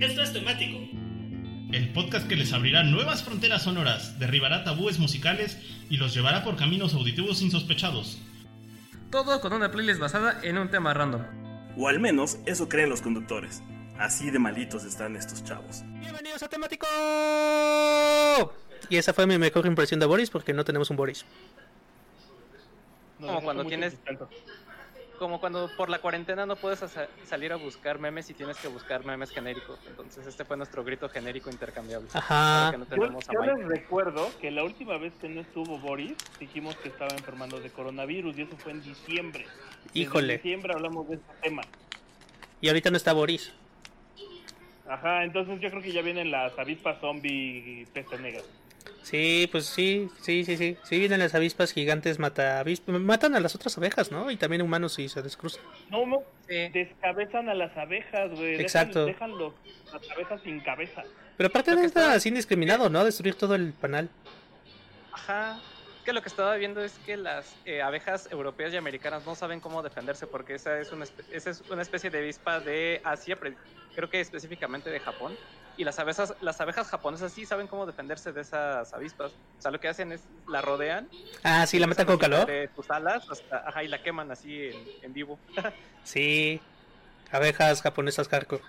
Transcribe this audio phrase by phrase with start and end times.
[0.00, 0.78] Esto es temático.
[1.72, 5.58] El podcast que les abrirá nuevas fronteras sonoras, derribará tabúes musicales
[5.90, 8.18] y los llevará por caminos auditivos insospechados.
[9.10, 11.22] Todo con una playlist basada en un tema random.
[11.76, 13.60] O al menos eso creen los conductores.
[13.98, 15.82] Así de malitos están estos chavos.
[15.98, 16.86] Bienvenidos a Temático.
[18.88, 21.24] Y esa fue mi mejor impresión de Boris porque no tenemos un Boris.
[23.20, 23.96] Como cuando tienes
[25.18, 28.68] como cuando por la cuarentena no puedes sa- salir a buscar memes y tienes que
[28.68, 29.78] buscar memes genéricos.
[29.86, 32.08] Entonces este fue nuestro grito genérico intercambiable.
[32.14, 32.66] Ajá.
[32.68, 36.76] Ahora que no Yo, les recuerdo que la última vez que no estuvo Boris, dijimos
[36.76, 39.46] que estaba enfermando de coronavirus y eso fue en diciembre.
[39.94, 40.34] Híjole.
[40.36, 41.62] diciembre hablamos de este tema.
[42.60, 43.52] Y ahorita no está Boris.
[44.88, 48.40] Ajá, entonces yo creo que ya vienen las avispas zombie y peste negra.
[49.02, 50.76] Sí, pues sí, sí, sí, sí.
[50.84, 53.00] Sí, vienen las avispas gigantes, mata avispas.
[53.00, 54.30] Matan a las otras abejas, ¿no?
[54.30, 55.62] Y también humanos si se descruzan.
[55.90, 56.68] No, no, Sí.
[56.72, 58.52] descabezan a las abejas, güey.
[58.56, 59.04] Dejan- Exacto.
[59.06, 59.54] Dejan, los,
[59.92, 61.02] las abejas sin cabeza.
[61.36, 63.04] Pero aparte Lo no que está está- así indiscriminado, ¿no?
[63.04, 64.08] Destruir todo el panal.
[65.12, 65.58] Ajá.
[66.08, 69.60] Que lo que estaba viendo es que las eh, abejas europeas y americanas no saben
[69.60, 73.36] cómo defenderse porque esa es una, esa es una especie de avispa de Asia,
[73.94, 75.36] creo que específicamente de Japón.
[75.76, 79.32] Y las abejas, las abejas japonesas sí saben cómo defenderse de esas avispas.
[79.32, 81.10] O sea, lo que hacen es la rodean.
[81.42, 82.48] Ah, sí, la matan con calor.
[82.48, 85.38] eh, tus alas, hasta, ajá, y la queman así en, en vivo.
[86.04, 86.58] Sí.
[87.30, 88.62] Abejas japonesas hardcore.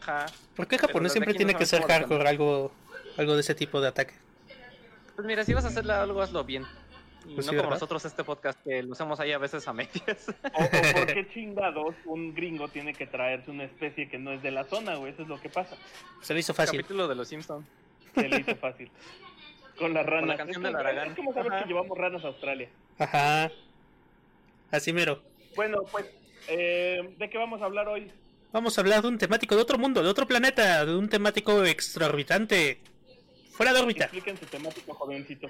[0.00, 0.24] Ajá.
[0.56, 2.26] ¿Por qué japonés de siempre no tiene que ser hardcore?
[2.26, 2.72] Algo,
[3.18, 4.23] algo de ese tipo de ataque.
[5.14, 6.64] Pues mira, si vas a hacerle algo, hazlo bien.
[7.26, 9.72] Y Pues no sí, como nosotros este podcast que lo hacemos ahí a veces a
[9.72, 10.26] medias.
[10.52, 14.42] O, o por qué chingados un gringo tiene que traerse una especie que no es
[14.42, 15.12] de la zona, güey.
[15.12, 15.76] Eso es lo que pasa.
[16.20, 16.80] Se le hizo fácil.
[16.80, 17.66] Capítulo de los Simpsons.
[18.14, 18.90] Se le hizo fácil.
[19.78, 20.36] Con las ranas.
[20.36, 21.08] canción es, del como, Aragán.
[21.10, 21.62] es como saber Ajá.
[21.62, 22.68] que llevamos ranas a Australia.
[22.98, 23.50] Ajá.
[24.70, 25.22] Así mero.
[25.56, 26.06] Bueno, pues,
[26.48, 28.10] eh, ¿de qué vamos a hablar hoy?
[28.52, 31.64] Vamos a hablar de un temático de otro mundo, de otro planeta, de un temático
[31.64, 32.80] extraorbitante.
[33.56, 34.04] Fuera de órbita.
[34.04, 35.48] Expliquen su temático, jovencito.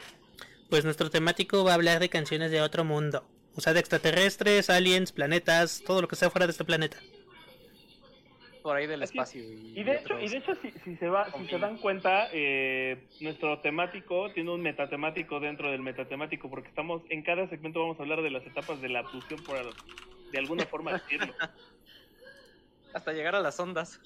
[0.71, 3.25] Pues nuestro temático va a hablar de canciones de otro mundo.
[3.57, 6.99] O sea, de extraterrestres, aliens, planetas, todo lo que sea fuera de este planeta.
[8.63, 9.29] Por ahí del Así es.
[9.29, 9.43] espacio.
[9.43, 12.29] Y, Y de hecho, y de hecho si, si se va, si se dan cuenta,
[12.33, 17.99] eh, nuestro temático tiene un metatemático dentro del metatemático, porque estamos, en cada segmento vamos
[18.01, 19.59] a hablar de las etapas de la abducción, por
[20.33, 21.33] de alguna forma decirlo,
[22.95, 24.01] Hasta llegar a las ondas.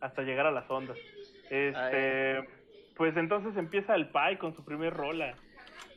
[0.00, 0.98] hasta llegar a las ondas.
[1.50, 2.38] Este,
[2.96, 5.34] pues entonces empieza el Pai con su primer rola.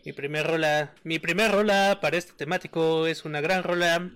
[0.05, 4.09] Mi primer rola, mi primer rola para este temático es una gran rola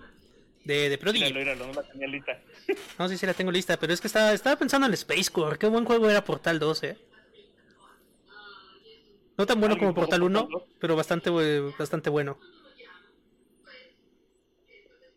[0.64, 1.24] de, de Prodigy.
[1.24, 2.40] Míralo, míralo, no la tenía lista.
[2.98, 5.58] No sé si la tengo lista, pero es que estaba, estaba pensando en Space Core.
[5.58, 6.98] Qué buen juego era Portal 2, eh.
[9.36, 10.76] No tan bueno ¿Alguien como Portal 1, Portal 2?
[10.78, 11.30] pero bastante,
[11.78, 12.38] bastante bueno.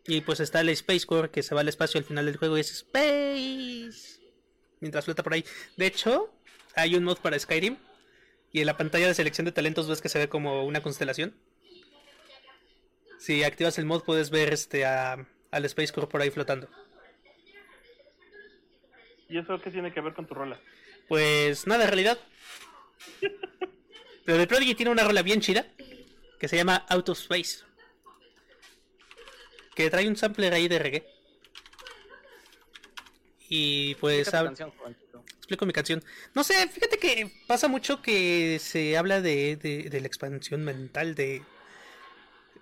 [0.08, 2.56] Y pues está el Space Core que se va al espacio al final del juego
[2.56, 4.20] y es Space.
[4.80, 5.44] Mientras flota por ahí.
[5.76, 6.35] De hecho,
[6.76, 7.76] hay un mod para Skyrim.
[8.52, 11.34] Y en la pantalla de selección de talentos ves que se ve como una constelación.
[13.18, 16.68] Si activas el mod puedes ver este a- al Space Core por ahí flotando.
[19.28, 20.60] ¿Y eso qué tiene que ver con tu rola?
[21.08, 22.18] Pues nada, en realidad.
[24.24, 25.66] Pero The Prodigy tiene una rola bien chida
[26.38, 27.64] que se llama Out of Space.
[29.74, 31.06] Que trae un sampler ahí de reggae.
[33.48, 34.72] Y pues hab- canción.
[35.46, 36.02] Explico mi canción.
[36.34, 41.42] No sé, fíjate que pasa mucho que se habla de, de- la expansión mental, de,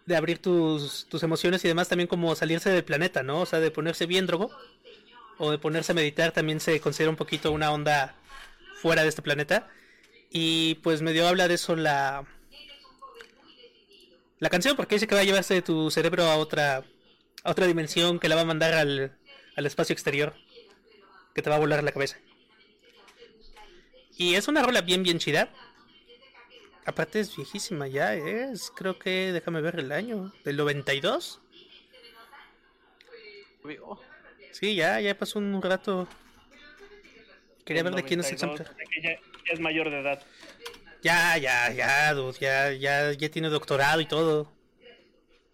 [0.05, 3.41] de abrir tus, tus emociones y demás, también como salirse del planeta, ¿no?
[3.41, 4.51] O sea, de ponerse bien drogo
[5.39, 8.15] o de ponerse a meditar también se considera un poquito una onda
[8.83, 9.69] fuera de este planeta.
[10.31, 12.27] Y pues medio habla de eso la,
[14.41, 16.85] la canción, porque dice que va a llevarse tu cerebro a otra,
[17.45, 19.17] a otra dimensión, que la va a mandar al,
[19.57, 20.35] al espacio exterior,
[21.35, 22.19] que te va a volar la cabeza.
[24.17, 25.49] Y es una rola bien, bien chida.
[26.87, 31.41] Aparte es viejísima ya, es, creo que, déjame ver el año, del 92.
[33.83, 33.99] Oh,
[34.53, 36.07] Sí, ya, ya pasó un rato.
[37.65, 38.69] Quería ver de quién es el 92, sampler.
[38.69, 39.11] o sea que ya,
[39.47, 40.23] ya es mayor de edad.
[41.03, 44.53] Ya, ya, ya, dude, ya, ya, ya tiene doctorado y todo.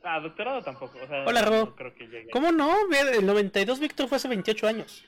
[0.02, 0.98] Ah, doctorado tampoco.
[1.02, 1.56] O sea, Hola, Ro.
[1.66, 2.28] no creo que.
[2.32, 2.74] ¿Cómo no?
[2.92, 5.04] El 92 Víctor fue hace 28 años.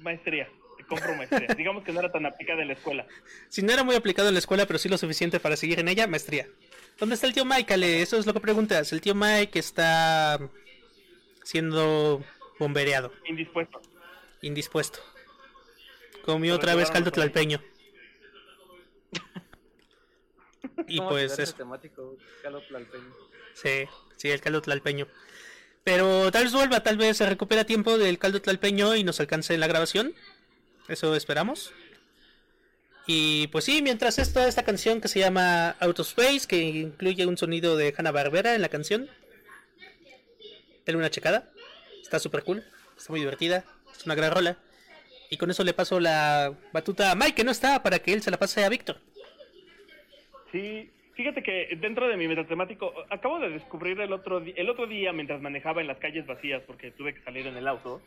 [0.00, 0.48] Maestría.
[0.88, 1.46] Compro maestría.
[1.56, 3.06] Digamos que no era tan aplicada en la escuela.
[3.48, 5.88] Si no era muy aplicado en la escuela, pero sí lo suficiente para seguir en
[5.88, 6.48] ella, maestría.
[6.98, 8.02] ¿Dónde está el tío Mike, Ale?
[8.02, 8.92] Eso es lo que preguntas.
[8.92, 10.38] El tío Mike está
[11.44, 12.24] siendo
[12.58, 13.80] bombereado, Indispuesto.
[14.42, 14.98] indispuesto.
[16.24, 17.62] Comió otra vez caldo tlalpeño.
[20.88, 21.54] Y ¿cómo pues eso.
[21.54, 23.14] temático, Calo Tlalpeño?
[23.54, 23.84] Sí,
[24.16, 25.06] sí, el caldo tlalpeño.
[25.84, 29.54] Pero tal vez vuelva, tal vez se recupera tiempo del caldo tlalpeño y nos alcance
[29.54, 30.14] en la grabación.
[30.88, 31.72] Eso esperamos.
[33.06, 37.26] Y pues sí, mientras esto, esta canción que se llama Out of Space, que incluye
[37.26, 39.08] un sonido de Hanna Barbera en la canción.
[40.84, 41.50] Denle una checada.
[42.02, 42.64] Está súper cool.
[42.96, 43.64] Está muy divertida.
[43.96, 44.58] Es una gran rola.
[45.30, 48.22] Y con eso le paso la batuta a Mike, que no está, para que él
[48.22, 49.00] se la pase a Víctor.
[50.52, 55.12] Sí, fíjate que dentro de mi metatemático, acabo de descubrir el otro, el otro día
[55.12, 58.00] mientras manejaba en las calles vacías, porque tuve que salir en el auto,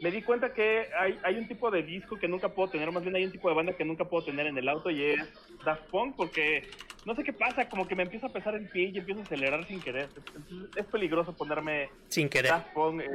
[0.00, 3.02] me di cuenta que hay, hay un tipo de disco que nunca puedo tener, más
[3.02, 5.32] bien hay un tipo de banda que nunca puedo tener en el auto y es
[5.64, 6.68] Daft Punk, porque
[7.04, 9.24] no sé qué pasa, como que me empieza a pesar el pie y empiezo a
[9.24, 10.08] acelerar sin querer.
[10.14, 12.52] Es, es peligroso ponerme Sin querer.
[12.52, 13.06] Daft Punk eh,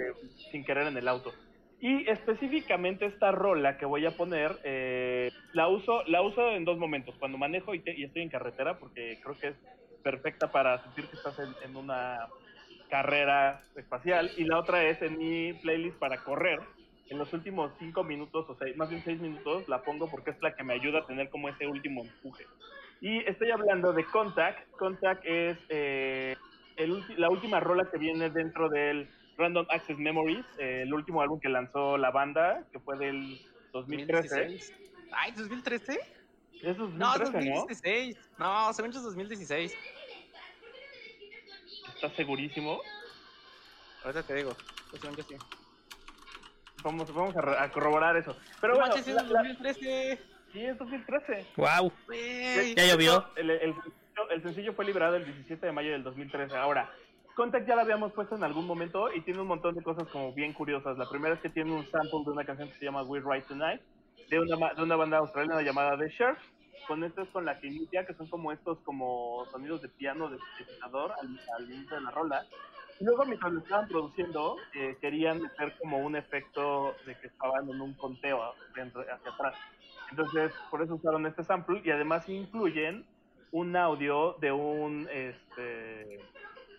[0.51, 1.31] sin querer en el auto.
[1.85, 6.77] Y específicamente esta rola que voy a poner, eh, la uso la uso en dos
[6.77, 9.57] momentos, cuando manejo y, te- y estoy en carretera, porque creo que es
[10.01, 12.17] perfecta para sentir que estás en, una
[12.89, 16.57] carrera espacial, y la otra es en mi playlist para correr.
[17.09, 20.41] En los últimos cinco minutos, o seis, más bien seis minutos, la pongo porque es
[20.41, 22.45] la que me ayuda a tener como ese último empuje.
[23.01, 24.57] Y estoy hablando de Contact.
[24.77, 26.33] Contact es eh,
[27.17, 31.49] la última rola que viene dentro del Random Access Memories, eh, el último álbum que
[31.49, 33.39] lanzó la banda, que fue del
[33.71, 34.27] 2013.
[34.29, 34.73] 2016.
[35.11, 35.99] Ay, 2013?
[36.61, 37.55] Es No, 2013, ¿no?
[37.55, 38.17] 2016.
[38.37, 39.75] No, según yo es 2016.
[41.95, 42.79] ¿Estás segurísimo?
[44.03, 44.55] Ahorita te digo.
[44.89, 45.35] Pues según yo sí.
[46.83, 48.35] Vamos, vamos a, a corroborar eso.
[48.59, 50.19] Pero No bueno, manches, es la- la- 2013.
[50.51, 51.45] sí, es 2013.
[51.55, 51.91] Wow.
[52.75, 53.25] Ya llovió.
[53.35, 56.55] El, el sencillo- el sencillo fue liberado el 17 de mayo del 2013.
[56.57, 56.91] Ahora,
[57.35, 60.33] Contact ya la habíamos puesto en algún momento y tiene un montón de cosas como
[60.33, 60.97] bien curiosas.
[60.97, 63.45] La primera es que tiene un sample de una canción que se llama We Ride
[63.47, 63.81] Tonight,
[64.29, 66.37] de una, de una banda australiana llamada The Sheriff.
[66.87, 70.29] Con esto es con la que inicia, que son como estos como sonidos de piano,
[70.29, 72.45] de sintetizador al, al inicio de la rola.
[72.99, 77.67] Y luego mientras lo estaban produciendo, eh, querían meter como un efecto de que estaban
[77.69, 79.55] en un conteo dentro- hacia atrás.
[80.11, 83.05] Entonces, por eso usaron este sample y además incluyen
[83.51, 86.19] un audio de un este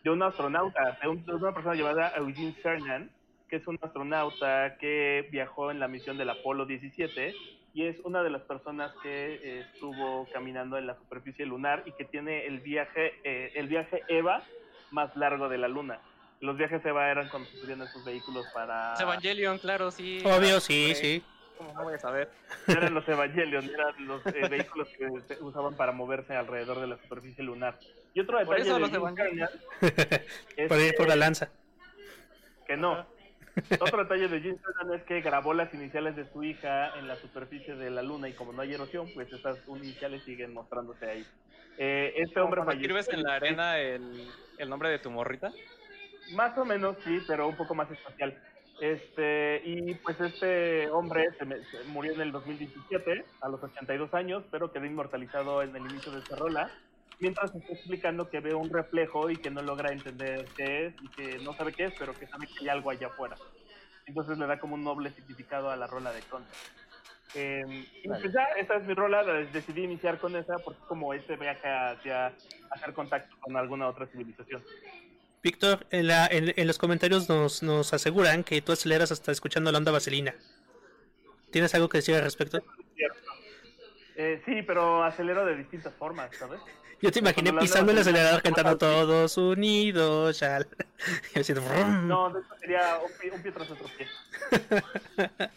[0.05, 3.11] de un astronauta, de, un- de una persona llamada Eugene Cernan,
[3.49, 7.35] que es un astronauta que viajó en la misión del Apolo 17
[7.73, 11.93] y es una de las personas que eh, estuvo caminando en la superficie lunar y
[11.93, 14.45] que tiene el viaje eh, el viaje EVA
[14.91, 15.99] más largo de la Luna.
[16.41, 20.23] Los viajes EVA eran cuando se subían esos vehículos para Evangelion, claro, sí.
[20.25, 21.23] Obvio, sí, sí.
[21.59, 22.31] ¿Cómo no voy a saber?
[22.69, 26.97] eran los Evangelion, eran los eh, vehículos que se usaban para moverse alrededor de la
[26.99, 27.79] superficie lunar.
[28.13, 29.49] Y otro Por detalle eso de los Evangelion.
[30.57, 31.49] Es Por ir por la que- lanza.
[32.67, 33.07] que no.
[33.81, 37.15] Otro detalle de Jim Cernan es que grabó las iniciales de su hija en la
[37.17, 41.27] superficie de la luna y como no hay erosión, pues esas iniciales siguen mostrándose ahí.
[41.79, 44.29] Eh, este hombre escribes en la arena el,
[44.59, 45.53] el nombre de tu morrita.
[46.33, 48.37] Más o menos, sí, pero un poco más espacial.
[48.79, 54.15] Este, y pues este hombre se, me- se murió en el 2017, a los 82
[54.15, 56.79] años, pero quedó inmortalizado en el inicio de esta rola,
[57.21, 61.13] mientras está explicando que ve un reflejo y que no logra entender qué es, y
[61.15, 63.41] que no sabe qué es, pero que sabe que hay algo allá afuera.
[64.07, 66.59] Entonces le da como un noble significado a la rola de Conta.
[67.35, 67.63] Eh,
[68.03, 71.37] y pues ya, esa es mi rola, la- decidí iniciar con esa porque como ese
[71.37, 72.29] viaje hacia
[72.71, 74.65] hacer contacto con alguna otra civilización.
[75.45, 79.71] Víctor, en, la, en, en los comentarios nos, nos aseguran que tú aceleras hasta escuchando
[79.71, 80.35] la onda vaselina.
[81.51, 82.65] ¿Tienes algo que decir al respecto?
[84.17, 86.61] Eh, sí, pero acelero de distintas formas, ¿sabes?
[87.03, 90.67] Yo te imaginé Cuando pisando el acelerador cantando todos unidos, chal.
[91.35, 92.09] Y haciendo brum.
[92.09, 94.09] No, de hecho sería un pie, un pie tras otro pie.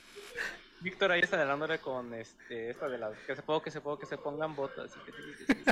[0.81, 3.97] Víctor ahí está dándole con este, esta de las que se puedo, que se puedo,
[3.97, 4.91] que se pongan botas.
[4.97, 5.65] y que sí, que sí, que sí, que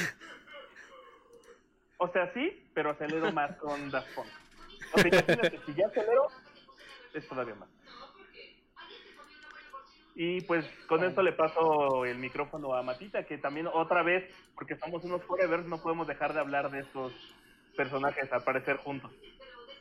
[0.00, 0.08] sí.
[2.02, 4.26] O sea, sí, pero acelero más con Daft Punk.
[4.92, 6.26] O sea, imagínate, si ya acelero,
[7.14, 7.68] es todavía más.
[10.16, 14.74] Y pues con esto le paso el micrófono a Matita, que también otra vez, porque
[14.76, 17.12] somos unos forever, no podemos dejar de hablar de estos
[17.76, 19.12] personajes a aparecer juntos.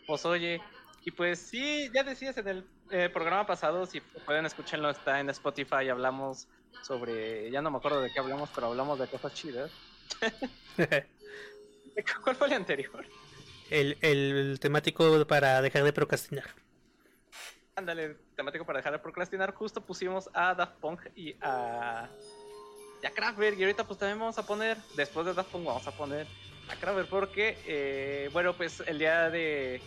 [0.06, 0.62] Pues oye,
[1.04, 5.32] y pues sí, ya decías en el eh, programa pasado, si pueden escucharlo, está en
[5.32, 6.48] Spotify, hablamos
[6.84, 9.72] sobre, ya no me acuerdo de qué hablamos, pero hablamos de cosas chidas.
[12.24, 13.06] ¿Cuál fue el anterior?
[13.72, 16.46] el, el temático para dejar de procrastinar.
[17.76, 22.10] Ándale, temático para dejar de procrastinar, justo pusimos a Daft Punk y a,
[23.02, 25.88] y a Kraftwerk, y ahorita pues también vamos a poner, después de Daft Punk vamos
[25.88, 26.28] a poner
[26.70, 29.82] a Kraftwerk, porque, eh, bueno, pues el día de,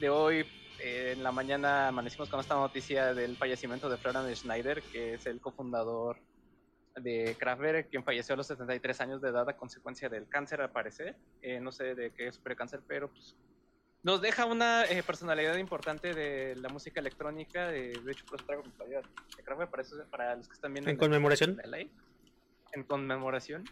[0.00, 0.44] de hoy,
[0.80, 5.26] eh, en la mañana, amanecimos con esta noticia del fallecimiento de Florian Schneider, que es
[5.26, 6.18] el cofundador
[6.96, 10.70] de Kraftwerk, quien falleció a los 73 años de edad a consecuencia del cáncer, al
[10.70, 11.16] parecer.
[11.42, 13.36] Eh, no sé de qué es cáncer, pero pues
[14.02, 17.68] nos deja una eh, personalidad importante de la música electrónica.
[17.68, 19.02] De, de hecho, por eso traigo mi playera
[19.36, 20.90] de Kraftwerk para, eso, para los que están viendo.
[20.90, 21.60] ¿En conmemoración?
[21.62, 21.78] En, LA,
[22.72, 23.64] en conmemoración.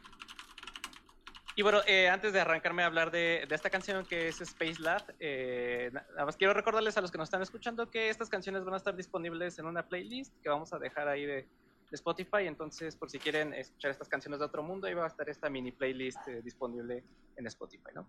[1.59, 4.81] Y bueno, eh, antes de arrancarme a hablar de, de, esta canción que es Space
[4.81, 8.65] Lab, eh, nada más quiero recordarles a los que nos están escuchando que estas canciones
[8.65, 11.49] van a estar disponibles en una playlist que vamos a dejar ahí de,
[11.91, 12.47] de Spotify.
[12.47, 15.49] Entonces, por si quieren escuchar estas canciones de otro mundo, ahí va a estar esta
[15.49, 17.05] mini playlist eh, disponible
[17.37, 18.09] en Spotify, ¿no?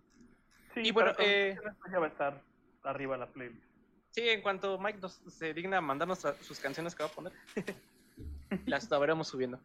[0.74, 1.56] Sí, Y bueno, eh,
[1.90, 2.42] ya va a estar
[2.84, 3.64] arriba la playlist.
[4.10, 7.32] Sí, en cuanto Mike nos se digna mandarnos sus canciones que va a poner,
[8.66, 9.60] las estaremos subiendo.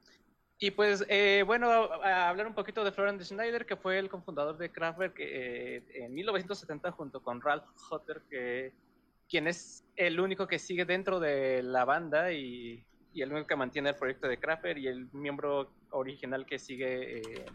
[0.57, 4.10] Y pues, eh, bueno, a, a hablar un poquito de Florian Schneider, que fue el
[4.10, 8.74] cofundador de Kraftwerk eh, en 1970 junto con Ralph Hotter, que,
[9.27, 13.55] quien es el único que sigue dentro de la banda y, y el único que
[13.55, 17.45] mantiene el proyecto de Kraftwerk y el miembro original que sigue eh,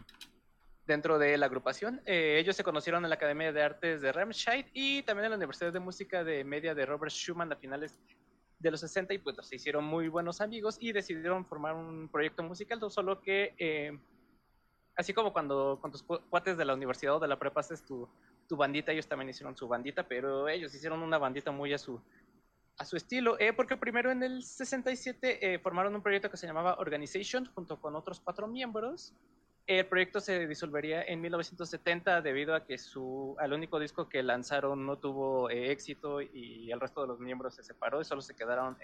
[0.87, 2.01] dentro de la agrupación.
[2.05, 5.37] Eh, ellos se conocieron en la Academia de Artes de Remscheid y también en la
[5.37, 7.99] Universidad de Música de Media de Robert Schumann a finales
[8.57, 12.41] de los 60 y pues se hicieron muy buenos amigos y decidieron formar un proyecto
[12.41, 13.99] musical, solo que eh,
[14.95, 17.85] así como cuando con tus cu- cuates de la universidad o de la prepa haces
[17.85, 18.09] tu
[18.49, 22.01] bandita, ellos también hicieron su bandita, pero ellos hicieron una bandita muy a su
[22.81, 26.47] a su estilo, eh, porque primero en el 67 eh, formaron un proyecto que se
[26.47, 29.13] llamaba Organization junto con otros cuatro miembros.
[29.67, 34.83] El proyecto se disolvería en 1970 debido a que su, al único disco que lanzaron
[34.83, 38.35] no tuvo eh, éxito y el resto de los miembros se separó y solo se
[38.35, 38.75] quedaron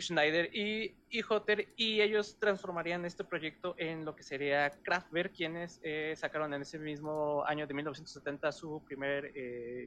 [0.00, 5.80] Schneider y, y Hotter y ellos transformarían este proyecto en lo que sería Kraftwerk, quienes
[6.16, 9.32] sacaron en ese mismo año de 1970 su primer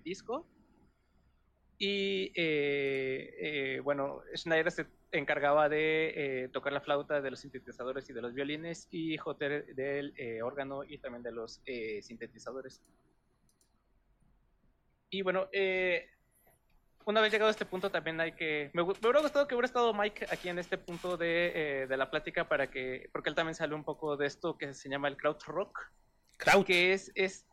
[0.04, 0.48] disco.
[1.80, 8.10] Y eh, eh, bueno, Schneider se encargaba de eh, tocar la flauta, de los sintetizadores
[8.10, 12.82] y de los violines, y Hotter del eh, órgano y también de los eh, sintetizadores.
[15.12, 16.10] Y bueno, eh,
[17.06, 18.72] una vez llegado a este punto también hay que...
[18.74, 22.10] Me, me hubiera gustado que hubiera estado Mike aquí en este punto de, de la
[22.10, 23.08] plática para que...
[23.14, 25.92] Porque él también sale un poco de esto que se llama el crowd rock
[26.38, 26.66] Kraut.
[26.66, 27.46] que es, es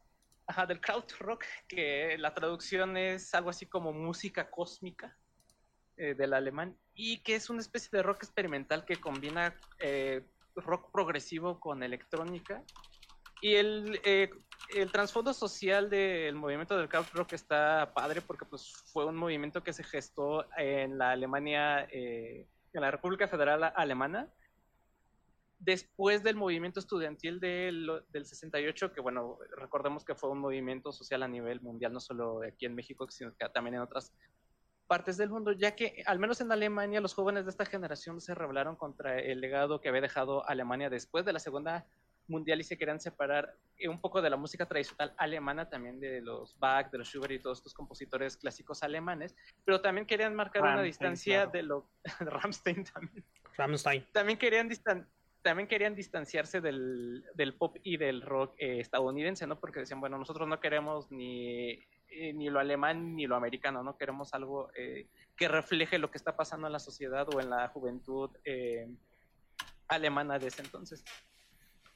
[0.47, 5.17] ajá, del krautrock, que la traducción es algo así como música cósmica
[5.97, 10.23] eh, del alemán, y que es una especie de rock experimental que combina eh,
[10.57, 12.63] rock progresivo con electrónica.
[13.41, 14.31] Y el, eh,
[14.75, 19.73] el trasfondo social del movimiento del krautrock está padre porque pues, fue un movimiento que
[19.73, 24.33] se gestó en la Alemania, eh, en la República Federal Alemana,
[25.65, 31.23] después del movimiento estudiantil del, del 68, que bueno, recordemos que fue un movimiento social
[31.23, 34.13] a nivel mundial, no solo aquí en México, sino que también en otras
[34.87, 38.35] partes del mundo, ya que al menos en Alemania los jóvenes de esta generación se
[38.35, 41.87] rebelaron contra el legado que había dejado Alemania después de la Segunda
[42.27, 46.21] Mundial y se querían separar eh, un poco de la música tradicional alemana, también de
[46.21, 50.63] los Bach, de los Schubert y todos estos compositores clásicos alemanes, pero también querían marcar
[50.63, 51.51] una distancia claro.
[51.53, 51.91] de lo...
[52.21, 53.25] Rammstein también
[53.57, 54.07] Rammstein.
[54.13, 55.09] también querían distan
[55.45, 59.61] también querían distanciarse del, del pop y del rock eh, estadounidense, ¿no?
[59.61, 61.73] Porque decían, bueno, nosotros no queremos ni,
[62.09, 63.99] eh, ni lo alemán ni lo americano, ¿no?
[63.99, 67.69] Queremos algo eh, que refleje lo que está pasando en la sociedad o en la
[67.69, 68.31] juventud
[69.87, 71.05] alemana de ese entonces.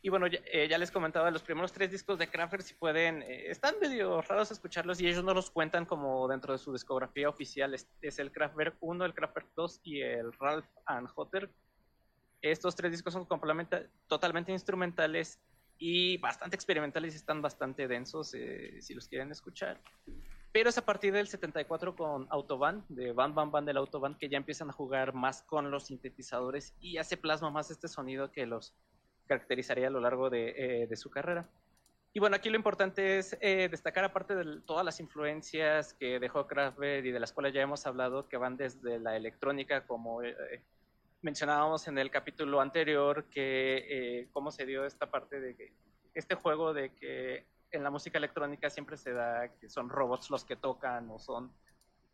[0.03, 3.81] Y bueno, ya, ya les comentaba, los primeros tres discos de Kraftwerk, si pueden, están
[3.81, 7.73] medio raros escucharlos y ellos no los cuentan como dentro de su discografía oficial.
[7.73, 11.51] Es, es el Kraftwerk 1, el Kraftwerk 2 y el Ralph and Hotter.
[12.43, 13.27] Estos tres discos son
[14.07, 15.41] totalmente instrumentales
[15.79, 19.81] y bastante experimentales están bastante densos eh, si los quieren escuchar.
[20.53, 24.29] Pero es a partir del 74 con Autobahn, de Van Van Van del Autobahn, que
[24.29, 28.33] ya empiezan a jugar más con los sintetizadores y ya se plasma más este sonido
[28.33, 28.75] que los
[29.27, 31.49] caracterizaría a lo largo de, eh, de su carrera.
[32.15, 36.47] Y bueno, aquí lo importante es eh, destacar, aparte de todas las influencias que dejó
[36.47, 40.63] Kraftwerk y de las cuales ya hemos hablado, que van desde la electrónica, como eh,
[41.23, 45.75] mencionábamos en el capítulo anterior, que eh, cómo se dio esta parte de que
[46.15, 50.45] este juego de que en la música electrónica siempre se da que son robots los
[50.45, 51.53] que tocan o son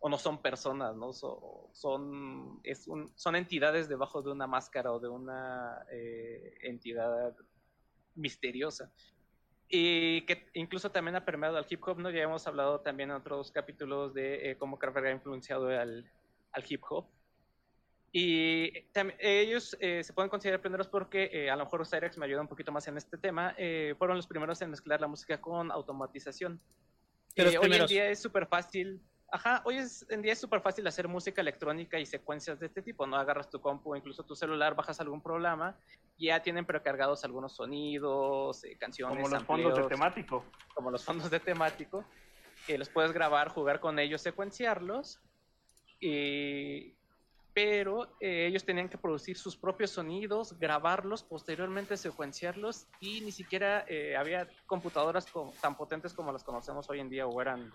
[0.01, 1.15] o no son personas, ¿no?
[1.15, 2.61] So- son,
[3.15, 7.35] son entidades debajo de una máscara o de una eh, entidad
[8.15, 8.93] misteriosa.
[9.67, 12.11] Y que incluso también ha permeado al hip hop, ¿no?
[12.11, 16.13] Ya hemos hablado también en otros capítulos de eh, cómo Kraftwerk ha influenciado al,
[16.53, 17.07] al hip hop.
[18.17, 18.73] Y
[19.19, 22.47] ellos eh, se pueden considerar pioneros porque eh, a lo mejor Cyrex me ayuda un
[22.47, 23.57] poquito más en este tema.
[23.59, 26.61] eh, fueron los primeros en mezclar la música con automatización.
[27.35, 29.03] Eh, hoy en día es súper fácil.
[29.33, 32.83] Ajá, hoy es, en día es súper fácil hacer música electrónica y secuencias de este
[32.83, 33.17] tipo, ¿no?
[33.17, 35.77] Agarras tu compu, incluso tu celular, bajas algún programa,
[36.17, 40.45] y ya tienen precargados algunos sonidos, eh, canciones, Como los fondos de amplios, temático.
[40.73, 42.05] como los fondos de temático.
[42.69, 45.21] eh, los puedes grabar, jugar con ellos, secuenciarlos.
[45.99, 46.95] Y,
[47.55, 53.85] pero eh, ellos tenían que producir sus propios sonidos, grabarlos, posteriormente secuenciarlos y ni siquiera
[53.89, 55.27] eh, había computadoras
[55.63, 57.73] tan potentes como las conocemos hoy en día o eran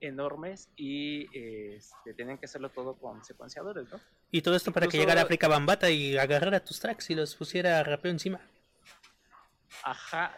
[0.00, 4.00] enormes y este, tenían que hacerlo todo con secuenciadores, ¿no?
[4.32, 7.82] Y todo esto para que llegara África Bambata y agarrara tus tracks y los pusiera
[7.84, 8.40] rapeo encima.
[9.84, 10.36] Ajá,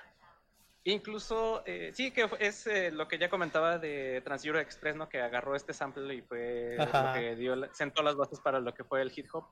[0.89, 5.09] Incluso, eh, sí, que es eh, lo que ya comentaba de Trans Euro Express, ¿no?
[5.09, 8.85] Que agarró este sample y fue lo que dio, sentó las bases para lo que
[8.85, 9.47] fue el hip hop.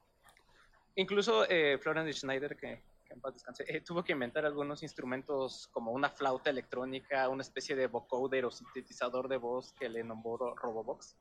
[0.95, 5.91] Incluso eh, Florian Schneider, que, en paz descanse, eh, tuvo que inventar algunos instrumentos como
[5.91, 11.17] una flauta electrónica, una especie de vocoder o sintetizador de voz que le nombró Robobox.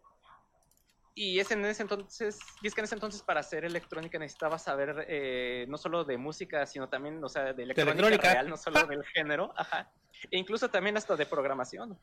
[1.16, 4.58] Y es en ese entonces, y es que en ese entonces para hacer electrónica necesitaba
[4.58, 8.84] saber eh, no solo de música, sino también, o sea, de electrónica, real, no solo
[8.88, 9.92] del género, ajá.
[10.32, 12.00] E incluso también hasta de programación.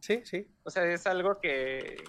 [0.00, 0.48] Sí, sí.
[0.62, 2.02] O sea, es algo que,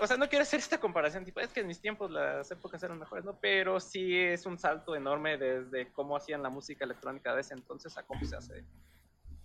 [0.00, 2.82] o sea, no quiero hacer esta comparación, tipo, es que en mis tiempos las épocas
[2.82, 3.38] eran mejores, ¿no?
[3.40, 7.96] Pero sí es un salto enorme desde cómo hacían la música electrónica de ese entonces
[7.96, 8.64] a cómo se hace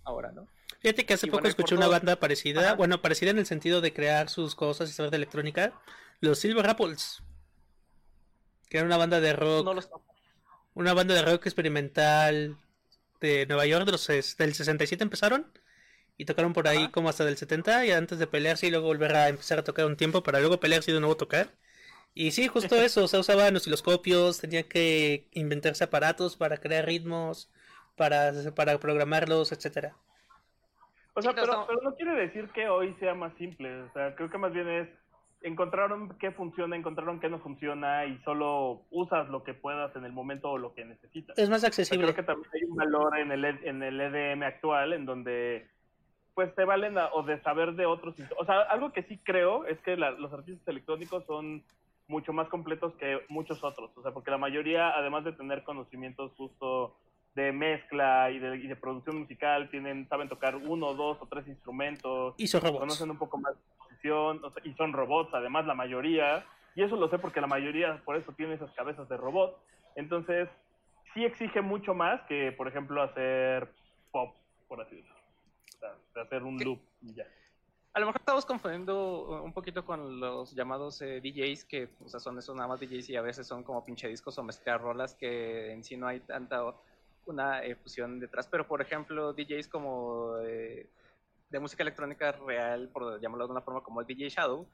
[0.04, 0.46] ahora, ¿no?
[0.80, 4.28] Fíjate que hace poco escuché una banda parecida, bueno, parecida en el sentido de crear
[4.28, 5.72] sus cosas y saber de electrónica,
[6.20, 7.22] los Silver Apples,
[8.68, 10.00] que era una banda de rock,
[10.74, 12.56] una banda de rock experimental
[13.20, 15.46] de Nueva York, de los, del 67 empezaron
[16.18, 19.14] y tocaron por ahí como hasta del 70 y antes de pelearse y luego volver
[19.14, 21.50] a empezar a tocar un tiempo para luego pelearse y de nuevo tocar.
[22.14, 27.50] Y sí, justo eso, o sea, usaban osciloscopios, tenían que inventarse aparatos para crear ritmos,
[27.96, 29.94] para, para programarlos, etcétera.
[31.14, 34.30] O sea, pero, pero no quiere decir que hoy sea más simple, o sea, creo
[34.30, 34.88] que más bien es
[35.46, 40.12] encontraron qué funciona, encontraron qué no funciona y solo usas lo que puedas en el
[40.12, 41.38] momento o lo que necesitas.
[41.38, 42.04] Es más accesible.
[42.04, 45.68] creo que también hay un valor en el, en el EDM actual en donde
[46.34, 48.14] pues te valen o de saber de otros.
[48.38, 51.62] O sea, algo que sí creo es que los artistas electrónicos son
[52.08, 53.90] mucho más completos que muchos otros.
[53.96, 56.96] O sea, porque la mayoría, además de tener conocimientos justo
[57.34, 61.46] de mezcla y de, y de producción musical, tienen, saben tocar uno, dos o tres
[61.48, 62.34] instrumentos.
[62.36, 62.80] Y son robots.
[62.80, 63.54] Conocen un poco más
[64.04, 68.32] y son robots, además la mayoría, y eso lo sé porque la mayoría por eso
[68.32, 69.58] tiene esas cabezas de robot.
[69.94, 70.48] Entonces,
[71.14, 73.72] sí exige mucho más que, por ejemplo, hacer
[74.12, 74.34] pop,
[74.68, 75.16] por así decirlo.
[75.74, 77.26] O sea, hacer un loop y ya.
[77.94, 82.20] A lo mejor estamos confundiendo un poquito con los llamados eh, DJs, que o sea,
[82.20, 85.14] son esos nada más DJs y a veces son como pinche discos o mezclar rolas
[85.14, 86.62] que en sí no hay tanta
[87.24, 88.48] una eh, fusión detrás.
[88.48, 90.90] Pero por ejemplo, DJs como eh,
[91.56, 94.68] de música electrónica real, por llamarlo de una forma como el DJ Shadow,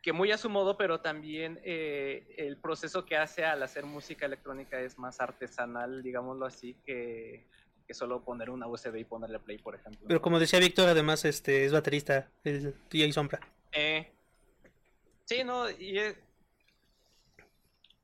[0.00, 4.26] que muy a su modo, pero también eh, el proceso que hace al hacer música
[4.26, 7.48] electrónica es más artesanal, digámoslo así, que,
[7.84, 10.06] que solo poner una USB y ponerle play, por ejemplo.
[10.06, 13.40] Pero como decía Víctor, además este es baterista, el DJ Sombra.
[13.72, 14.12] Eh,
[15.24, 15.98] sí, no, y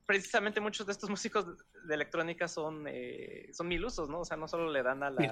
[0.04, 1.46] precisamente muchos de estos músicos
[1.84, 4.20] de electrónica son, eh, son milusos, ¿no?
[4.20, 5.22] O sea, no solo le dan a la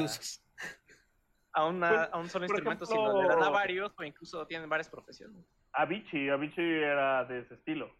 [1.59, 4.68] a, una, pues, a un solo instrumento, sino le dan a varios o incluso tienen
[4.68, 5.44] varias profesiones.
[5.73, 7.92] Avicii, Avicii era de ese estilo.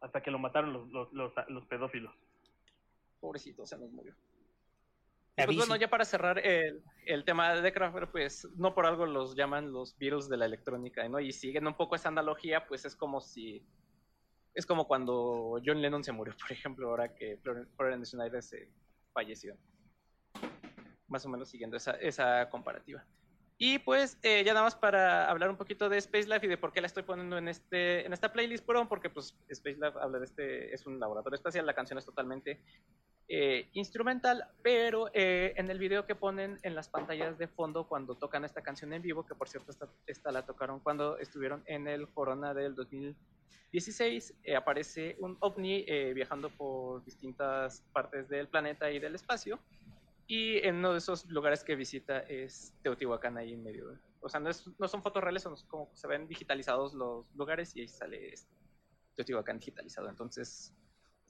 [0.00, 2.14] Hasta que lo mataron los, los, los, los pedófilos.
[3.18, 4.14] Pobrecito, se nos murió.
[5.34, 9.34] pues bueno, ya para cerrar el, el tema de Kraftwerk, pues no por algo los
[9.34, 11.18] llaman los virus de la electrónica, ¿no?
[11.18, 13.66] Y siguen un poco esa analogía, pues es como si
[14.54, 17.38] es como cuando John Lennon se murió, por ejemplo, ahora que
[17.76, 18.70] Florence Schneider se
[19.12, 19.56] falleció
[21.08, 23.04] más o menos siguiendo esa, esa comparativa.
[23.58, 26.58] Y pues eh, ya nada más para hablar un poquito de Space Life y de
[26.58, 29.98] por qué la estoy poniendo en, este, en esta playlist, pero porque pues Space Life
[29.98, 32.60] habla de este, es un laboratorio espacial, la canción es totalmente
[33.28, 38.14] eh, instrumental, pero eh, en el video que ponen en las pantallas de fondo cuando
[38.14, 41.88] tocan esta canción en vivo, que por cierto esta, esta la tocaron cuando estuvieron en
[41.88, 49.14] el Corona del 2016, aparece un ovni viajando por distintas partes del planeta y del
[49.14, 49.58] espacio
[50.26, 53.98] y en uno de esos lugares que visita es Teotihuacán ahí en medio.
[54.20, 57.76] O sea, no, es, no son fotos reales, son como se ven digitalizados los lugares
[57.76, 58.52] y ahí sale este
[59.14, 60.08] Teotihuacán digitalizado.
[60.08, 60.74] Entonces,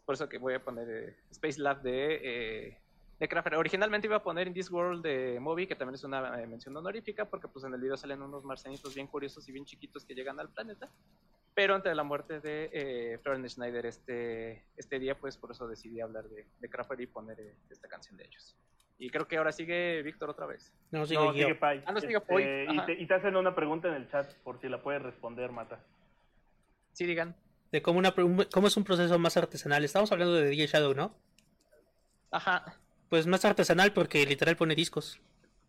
[0.04, 2.80] por eso que voy a poner eh, Space Lab de, eh,
[3.18, 3.54] de Crafter.
[3.56, 6.76] Originalmente iba a poner In This World de Moby, que también es una eh, mención
[6.76, 10.14] honorífica, porque pues en el video salen unos marcianitos bien curiosos y bien chiquitos que
[10.14, 10.90] llegan al planeta.
[11.54, 15.66] Pero antes de la muerte de eh, Florence Schneider este, este día, pues por eso
[15.66, 18.56] decidí hablar de, de Crafter y poner esta canción de ellos.
[18.98, 20.72] Y creo que ahora sigue Víctor otra vez.
[20.90, 21.82] No, sigue, Pai.
[21.87, 22.42] Ah, no sigue Pai.
[22.42, 25.80] Este, y, te, hacen una pregunta en el chat por si la puedes responder, Mata.
[26.92, 27.37] Sí, digan.
[27.72, 29.85] De cómo, una, cómo es un proceso más artesanal.
[29.85, 31.14] Estamos hablando de DJ Shadow, ¿no?
[32.30, 32.76] Ajá.
[33.11, 35.20] Pues más artesanal porque literal pone discos.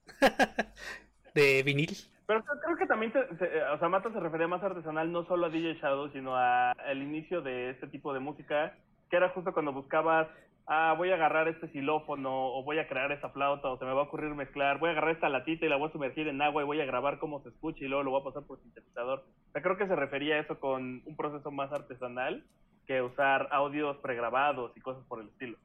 [1.34, 1.98] de vinil.
[2.28, 5.76] Pero creo que también, o sea, Mata se refería más artesanal no solo a DJ
[5.76, 8.76] Shadow, sino al inicio de este tipo de música,
[9.10, 10.28] que era justo cuando buscabas,
[10.68, 13.94] ah, voy a agarrar este xilófono, o voy a crear esta flauta, o se me
[13.94, 16.42] va a ocurrir mezclar, voy a agarrar esta latita y la voy a sumergir en
[16.42, 18.62] agua y voy a grabar cómo se escucha y luego lo voy a pasar por
[18.62, 19.26] sintetizador.
[19.50, 22.46] O sea, creo que se refería a eso con un proceso más artesanal
[22.86, 25.58] que usar audios pregrabados y cosas por el estilo.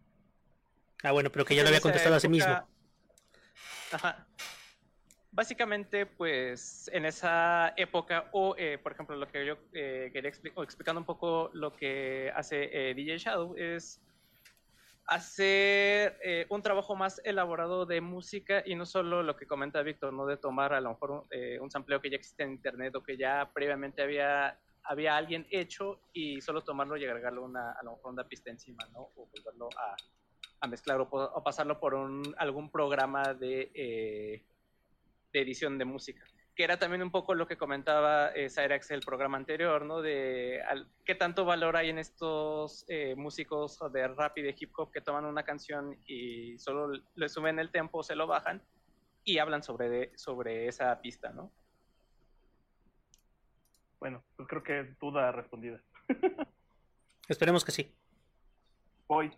[1.03, 2.53] Ah, bueno, pero que ya lo había contestado a sí mismo.
[3.93, 4.27] Ajá
[5.33, 10.63] básicamente, pues en esa época, o eh, por ejemplo, lo que yo eh, quería explicar,
[10.63, 14.01] explicando un poco lo que hace eh, DJ Shadow, es
[15.07, 20.27] hacer un trabajo más elaborado de música y no solo lo que comenta Víctor, no
[20.27, 21.27] de tomar a lo mejor
[21.61, 26.01] un sampleo que ya existe en internet o que ya previamente había, había alguien hecho
[26.13, 29.11] y solo tomarlo y agregarlo una, a lo mejor una pista encima, ¿no?
[29.17, 34.45] O volverlo a, mezclar o, pasarlo por un, algún programa de
[35.33, 39.01] de edición de música, que era también un poco lo que comentaba eh, Cyrax el
[39.01, 40.03] programa anterior, ¿no?
[40.03, 40.61] De
[41.05, 45.01] qué tanto valor hay en estos eh, músicos de rap y de hip hop que
[45.01, 48.63] toman una canción y solo le suben el tempo, se lo bajan
[49.25, 51.51] y hablan sobre, sobre esa pista, ¿no?
[53.99, 55.81] Bueno, pues creo que duda respondida.
[57.29, 57.95] Esperemos que sí.
[59.07, 59.33] Voy.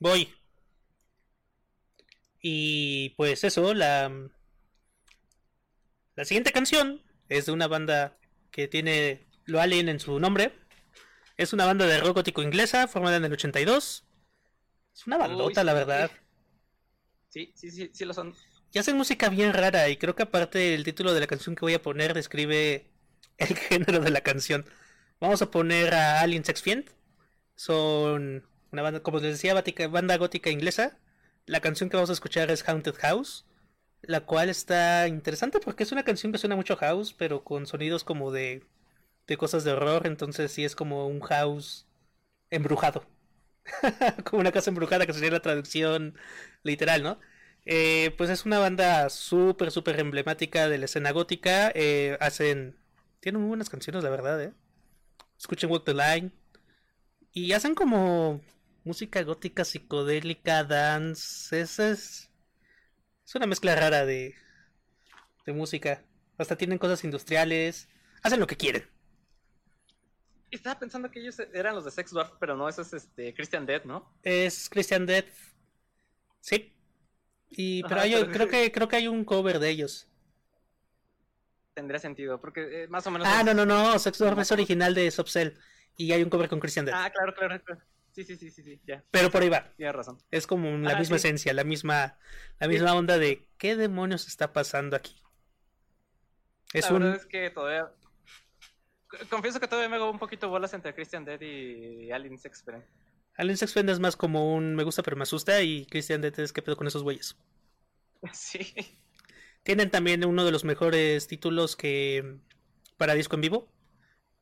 [0.00, 0.34] Voy.
[2.40, 4.10] Y pues eso, la,
[6.20, 8.18] la siguiente canción es de una banda
[8.50, 10.52] que tiene lo alien en su nombre.
[11.38, 14.04] Es una banda de rock gótico inglesa formada en el 82.
[14.94, 16.10] Es una bandota, la verdad.
[17.30, 18.34] Sí, sí, sí, sí lo son.
[18.70, 21.62] Y hacen música bien rara y creo que aparte el título de la canción que
[21.62, 22.90] voy a poner describe
[23.38, 24.66] el género de la canción.
[25.20, 26.90] Vamos a poner a Alien Sex Fiend.
[27.54, 29.54] Son una banda, como les decía,
[29.88, 30.98] banda gótica inglesa.
[31.46, 33.46] La canción que vamos a escuchar es Haunted House
[34.02, 38.04] la cual está interesante porque es una canción que suena mucho house, pero con sonidos
[38.04, 38.64] como de,
[39.26, 41.86] de cosas de horror, entonces sí es como un house
[42.50, 43.04] embrujado.
[44.24, 46.14] como una casa embrujada, que sería la traducción
[46.62, 47.18] literal, ¿no?
[47.66, 51.70] Eh, pues es una banda súper, súper emblemática de la escena gótica.
[51.74, 52.76] Eh, hacen.
[53.20, 54.52] Tienen muy buenas canciones, la verdad, ¿eh?
[55.38, 56.32] Escuchen Walk the Line.
[57.32, 58.40] Y hacen como
[58.84, 61.60] música gótica psicodélica, dance.
[61.60, 62.29] Esa es
[63.30, 64.34] es una mezcla rara de,
[65.46, 66.02] de música.
[66.36, 67.88] Hasta tienen cosas industriales.
[68.24, 68.90] Hacen lo que quieren.
[70.50, 73.66] Estaba pensando que ellos eran los de Sex Dwarf, pero no, eso es este Christian
[73.66, 74.12] Death, ¿no?
[74.24, 75.28] Es Christian Death.
[76.40, 76.74] Sí.
[77.50, 78.00] Y, pero,
[78.32, 80.08] creo que creo que hay un cover de ellos.
[81.72, 83.28] Tendría sentido, porque eh, más o menos.
[83.30, 83.96] Ah, no, no, no.
[84.00, 85.56] Sex Dwarf es original de Subcell.
[85.96, 86.96] Y hay un cover con Christian Death.
[86.98, 87.62] Ah, claro, claro.
[87.64, 87.80] claro.
[88.12, 89.04] Sí, sí, sí, sí, ya.
[89.10, 89.72] Pero por ahí va.
[89.76, 90.18] Tienes razón.
[90.30, 92.18] Es como la misma esencia, la misma,
[92.58, 95.16] la misma onda de qué demonios está pasando aquí.
[96.72, 97.90] Es la verdad es que todavía.
[99.28, 102.64] Confieso que todavía me hago un poquito bolas entre Christian Dead y Alien Sex
[103.36, 106.52] Alien Sex es más como un me gusta pero me asusta y Christian Dead es
[106.52, 107.36] que pedo con esos güeyes.
[108.32, 108.74] Sí.
[109.62, 112.38] Tienen también uno de los mejores títulos que
[112.96, 113.68] para disco en vivo.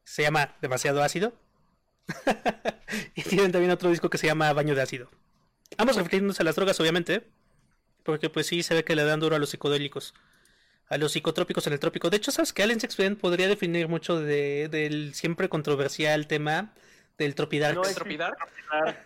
[0.05, 1.33] Se llama Demasiado Ácido.
[3.15, 5.11] y tienen también otro disco que se llama Baño de Ácido.
[5.77, 7.27] Ambos refiriéndose a las drogas, obviamente.
[8.03, 10.15] Porque pues sí se ve que le dan duro a los psicodélicos.
[10.89, 12.09] A los psicotrópicos en el trópico.
[12.09, 16.73] De hecho, ¿sabes que Allen Sexton podría definir mucho de, del siempre controversial tema
[17.19, 17.77] del Tropidarks?
[17.77, 18.43] No, Tropidarks.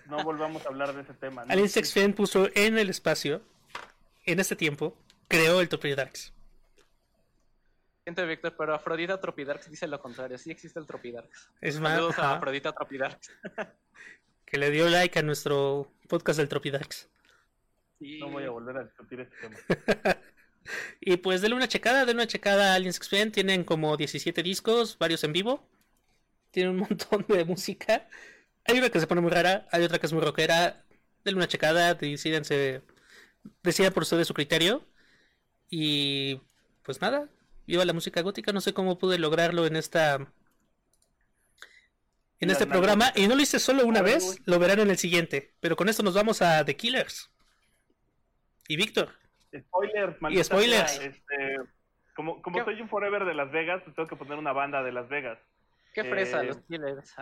[0.07, 1.45] no volvamos a hablar de ese tema.
[1.45, 1.53] ¿no?
[1.53, 3.43] Allen puso en el espacio,
[4.25, 6.33] en este tiempo, creó el Tropidarks.
[8.05, 10.37] Siento, Víctor, pero Afrodita Tropidarks dice lo contrario.
[10.37, 11.51] Sí existe el Tropidarks.
[11.61, 11.95] Es más.
[11.95, 13.31] Saludos a Afrodita Tropidarks.
[14.45, 17.09] que le dio like a nuestro podcast del Tropidarks.
[18.01, 18.19] Sí.
[18.19, 19.57] No voy a volver a discutir este tema.
[21.01, 23.31] y pues denle una checada, denle una checada a Aliens Experience.
[23.31, 25.65] Tienen como 17 discos, varios en vivo.
[26.51, 28.09] Tienen un montón de música.
[28.65, 30.85] Hay una que se pone muy rara, hay otra que es muy rockera.
[31.25, 32.83] Denle una checada, decidanse.
[33.63, 34.85] Decidan por ustedes su criterio.
[35.71, 36.41] Y
[36.83, 37.29] pues nada,
[37.67, 40.27] viva la música gótica, no sé cómo pude lograrlo en esta
[42.41, 45.55] en este programa y no lo hice solo una vez, lo verán en el siguiente,
[45.61, 47.31] pero con esto nos vamos a The Killers.
[48.67, 49.11] Y Víctor.
[49.57, 51.01] Spoilers, Y spoilers.
[51.01, 51.59] Este,
[52.17, 54.93] como como soy un forever de Las Vegas, pues tengo que poner una banda de
[54.93, 55.39] Las Vegas.
[55.95, 57.15] Qué fresa, eh, los Killers.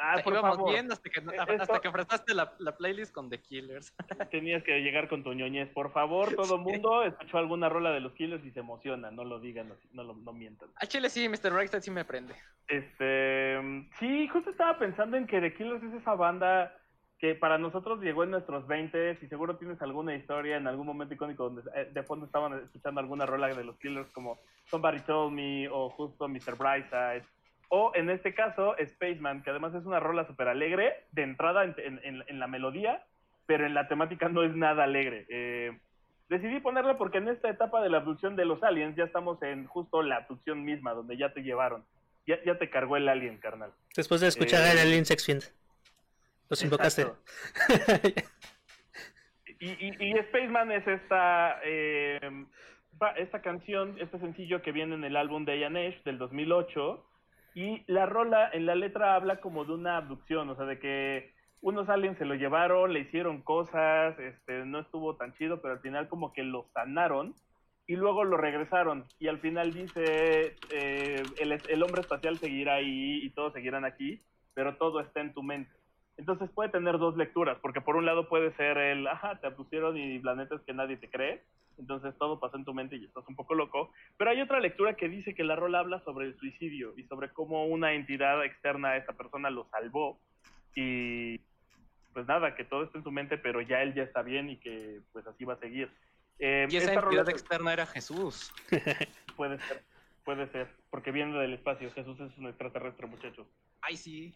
[0.00, 0.70] Ah, por favor.
[0.70, 3.94] bien hasta que, hasta que ofreciste la, la, playlist con The Killers.
[4.30, 5.70] Tenías que llegar con tu ñoñez.
[5.70, 9.10] Por favor, todo mundo escuchó alguna rola de los Killers y se emociona.
[9.10, 10.68] No lo digan, no, lo, no mientan.
[10.76, 11.52] A Chile sí, Mr.
[11.52, 12.34] Reichstad sí me prende.
[12.68, 13.58] Este,
[13.98, 16.72] sí, justo estaba pensando en que The Killers es esa banda
[17.18, 21.14] que para nosotros llegó en nuestros 20 y seguro tienes alguna historia en algún momento
[21.14, 25.32] icónico donde eh, de fondo estaban escuchando alguna rola de los Killers como Somebody Told
[25.32, 26.56] Me o justo Mr.
[26.58, 27.24] Brightside
[27.68, 31.74] o en este caso Spaceman, que además es una rola súper alegre de entrada en,
[31.78, 33.04] en, en, la melodía,
[33.46, 35.26] pero en la temática no es nada alegre.
[35.28, 35.76] Eh,
[36.28, 39.66] decidí ponerla porque en esta etapa de la abducción de los aliens ya estamos en
[39.66, 41.84] justo la abducción misma, donde ya te llevaron.
[42.26, 43.72] Ya, ya te cargó el alien, carnal.
[43.94, 45.44] Después de escuchar el eh, alien sex fiend.
[46.48, 47.06] Los invocaste.
[49.60, 52.20] y, y, y, Spaceman es esta, eh,
[53.16, 57.04] esta canción, este sencillo que viene en el álbum de Ayanesh del 2008.
[57.56, 61.32] Y la rola en la letra habla como de una abducción, o sea, de que
[61.62, 65.80] unos aliens se lo llevaron, le hicieron cosas, este, no estuvo tan chido, pero al
[65.80, 67.34] final como que lo sanaron
[67.86, 69.06] y luego lo regresaron.
[69.18, 74.20] Y al final dice, eh, el, el hombre espacial seguirá ahí y todos seguirán aquí,
[74.52, 75.72] pero todo está en tu mente.
[76.16, 79.96] Entonces puede tener dos lecturas, porque por un lado puede ser el, ajá, te pusieron
[79.96, 81.42] y planetas que nadie te cree,
[81.78, 83.92] entonces todo pasó en tu mente y estás un poco loco.
[84.16, 87.30] Pero hay otra lectura que dice que la rola habla sobre el suicidio y sobre
[87.30, 90.18] cómo una entidad externa a esa persona lo salvó
[90.74, 91.38] y
[92.14, 94.56] pues nada, que todo está en tu mente, pero ya él ya está bien y
[94.56, 95.90] que pues así va a seguir.
[96.38, 98.52] Eh, y esa entidad externa era Jesús.
[99.36, 99.82] puede ser,
[100.24, 101.90] puede ser, porque viene del espacio.
[101.92, 103.46] Jesús es un extraterrestre, muchachos.
[103.82, 104.34] Ay, sí.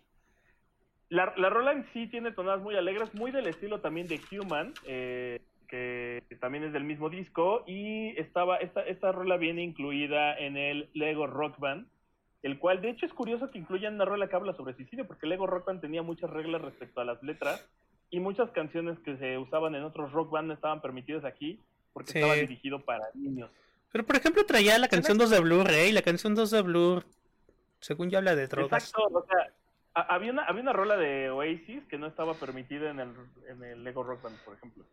[1.11, 4.73] La, la rola en sí tiene tonadas muy alegres, muy del estilo también de Human,
[4.87, 10.57] eh, que también es del mismo disco, y estaba esta, esta rola viene incluida en
[10.57, 11.87] el Lego Rock Band,
[12.43, 15.27] el cual de hecho es curioso que incluyan una rola que habla sobre suicidio, porque
[15.27, 17.69] Lego Rock Band tenía muchas reglas respecto a las letras,
[18.11, 21.61] y muchas canciones que se usaban en otros rock band estaban permitidas aquí,
[21.93, 23.51] porque estaba dirigido para niños.
[23.93, 25.89] Pero por ejemplo traía la canción 2 de Blur, ¿eh?
[25.89, 27.05] Y la canción 2 de Blur,
[27.81, 28.85] según ya habla de drogas.
[28.85, 29.53] Exacto, o sea,
[29.95, 33.15] había una, había una rola de Oasis que no estaba permitida en el,
[33.49, 34.85] en el Lego Rock Band, por ejemplo.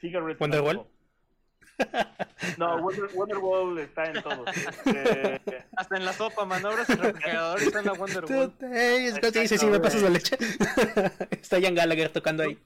[0.00, 0.86] Cigarette ¿Wonderwall?
[2.58, 4.44] No, Wonder, Wonderwall está en todo.
[4.46, 8.52] Este, Hasta en la sopa, manobras y refrigerador está en la Wonderwall.
[8.60, 10.36] Hey, es que dice, si me pasas la leche.
[11.30, 12.58] está Ian Gallagher tocando ahí.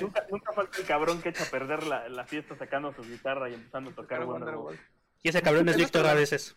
[0.00, 3.50] nunca, nunca falta el cabrón que echa a perder la, la fiesta sacando su guitarra
[3.50, 4.78] y empezando a tocar Wonderwall.
[5.22, 6.56] Y ese cabrón es Víctor a veces.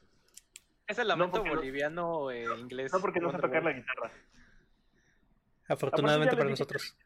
[0.91, 2.91] Es el lamento boliviano eh, inglés.
[2.91, 4.12] No, porque no sé tocar la guitarra.
[5.69, 6.97] Afortunadamente para nosotros.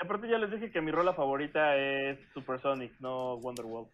[0.00, 3.90] aparte ya les dije que mi rola favorita es Supersonic, no Wonderwall.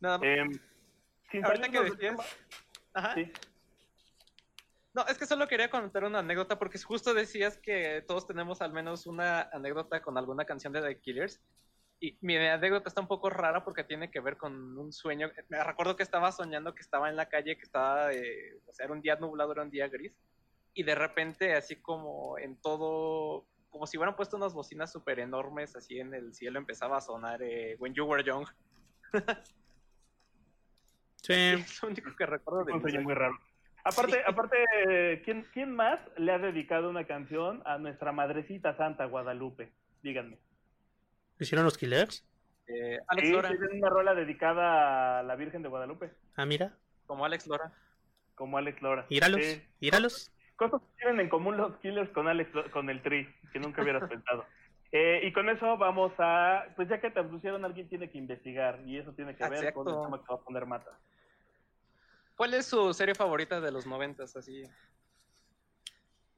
[0.00, 0.26] Nada más.
[0.26, 2.16] Eh, Ahorita que decías...
[2.94, 3.14] Ajá.
[3.14, 3.30] Sí.
[4.94, 8.72] No, es que solo quería contar una anécdota porque justo decías que todos tenemos al
[8.72, 11.42] menos una anécdota con alguna canción de The Killers
[12.02, 15.30] y mi anécdota está un poco rara porque tiene que ver con un sueño.
[15.48, 18.86] Me recuerdo que estaba soñando que estaba en la calle, que estaba, eh, o sea,
[18.86, 20.12] era un día nublado, era un día gris.
[20.74, 25.76] Y de repente, así como en todo, como si hubieran puesto unas bocinas súper enormes,
[25.76, 28.48] así en el cielo empezaba a sonar eh, When You Were Young.
[31.22, 31.32] sí.
[31.32, 33.38] Es lo único que recuerdo de Un sueño muy raro.
[33.84, 39.72] Aparte, aparte ¿quién, ¿quién más le ha dedicado una canción a nuestra madrecita santa Guadalupe?
[40.02, 40.38] Díganme
[41.44, 42.24] hicieron los Killers?
[42.66, 43.48] Eh, Alex Lora.
[43.48, 46.12] Tienen una rola dedicada a la Virgen de Guadalupe.
[46.36, 46.76] Ah, mira.
[47.06, 47.72] Como Alex Lora.
[48.34, 49.06] Como Alex Lora.
[49.08, 49.40] Íralos.
[49.80, 50.32] Íralos.
[50.56, 54.08] Cosas que tienen en común los Killers con Alex con el Tri, que nunca hubieras
[54.08, 54.44] pensado.
[54.92, 58.80] Eh, y con eso vamos a, pues ya que te pusieron, alguien tiene que investigar
[58.84, 60.98] y eso tiene que ver con el tema que va a poner Mata.
[62.36, 64.64] ¿Cuál es su serie favorita de los noventas, así?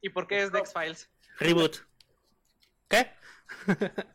[0.00, 1.10] ¿Y por qué es The X-Files?
[1.38, 1.78] Reboot.
[2.88, 3.10] ¿Qué?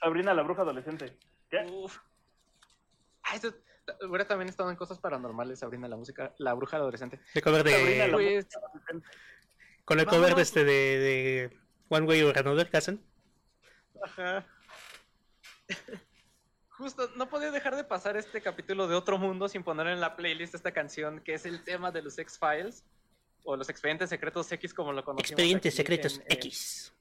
[0.00, 1.16] Sabrina la bruja adolescente.
[1.50, 1.64] ¿Qué?
[1.70, 1.98] Uf.
[3.22, 3.52] Ah, esto
[4.02, 7.20] hubiera también estado en cosas paranormales, Sabrina la música, la bruja adolescente.
[7.34, 8.08] El cover de.
[8.12, 8.46] Pues,
[9.84, 11.58] con el cover de este de, de,
[11.88, 13.02] One Way or Another, ¿qué hacen?
[14.02, 14.46] Ajá.
[16.70, 20.14] Justo, no podía dejar de pasar este capítulo de Otro Mundo sin poner en la
[20.14, 22.84] playlist esta canción que es el tema de los X-Files
[23.44, 25.30] o los Expedientes Secretos X como lo conocemos.
[25.30, 26.92] Expedientes Secretos X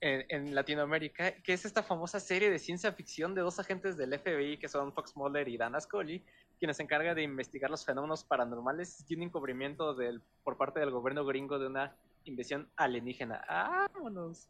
[0.00, 4.58] en, Latinoamérica, que es esta famosa serie de ciencia ficción de dos agentes del FBI
[4.58, 6.24] que son Fox Mulder y Dana Scully,
[6.58, 10.90] quienes se encargan de investigar los fenómenos paranormales y un encubrimiento del, por parte del
[10.90, 13.44] gobierno gringo de una invasión alienígena.
[13.48, 14.48] ¡Vámonos!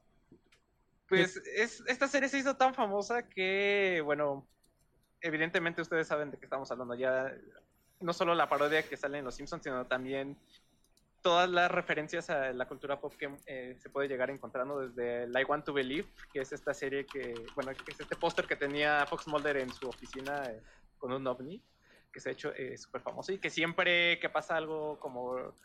[1.09, 4.47] Pues es, esta serie se hizo tan famosa que, bueno,
[5.21, 7.33] evidentemente ustedes saben de qué estamos hablando ya.
[8.01, 10.37] No solo la parodia que sale en Los Simpsons, sino también
[11.27, 15.43] todas las referencias a la cultura pop que eh, se puede llegar encontrando desde I
[15.43, 19.05] Want to Believe, que es esta serie que, bueno, que es este póster que tenía
[19.07, 20.63] Fox Mulder en su oficina eh,
[20.97, 21.61] con un ovni,
[22.13, 25.57] que se ha hecho eh, súper famoso y que siempre que pasa algo como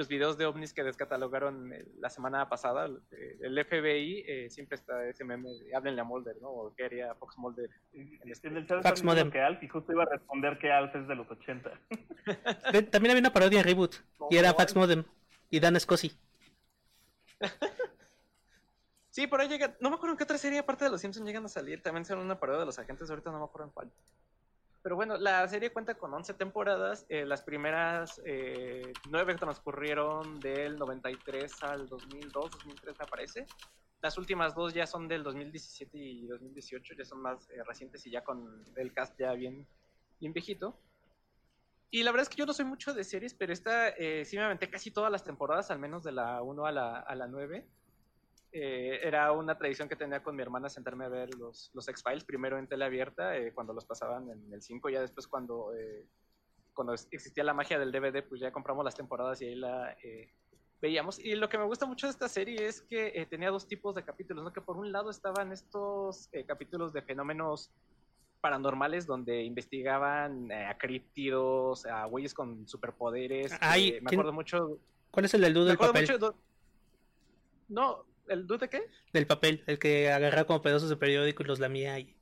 [0.00, 5.06] los videos de ovnis que descatalogaron eh, la semana pasada, el FBI eh, siempre está
[5.06, 6.48] ese meme de háblenle a Mulder, ¿no?
[6.48, 7.68] O qué haría Fox Mulder.
[7.92, 8.48] En, este.
[8.48, 9.30] en el chat Fox Modem.
[9.30, 11.70] que Alf y justo iba a responder que Alf es de los 80.
[12.90, 13.96] También había una parodia en Reboot
[14.30, 15.04] y era Fax Modem
[15.50, 16.18] y Dan Scosi.
[19.10, 21.26] sí, por ahí llega, no me acuerdo en qué otra serie aparte de Los Simpsons
[21.26, 23.72] llegan a salir, también son una parodia de los agentes, ahorita no me acuerdo en
[23.72, 23.92] cuál.
[24.82, 27.04] Pero bueno, la serie cuenta con 11 temporadas.
[27.08, 33.46] Eh, las primeras eh, 9 transcurrieron del 93 al 2002, 2003 me parece.
[34.00, 38.10] Las últimas dos ya son del 2017 y 2018, ya son más eh, recientes y
[38.10, 39.66] ya con el cast ya bien,
[40.18, 40.78] bien viejito.
[41.90, 44.36] Y la verdad es que yo no soy mucho de series, pero esta eh, sí
[44.36, 47.26] me aventé casi todas las temporadas, al menos de la 1 a la, a la
[47.26, 47.66] 9.
[48.52, 52.24] Eh, era una tradición que tenía con mi hermana sentarme a ver los, los X-Files,
[52.24, 56.04] primero en tele abierta, eh, cuando los pasaban en el 5, ya después cuando, eh,
[56.74, 59.96] cuando existía la magia del DVD, pues ya compramos las temporadas y ahí la
[60.80, 61.20] veíamos.
[61.20, 64.04] Y lo que me gusta mucho de esta serie es que tenía dos tipos de
[64.04, 64.52] capítulos, ¿no?
[64.52, 67.70] que por un lado estaban estos capítulos de fenómenos
[68.40, 73.52] paranormales donde investigaban a críptidos, a güeyes con superpoderes.
[73.52, 74.78] me acuerdo mucho...
[75.10, 76.08] ¿Cuál es el del del papel?
[77.68, 78.82] No, ¿El dude de qué?
[79.12, 82.14] Del papel, el que agarraba como pedazos de periódico y los lamía ahí.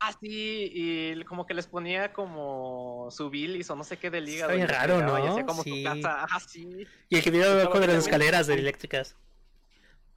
[0.00, 4.28] Ah, sí, y como que les ponía como su bilis o no sé qué del
[4.28, 4.52] hígado.
[4.52, 5.24] Está bien raro, ¿no?
[5.24, 5.78] Y hacía como sí.
[5.78, 6.24] su casa.
[6.24, 6.86] Ajá, sí.
[7.08, 9.16] Y el que vio abajo de las escaleras de eléctricas.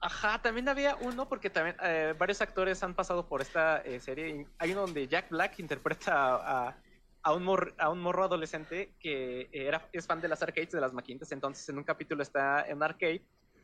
[0.00, 4.46] Ajá, también había uno porque también eh, varios actores han pasado por esta eh, serie.
[4.58, 6.76] Hay uno donde Jack Black interpreta a,
[7.22, 10.92] a, un, a un morro adolescente que era, es fan de las arcades, de las
[10.92, 11.32] maquinitas.
[11.32, 13.22] Entonces en un capítulo está en un arcade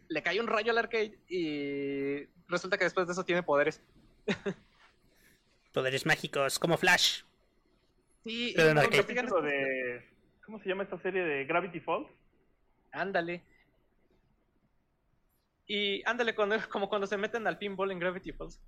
[0.08, 3.82] le cae un rayo al arcade y resulta que después de eso tiene poderes.
[5.72, 7.22] poderes mágicos, como Flash.
[8.24, 10.02] Sí, de...
[10.44, 12.08] ¿Cómo se llama esta serie de Gravity Falls?
[12.92, 13.42] Ándale.
[15.66, 18.60] Y ándale, cuando, como cuando se meten al pinball en Gravity Falls.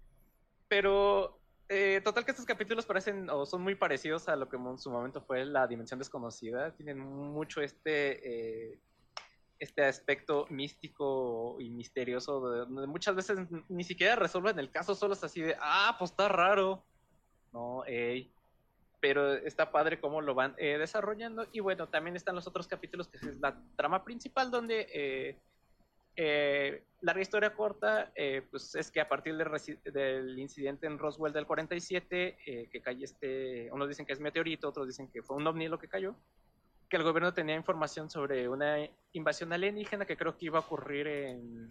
[0.68, 4.78] Pero, eh, total que estos capítulos parecen o son muy parecidos a lo que en
[4.78, 6.74] su momento fue la Dimensión Desconocida.
[6.74, 8.78] Tienen mucho este eh,
[9.58, 13.38] este aspecto místico y misterioso, donde muchas veces
[13.68, 16.84] ni siquiera resuelven el caso, solo es así de, ah, pues está raro.
[17.52, 18.32] No, ey.
[19.00, 21.46] Pero está padre cómo lo van eh, desarrollando.
[21.52, 25.38] Y bueno, también están los otros capítulos, que es la trama principal, donde eh,
[26.16, 28.12] eh, larga historia corta,
[28.50, 33.88] pues es que a partir del incidente en Roswell del 47, que cae este, unos
[33.88, 36.16] dicen que es meteorito, otros dicen que fue un ovni lo que cayó
[36.88, 38.76] que el gobierno tenía información sobre una
[39.12, 41.68] invasión alienígena que creo que iba a ocurrir en,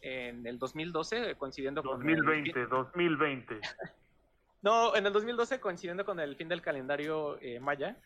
[0.00, 2.70] en el 2012, coincidiendo 2020, con...
[2.70, 3.60] 2020, 2020.
[4.62, 7.96] no, en el 2012 coincidiendo con el fin del calendario eh, maya.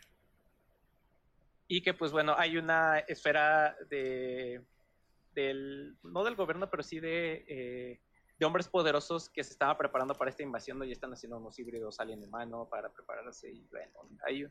[1.68, 4.62] Y que pues bueno, hay una esfera de...
[5.32, 8.00] Del, no del gobierno, pero sí de, eh,
[8.38, 10.84] de hombres poderosos que se estaban preparando para esta invasión ¿no?
[10.84, 14.46] y están haciendo unos híbridos alien de mano para prepararse y bueno, hay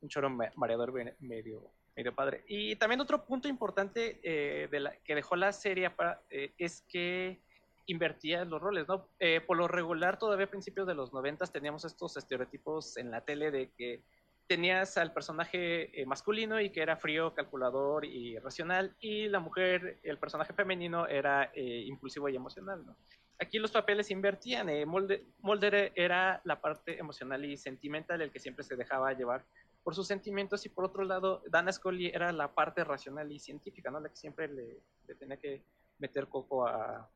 [0.00, 2.44] un choro mareador medio, medio padre.
[2.46, 5.90] Y también otro punto importante eh, de la, que dejó la serie
[6.30, 7.40] eh, es que
[7.86, 9.08] invertía los roles, ¿no?
[9.18, 13.24] Eh, por lo regular, todavía a principios de los noventas teníamos estos estereotipos en la
[13.24, 14.02] tele de que
[14.48, 20.18] tenías al personaje masculino y que era frío, calculador y racional, y la mujer, el
[20.18, 22.96] personaje femenino, era impulsivo y emocional, ¿no?
[23.40, 24.68] Aquí los papeles invertían.
[24.88, 29.44] Mulder, Mulder, era la parte emocional y sentimental, el que siempre se dejaba llevar
[29.86, 33.88] por sus sentimientos y por otro lado Dana Scully era la parte racional y científica,
[33.88, 34.00] ¿no?
[34.00, 34.82] La que siempre le,
[35.14, 35.62] tenía que
[36.00, 37.08] meter coco a,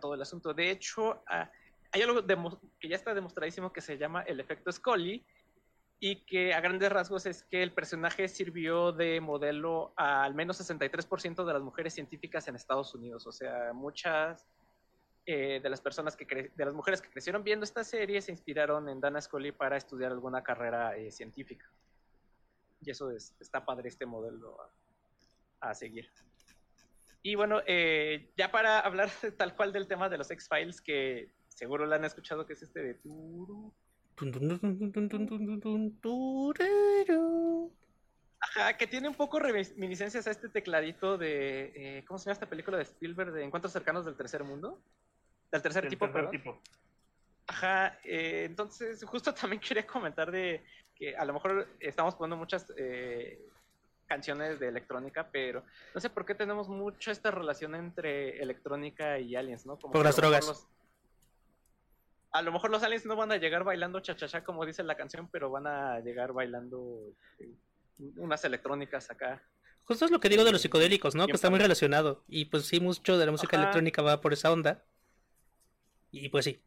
[0.00, 0.54] todo el asunto.
[0.54, 2.24] De hecho, hay algo
[2.78, 5.26] que ya está demostradísimo que se llama el efecto Scully
[5.98, 10.60] y que a grandes rasgos es que el personaje sirvió de modelo a al menos
[10.60, 13.26] 63% de las mujeres científicas en Estados Unidos.
[13.26, 14.46] O sea, muchas
[15.24, 18.88] eh, de las personas que de las mujeres que crecieron viendo esta serie se inspiraron
[18.88, 21.68] en Dana Scully para estudiar alguna carrera eh, científica.
[22.80, 24.58] Y eso es, está padre este modelo
[25.60, 26.08] a, seguir.
[27.22, 31.86] Y bueno, eh, ya para hablar tal cual del tema de los X-Files, que seguro
[31.86, 33.00] lo han escuchado, que es este de...
[38.40, 41.72] Ajá, que tiene un poco reminiscencias a este tecladito de...
[41.74, 44.80] Eh, ¿Cómo se llama esta película de Spielberg de Encuentros cercanos del tercer mundo?
[45.50, 46.60] Del tercer tipo, tercer tipo.
[47.46, 50.64] Ajá, eh, entonces justo también quería comentar de
[50.96, 53.38] que a lo mejor estamos poniendo muchas eh,
[54.06, 59.36] canciones de electrónica, pero no sé por qué tenemos mucho esta relación entre electrónica y
[59.36, 59.78] aliens, ¿no?
[59.78, 60.66] Como por las drogas.
[62.32, 65.28] a lo mejor los aliens no van a llegar bailando cha-cha-cha como dice la canción,
[65.30, 67.52] pero van a llegar bailando eh,
[68.16, 69.42] unas electrónicas acá.
[69.84, 71.26] Justo es lo que digo de los psicodélicos, ¿no?
[71.26, 72.24] Que está muy relacionado.
[72.26, 73.64] Y pues sí, mucho de la música Ajá.
[73.64, 74.82] electrónica va por esa onda.
[76.10, 76.60] Y pues sí.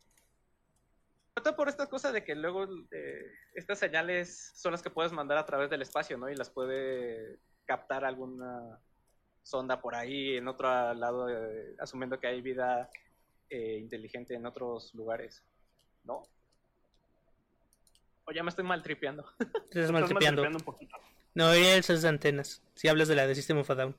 [1.44, 3.26] Todo por esta cosa de que luego eh,
[3.56, 6.30] estas señales son las que puedes mandar a través del espacio, ¿no?
[6.30, 8.80] Y las puede captar alguna
[9.44, 12.90] sonda por ahí en otro lado, eh, asumiendo que hay vida
[13.50, 15.44] eh, inteligente en otros lugares,
[16.04, 16.24] ¿no?
[18.26, 19.24] O ya me estoy maltripeando.
[19.72, 20.44] Te estás maltripeando.
[20.44, 20.98] maltripeando un poquito.
[21.34, 22.62] No, eso es de antenas.
[22.76, 23.96] Si hablas de la de System of a Down.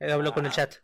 [0.00, 0.54] Hablo con el Ah.
[0.54, 0.74] chat.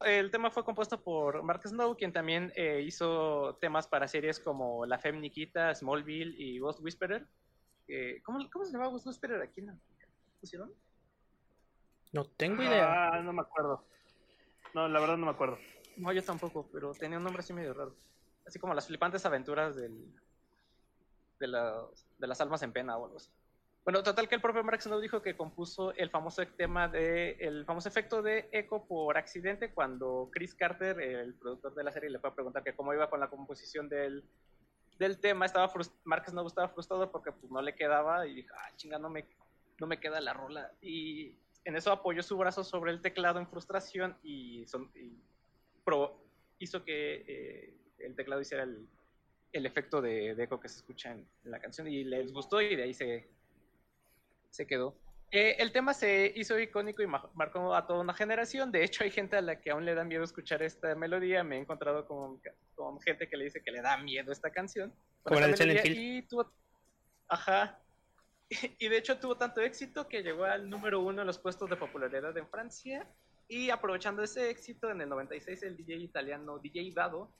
[0.00, 4.84] El tema fue compuesto por Mark Snow, quien también eh, hizo temas para series como
[4.84, 7.26] La Femme Nikita, Smallville y Ghost Whisperer.
[7.88, 9.62] Eh, ¿cómo, ¿Cómo se llama Ghost Whisperer aquí?
[9.62, 9.78] ¿No?
[10.40, 10.72] ¿Pusieron?
[12.12, 13.14] No tengo idea.
[13.14, 13.86] Ah, no me acuerdo.
[14.74, 15.58] No, la verdad no me acuerdo.
[15.96, 17.96] No, yo tampoco, pero tenía un nombre así medio raro.
[18.46, 20.12] Así como las flipantes aventuras del,
[21.40, 23.30] de, las- de las almas en pena o algo así.
[23.86, 27.64] Bueno, total que el propio Mark Snow dijo que compuso el famoso tema de el
[27.64, 32.18] famoso efecto de eco por accidente cuando Chris Carter, el productor de la serie, le
[32.18, 34.24] fue a preguntar que cómo iba con la composición del,
[34.98, 35.46] del tema.
[35.46, 35.72] Estaba
[36.02, 39.24] Mark Snow estaba frustrado porque pues, no le quedaba y dijo, ah, chinga, no me,
[39.78, 40.72] no me queda la rola.
[40.82, 44.66] Y en eso apoyó su brazo sobre el teclado en frustración y,
[46.58, 48.88] hizo que eh, el teclado hiciera el,
[49.52, 52.60] el efecto de, de eco que se escucha en, en la canción y les gustó
[52.60, 53.35] y de ahí se,
[54.56, 54.96] se quedó.
[55.32, 58.70] Eh, el tema se hizo icónico y ma- marcó a toda una generación.
[58.72, 61.42] De hecho, hay gente a la que aún le da miedo escuchar esta melodía.
[61.44, 62.40] Me he encontrado con,
[62.74, 64.94] con gente que le dice que le da miedo esta canción.
[65.22, 66.50] Como la de Silent Y tuvo,
[67.28, 67.80] ajá.
[68.78, 71.76] Y de hecho tuvo tanto éxito que llegó al número uno en los puestos de
[71.76, 73.06] popularidad en Francia.
[73.48, 77.30] Y aprovechando ese éxito, en el 96 el DJ italiano DJ Dado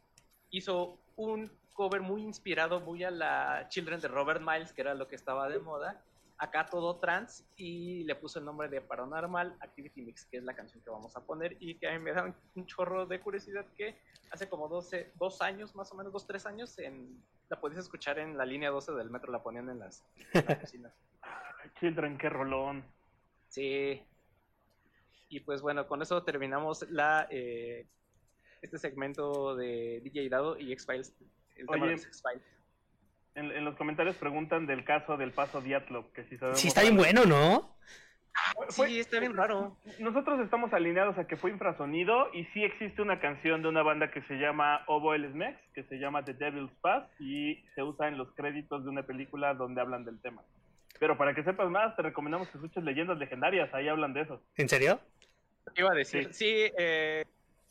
[0.50, 5.06] hizo un cover muy inspirado, muy a la Children de Robert Miles, que era lo
[5.06, 6.02] que estaba de moda.
[6.38, 10.54] Acá todo trans y le puso el nombre de Paranormal Activity Mix, que es la
[10.54, 13.64] canción que vamos a poner y que a mí me da un, chorro de curiosidad
[13.74, 13.98] que
[14.30, 18.18] hace como 12, dos años, más o menos, dos, tres años, en, la podías escuchar
[18.18, 20.94] en la línea 12 del metro, la ponían en las, en las cocinas.
[21.80, 22.84] Children, qué rolón.
[23.48, 24.02] Sí.
[25.28, 27.86] Y pues bueno, con eso terminamos la eh,
[28.62, 31.14] este segmento de DJ Dado y X-Files.
[31.56, 32.55] El tema de los X-Files.
[33.36, 36.58] En, en los comentarios preguntan del caso del paso Diatlov, que si sabemos.
[36.60, 37.76] Sí, está bien bueno, ¿no?
[38.70, 39.76] Fue- Sí, está bien raro.
[39.98, 44.10] Nosotros estamos alineados a que fue infrasonido y sí existe una canción de una banda
[44.10, 48.08] que se llama Obo El Smex, que se llama The Devil's Pass y se usa
[48.08, 50.42] en los créditos de una película donde hablan del tema.
[50.98, 54.42] Pero para que sepas más, te recomendamos que escuches leyendas legendarias, ahí hablan de eso.
[54.56, 54.98] ¿En serio?
[55.74, 56.28] Iba a decir.
[56.32, 56.44] Sí.
[56.66, 57.24] Sí, eh,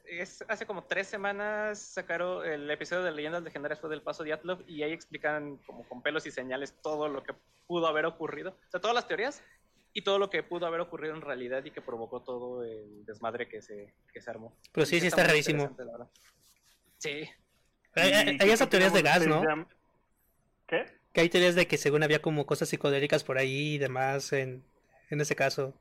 [0.07, 4.33] es, hace como tres semanas sacaron el episodio de Leyendas Legendarias fue del paso de
[4.33, 7.33] Atlov y ahí explican como con pelos y señales todo lo que
[7.67, 8.51] pudo haber ocurrido.
[8.51, 9.43] O sea, todas las teorías
[9.93, 13.47] y todo lo que pudo haber ocurrido en realidad y que provocó todo el desmadre
[13.47, 14.55] que se, que se armó.
[14.71, 15.75] Pero sí, sí está rarísimo.
[16.97, 17.29] Sí.
[17.93, 19.43] Hay, hay- teorías de gas, ¿no?
[20.67, 20.85] ¿Qué?
[21.13, 24.65] Que hay teorías de que según había como cosas psicodélicas por ahí y demás en,
[25.09, 25.73] en ese caso.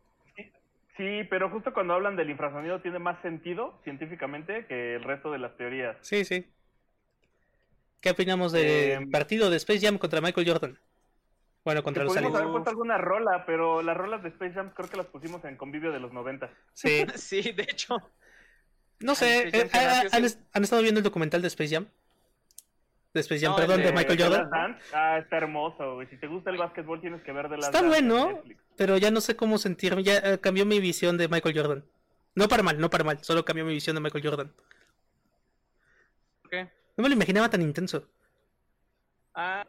[0.96, 5.38] Sí, pero justo cuando hablan del infrasonido tiene más sentido científicamente que el resto de
[5.38, 5.96] las teorías.
[6.00, 6.46] Sí, sí.
[8.00, 10.78] ¿Qué opinamos del Em, partido de Space Jam contra Michael Jordan?
[11.64, 12.36] Bueno, contra los pudimos aliens.
[12.42, 15.56] haber puesto alguna rola, pero las rolas de Space Jam creo que las pusimos en
[15.56, 16.50] convivio de los 90.
[16.74, 17.06] Sí.
[17.16, 17.96] Sí, de hecho.
[19.00, 21.88] No sé, eh, nació ¿han, han han estado viendo el documental de Space Jam?
[23.14, 24.78] De Space Jam, No, perdón, de de- Michael Jordan.
[24.92, 26.08] Ah, está hermoso, güey.
[26.08, 28.42] Si te gusta el básquetbol tienes que ver de las Está bueno,
[28.76, 30.02] pero ya no sé cómo sentirme.
[30.02, 31.84] Ya eh, cambió mi visión de Michael Jordan.
[32.34, 34.52] No para mal, no para mal, solo cambió mi visión de Michael Jordan.
[36.42, 36.64] ¿por qué?
[36.96, 38.06] No me lo imaginaba tan intenso.
[39.34, 39.64] Ah,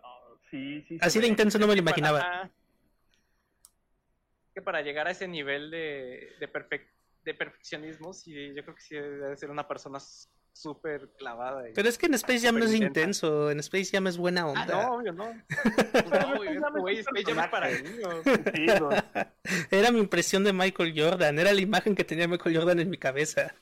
[0.52, 0.98] Sí, sí.
[1.02, 2.20] Así de intenso no me lo para- imaginaba.
[2.24, 2.50] ah,
[4.54, 6.88] que para llegar a ese nivel de, de, perfec-
[7.24, 10.00] de perfeccionismo, sí, yo creo que sí debe ser una persona
[10.56, 11.64] súper clavada.
[11.76, 14.46] Pero es que en Space Jam no es intenso, en Space Jam es buena Ah,
[14.48, 14.66] onda.
[14.66, 15.26] no, obvio, no.
[16.72, 18.16] no, güey, Space Jam es para niños.
[19.72, 22.98] Era mi impresión de Michael Jordan, era la imagen que tenía Michael Jordan en mi
[22.98, 23.54] cabeza.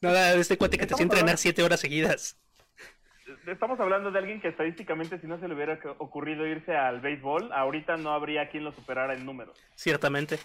[0.00, 2.36] Nada de este cuate que te hacía entrenar siete horas seguidas.
[3.46, 7.52] Estamos hablando de alguien que estadísticamente si no se le hubiera ocurrido irse al béisbol,
[7.52, 9.58] ahorita no habría quien lo superara en números.
[9.74, 10.38] Ciertamente.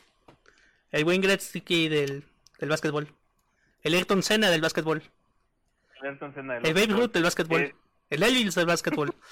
[0.91, 2.23] El Wayne Gretzky del,
[2.59, 3.07] del básquetbol.
[3.83, 5.03] El Ayrton Senna del básquetbol.
[6.01, 6.87] Ayrton Senna del El Babe.
[6.87, 7.61] Ruth del básquetbol.
[7.61, 7.75] Eh,
[8.09, 9.13] El Elvis del básquetbol.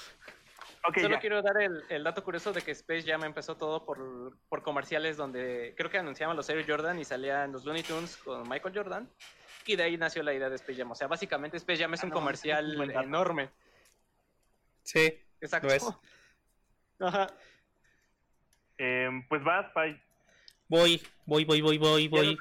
[0.96, 1.20] Solo ya.
[1.20, 5.16] quiero dar el, el dato curioso de que Space Jam empezó todo por, por comerciales
[5.16, 9.08] donde creo que anunciaban los Air Jordan y salían los Looney Tunes con Michael Jordan.
[9.64, 10.90] Y de ahí nació la idea de Space Jam.
[10.90, 13.52] O sea, básicamente Space Jam es Ah, un no, comercial es un buen dato.
[14.82, 15.20] Sí.
[15.40, 15.68] Exacto.
[15.68, 15.84] Lo es.
[16.98, 17.28] Ajá.
[18.78, 20.02] Eh, pues vas, Pai.
[20.66, 22.38] Voy, voy, voy, voy, voy, voy.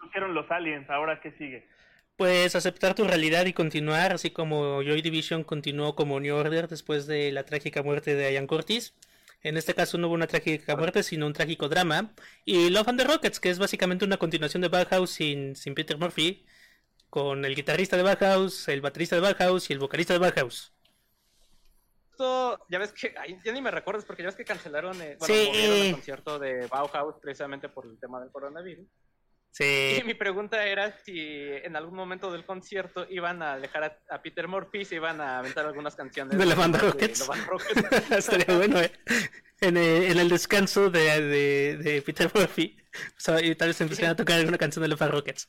[0.00, 1.68] Pusieron los aliens, ahora qué sigue.
[2.16, 7.06] Pues aceptar tu realidad y continuar, así como Joy Division continuó como New Order después
[7.06, 8.94] de la trágica muerte de Ian Curtis.
[9.42, 12.12] En este caso no hubo una trágica muerte, sino un trágico drama.
[12.44, 15.98] Y Love and the Rockets, que es básicamente una continuación de Bauhaus sin, sin Peter
[15.98, 16.44] Murphy,
[17.10, 20.72] con el guitarrista de Bauhaus, el baterista de Bauhaus y el vocalista de Bauhaus.
[22.08, 25.16] Justo, ya ves que, ay, ya ni me recuerdas porque ya ves que cancelaron, eh,
[25.18, 25.50] bueno, Sí.
[25.54, 28.86] el concierto de Bauhaus precisamente por el tema del coronavirus.
[29.56, 29.96] Sí.
[29.98, 34.20] Y mi pregunta era si en algún momento del concierto iban a dejar a, a
[34.20, 37.26] Peter Murphy, se iban a aventar algunas canciones De la banda Rockets.
[37.26, 38.10] Rockets.
[38.10, 38.92] Estaría bueno, ¿eh?
[39.62, 43.80] En el, en el descanso de, de, de Peter Murphy, o sea, y tal vez
[43.80, 45.48] empezaran a tocar alguna canción de and Rockets.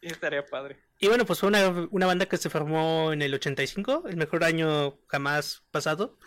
[0.00, 0.80] Y estaría padre.
[0.98, 4.42] Y bueno, pues fue una, una banda que se formó en el 85, el mejor
[4.42, 6.18] año jamás pasado,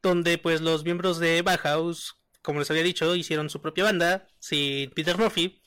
[0.00, 4.90] donde pues los miembros de Bauhaus, como les había dicho, hicieron su propia banda sin
[4.90, 5.62] Peter Murphy,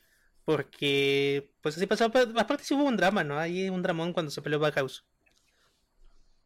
[0.45, 3.39] porque pues así pasó, aparte sí hubo un drama, ¿no?
[3.39, 5.03] Hay un dramón cuando se peleó Bauhaus.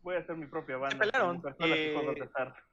[0.02, 0.98] Voy a hacer mi propia banda.
[0.98, 2.16] personas y eh.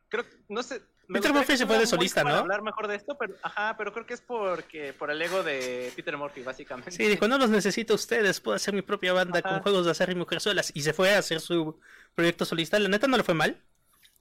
[0.08, 0.80] Creo, no sé.
[1.12, 2.30] Peter Murphy se fue de solista, ¿no?
[2.30, 5.90] hablar mejor de esto, pero, ajá, pero creo que es porque, por el ego de
[5.96, 6.92] Peter Murphy, básicamente.
[6.92, 9.48] Sí, dijo, no los necesito a ustedes, puedo hacer mi propia banda Ajá.
[9.48, 10.70] con juegos de azar y mujerzuelas.
[10.74, 11.80] Y se fue a hacer su
[12.14, 12.78] proyecto solista.
[12.78, 13.60] La neta no le fue mal.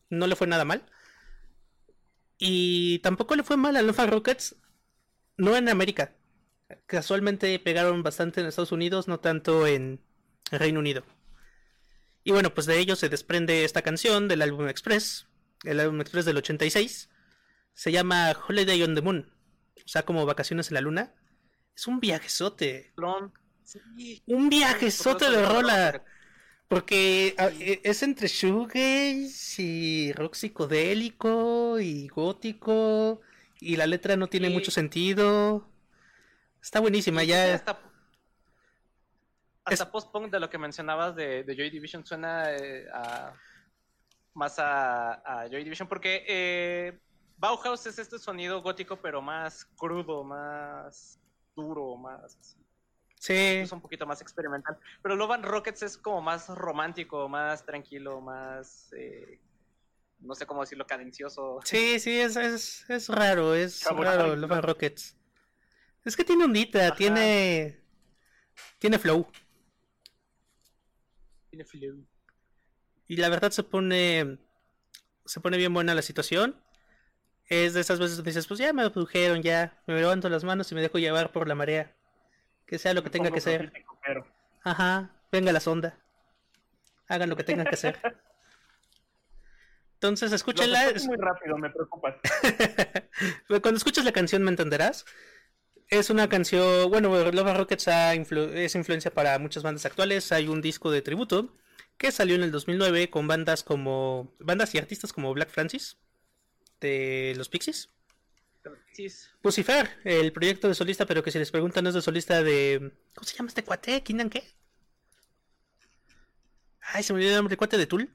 [0.10, 0.90] No le fue nada mal.
[2.38, 4.56] Y tampoco le fue mal a and Rockets.
[5.38, 6.16] No en América.
[6.86, 10.02] Casualmente pegaron bastante en Estados Unidos, no tanto en
[10.52, 11.04] Reino Unido.
[12.24, 15.28] Y bueno, pues de ello se desprende esta canción del álbum Express.
[15.64, 17.10] El álbum Express del 86.
[17.74, 19.32] Se llama Holiday on the Moon.
[19.78, 21.14] O sea, como vacaciones en la luna.
[21.76, 22.94] Es un viajezote.
[23.64, 24.24] Sí.
[24.26, 26.04] Un viajezote de rola.
[26.68, 33.22] Porque ah, e- es entre shoegaze y rock psicodélico y gótico.
[33.60, 35.68] Y la letra no tiene mucho sentido.
[36.62, 37.56] Está buenísima, Sí, ya.
[37.56, 37.80] Hasta,
[39.66, 43.34] hasta post-punk de lo que mencionabas de, de Joy Division suena eh, a-
[44.34, 45.14] más a,
[45.44, 47.00] a Joy Division porque eh,
[47.38, 51.20] Bauhaus es este sonido gótico pero más crudo, más
[51.56, 52.56] duro, más
[53.20, 53.34] Sí.
[53.34, 54.78] es un poquito más experimental.
[55.02, 59.40] Pero Love and Rockets es como más romántico, más tranquilo, más eh,
[60.20, 61.60] no sé cómo decirlo, cadencioso.
[61.64, 64.06] Sí, sí, es, es, es raro, es Cabrón.
[64.06, 65.18] raro Love and Rockets.
[66.06, 66.96] Es que tiene ondita, Ajá.
[66.96, 67.82] tiene.
[68.80, 69.28] Tiene flow.
[71.50, 72.06] Tiene flow.
[73.08, 74.38] Y la verdad se pone.
[75.26, 76.62] Se pone bien buena la situación.
[77.50, 79.82] Es de esas veces donde dices, pues ya me abdujeron, ya.
[79.88, 81.96] Me levanto las manos y me dejo llevar por la marea.
[82.68, 83.72] Que sea lo que tenga que ser.
[84.06, 84.28] pero-
[84.64, 85.98] Ajá, venga la sonda.
[87.08, 87.98] Hagan lo que tengan que hacer.
[89.94, 90.80] Entonces, escúchenla.
[90.92, 92.16] resuelves muy rápido, me preocupas.
[93.48, 95.06] Cuando escuches la canción me entenderás.
[95.90, 100.32] Es una canción, bueno, Love Rockets ha influ- es influencia para muchas bandas actuales.
[100.34, 101.56] Hay un disco de tributo
[101.98, 105.98] que salió en el 2009 con bandas como bandas y artistas como Black Francis
[106.82, 107.90] de los Pixies,
[108.94, 109.08] Sí,
[109.44, 113.26] Lucifer, el proyecto de solista, pero que si les preguntan es de solista de ¿cómo
[113.28, 114.02] se llama este cuate?
[114.04, 114.44] ¿Kinan qué?
[116.82, 118.10] Ay, se me olvidó el nombre, cuate de Tool.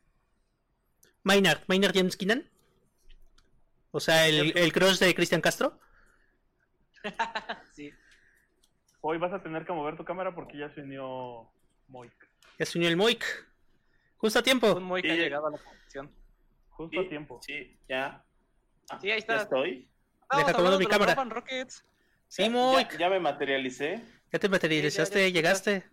[1.24, 2.48] Maynard, Maynard James Keenan.
[3.90, 5.78] O sea, el, el crush de Cristian Castro.
[7.74, 7.92] sí.
[9.00, 11.50] Hoy vas a tener que mover tu cámara porque ya se unió
[11.88, 12.12] Moik.
[12.58, 13.24] Ya se unió el Moik.
[14.16, 14.72] Justo a tiempo.
[14.74, 15.20] Un muy que ha Sí.
[15.20, 16.10] llegado a la conversación.
[16.70, 17.40] Justo a tiempo.
[17.42, 18.24] Sí, ya.
[18.88, 19.36] Ah, Sí, ahí está.
[19.36, 19.88] Ya estoy.
[20.40, 21.14] Acomodo hablando mi cámara.
[22.28, 22.92] Sí, Ya- Moik.
[22.92, 24.00] Ya, ya me materialicé,
[24.32, 25.84] Ya te materializaste, Sí, ya- ya llegaste.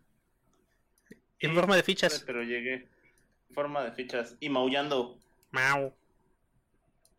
[1.40, 2.24] En forma de fichas.
[2.26, 2.88] pero llegué.
[3.50, 4.36] En forma de fichas.
[4.40, 5.20] Y maullando.
[5.52, 5.94] Mau.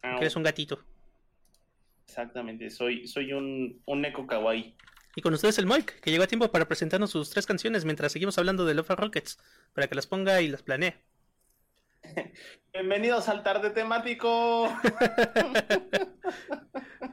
[0.02, 0.14] Au.
[0.16, 0.82] Que eres un gatito.
[2.06, 4.74] Exactamente, soy, soy un, un neko kawaii.
[5.16, 8.12] Y con ustedes el Moik, que llegó a tiempo para presentarnos sus tres canciones mientras
[8.12, 9.38] seguimos hablando de Love Rockets.
[9.74, 10.96] Para que las ponga y las planee.
[12.72, 14.68] Bienvenidos al tarde temático.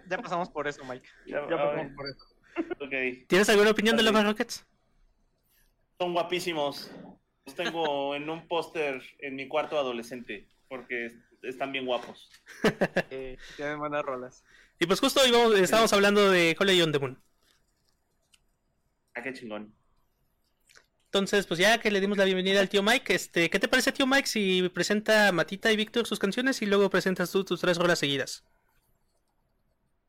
[0.10, 1.08] Ya pasamos por eso, Mike.
[1.26, 2.26] Ya- Ya pasamos ver, por eso.
[3.28, 4.66] ¿Tienes alguna opinión de and Rockets?
[6.00, 6.90] Son guapísimos.
[7.46, 10.48] Los tengo en un póster en mi cuarto adolescente.
[10.70, 11.12] Porque
[11.44, 12.30] están bien guapos.
[13.10, 14.46] Eh, tienen buenas rolas.
[14.80, 17.22] Y pues justo hoy vamos- estábamos hablando de Holiday on the Moon.
[19.14, 19.74] Ah, qué chingón.
[21.12, 23.92] Entonces, pues ya que le dimos la bienvenida al tío Mike, este, ¿qué te parece,
[23.92, 27.78] tío Mike, si presenta Matita y Víctor sus canciones y luego presentas tú tus tres
[27.78, 28.46] rolas seguidas?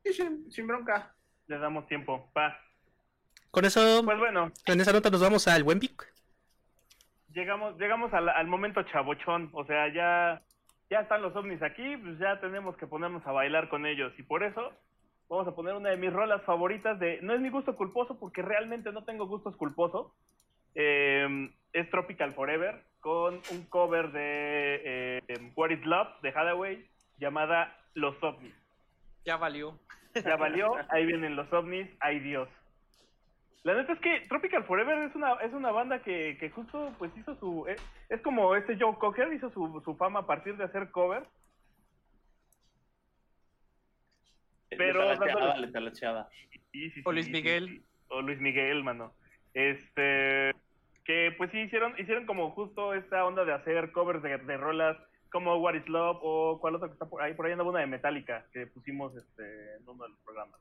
[0.05, 1.15] Sí, sin, sin bronca.
[1.47, 2.31] Le damos tiempo.
[2.37, 2.57] Va.
[3.51, 6.07] Con eso, Pues bueno, en esa nota nos vamos al buen pic.
[7.35, 9.51] llegamos, llegamos al, al momento chabochón.
[9.53, 10.43] O sea, ya
[10.91, 14.13] ya están los ovnis aquí, pues ya tenemos que ponernos a bailar con ellos.
[14.19, 14.73] Y por eso
[15.29, 17.21] vamos a poner una de mis rolas favoritas de...
[17.23, 20.13] No es mi gusto culposo porque realmente no tengo gustos culposos.
[20.75, 26.87] Eh, es Tropical Forever con un cover de eh, What is Love de Hathaway
[27.19, 28.55] llamada Los OVNIs.
[29.25, 29.79] Ya valió.
[30.15, 32.49] Ya valió, ahí vienen los ovnis, ay Dios.
[33.63, 37.15] La neta es que Tropical Forever es una, es una banda que, que justo pues
[37.17, 37.67] hizo su...
[37.69, 41.29] Es, es como este Joe Cocker hizo su, su fama a partir de hacer covers.
[44.71, 45.95] Pero dándole-.
[46.73, 47.69] Sí, sí, O Luis sí, Miguel.
[47.69, 47.83] sí.
[48.09, 49.13] O Luis Miguel, mano.
[49.55, 50.53] Este,
[51.05, 54.97] que pues sí hicieron, hicieron como justo esta onda de hacer covers de, de rolas
[55.31, 57.81] como What is Love o cuál otro que está por ahí, por ahí andaba una
[57.81, 60.61] de Metallica que pusimos este, en uno de los programas.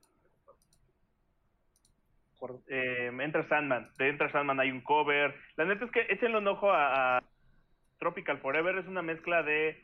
[2.67, 5.35] Eh, Enter Sandman, de Enter Sandman hay un cover.
[5.55, 7.23] La neta es que échenle un ojo a
[7.99, 9.83] Tropical Forever, es una mezcla de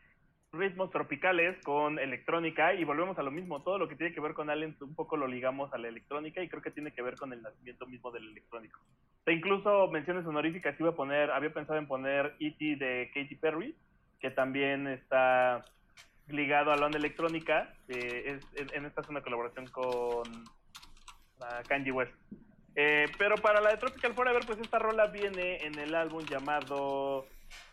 [0.53, 4.33] ritmos tropicales con electrónica y volvemos a lo mismo, todo lo que tiene que ver
[4.33, 7.15] con Alien un poco lo ligamos a la electrónica y creo que tiene que ver
[7.15, 8.79] con el nacimiento mismo del electrónico.
[9.25, 12.75] E incluso menciones honoríficas iba a poner, había pensado en poner E.T.
[12.75, 13.75] de Katy Perry,
[14.19, 15.65] que también está
[16.27, 20.23] ligado a la onda electrónica, eh, es, en, en esta es una colaboración con
[21.41, 22.13] ah, Kanye West.
[22.75, 27.25] Eh, pero para la de Tropical Forever, pues esta rola viene en el álbum llamado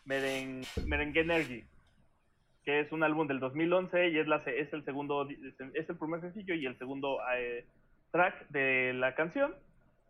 [0.06, 1.64] Meren, Merengue Energy
[2.64, 6.20] que es un álbum del 2011 y es, la, es el segundo, es el primer
[6.20, 7.64] sencillo y el segundo eh,
[8.10, 9.54] track de la canción.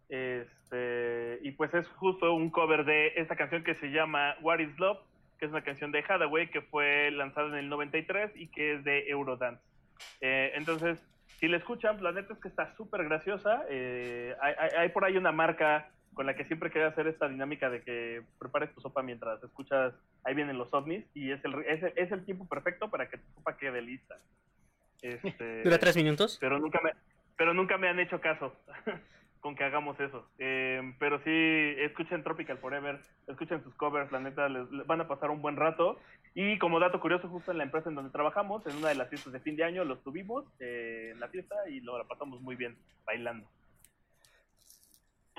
[0.09, 4.77] Este, y pues es justo un cover de esta canción que se llama What is
[4.79, 4.99] Love,
[5.39, 8.85] que es una canción de Hathaway que fue lanzada en el 93 y que es
[8.85, 9.63] de Eurodance.
[10.21, 11.01] Eh, entonces,
[11.39, 13.65] si la escuchan, la neta es que está súper graciosa.
[13.69, 14.35] Eh,
[14.77, 18.23] hay por ahí una marca con la que siempre quería hacer esta dinámica de que
[18.39, 19.95] prepares tu sopa mientras escuchas,
[20.25, 23.19] ahí vienen los ovnis, y es el, es el, es el tiempo perfecto para que
[23.19, 24.17] tu sopa quede lista.
[25.03, 26.39] Este, ¿Dura tres minutos?
[26.41, 26.93] pero nunca me,
[27.37, 28.55] pero nunca me han hecho caso
[29.41, 30.29] con que hagamos eso.
[30.39, 35.09] Eh, pero sí, escuchen Tropical Forever, escuchen sus covers, la neta, les, les van a
[35.09, 35.99] pasar un buen rato.
[36.35, 39.09] Y como dato curioso, justo en la empresa en donde trabajamos, en una de las
[39.09, 42.41] fiestas de fin de año, los tuvimos eh, en la fiesta y lo la pasamos
[42.41, 43.49] muy bien bailando.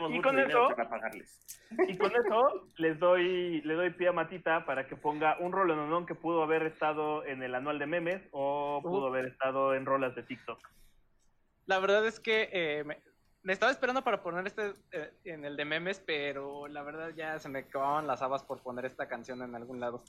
[0.01, 1.67] Tenemos Y mucho con dinero eso- para pagarles.
[1.87, 6.05] Y con eso les doy, le doy pie a Matita para que ponga un rolononón
[6.05, 10.15] que pudo haber estado en el anual de memes o pudo haber estado en rolas
[10.15, 10.59] de TikTok.
[11.67, 12.97] La verdad es que eh, me,
[13.43, 17.39] me estaba esperando para poner este eh, en el de memes, pero la verdad ya
[17.39, 20.03] se me acababan las habas por poner esta canción en algún lado.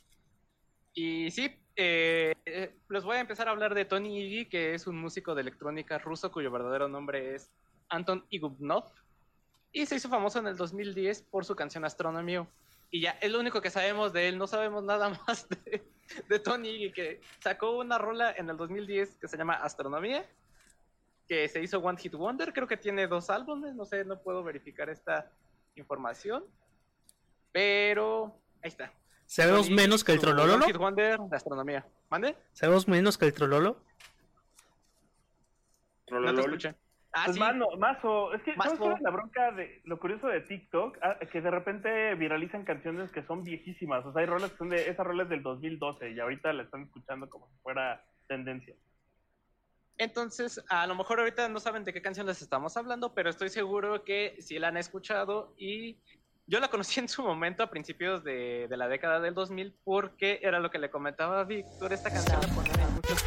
[0.94, 4.86] Y sí, eh, eh, les voy a empezar a hablar de Tony Iggy, que es
[4.86, 7.50] un músico de electrónica ruso cuyo verdadero nombre es
[7.88, 8.84] Anton Igubnov.
[9.72, 12.46] Y se hizo famoso en el 2010 por su canción Astronomy.
[12.90, 15.82] Y ya es lo único que sabemos de él, no sabemos nada más de,
[16.28, 20.26] de Tony Iggy, que sacó una rola en el 2010 que se llama Astronomía,
[21.26, 24.44] que se hizo One Hit Wonder, creo que tiene dos álbumes, no sé, no puedo
[24.44, 25.30] verificar esta
[25.74, 26.44] información,
[27.50, 28.92] pero ahí está.
[29.24, 30.56] ¿Sabemos Tony menos que el Trololo?
[30.56, 31.86] One Hit Wonder de Astronomía.
[32.10, 32.36] ¿Mande?
[32.52, 33.80] ¿Sabemos menos que el Trololo?
[36.10, 36.74] No te escuché.
[37.14, 37.40] Ah, Pues sí.
[37.40, 38.82] mano, mazo, es que ¿sabes Mazo.
[38.84, 40.96] cuál es la bronca de lo curioso de TikTok?
[41.02, 44.70] Ah, que de repente viralizan canciones que son viejísimas, o sea, hay rolas que son
[44.70, 48.74] de, esa rola es del 2012 y ahorita la están escuchando como si fuera tendencia.
[49.98, 53.50] Entonces, a lo mejor ahorita no saben de qué canción les estamos hablando, pero estoy
[53.50, 55.98] seguro que sí la han escuchado y
[56.46, 60.40] yo la conocí en su momento a principios de, de la década del 2000 porque
[60.42, 63.22] era lo que le comentaba a Víctor, esta canción la ponían en muchos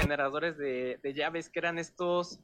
[0.00, 2.38] generadores de, de llaves, que eran estos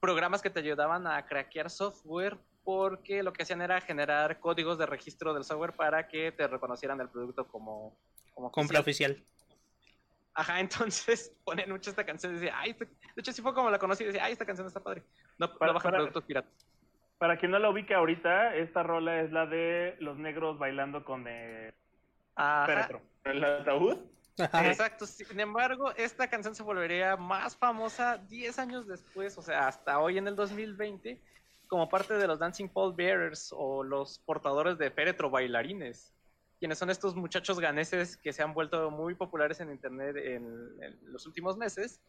[0.00, 4.86] programas que te ayudaban a craquear software porque lo que hacían era generar códigos de
[4.86, 7.96] registro del software para que te reconocieran el producto como,
[8.34, 9.12] como Compra oficial.
[9.12, 9.26] oficial.
[10.34, 12.90] Ajá, entonces ponen mucho esta canción y decía, ay, esta- de
[13.20, 15.02] hecho sí fue como la conocí y decía, ay, esta canción está padre.
[15.38, 16.52] No, Para- no bajan para- productos piratas.
[17.18, 21.24] Para quien no la ubique ahorita, esta rola es la de los negros bailando con
[21.26, 21.74] eh,
[22.36, 23.00] Ajá, féretro.
[23.24, 23.98] ¿El ataúd?
[24.38, 25.06] Exacto.
[25.06, 30.18] Sin embargo, esta canción se volvería más famosa 10 años después, o sea, hasta hoy
[30.18, 31.20] en el 2020,
[31.66, 36.14] como parte de los Dancing Pole Bearers o los portadores de féretro bailarines,
[36.58, 40.46] quienes son estos muchachos ganeses que se han vuelto muy populares en internet en,
[40.82, 42.00] en los últimos meses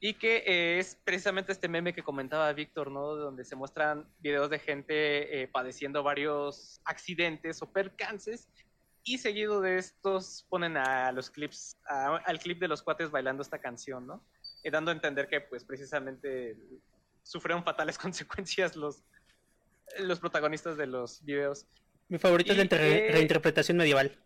[0.00, 3.16] y que eh, es precisamente este meme que comentaba Víctor, ¿no?
[3.16, 8.48] Donde se muestran videos de gente eh, padeciendo varios accidentes o percances
[9.14, 13.42] y seguido de estos ponen a los clips, a- al clip de los cuates bailando
[13.42, 14.24] esta canción, ¿no?
[14.64, 16.56] Y dando a entender que pues precisamente
[17.22, 19.04] sufrieron fatales consecuencias los,
[19.98, 21.66] los protagonistas de los videos.
[22.08, 24.18] Mi favorito es la que- reinterpretación medieval.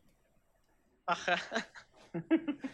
[1.06, 1.36] Ajá.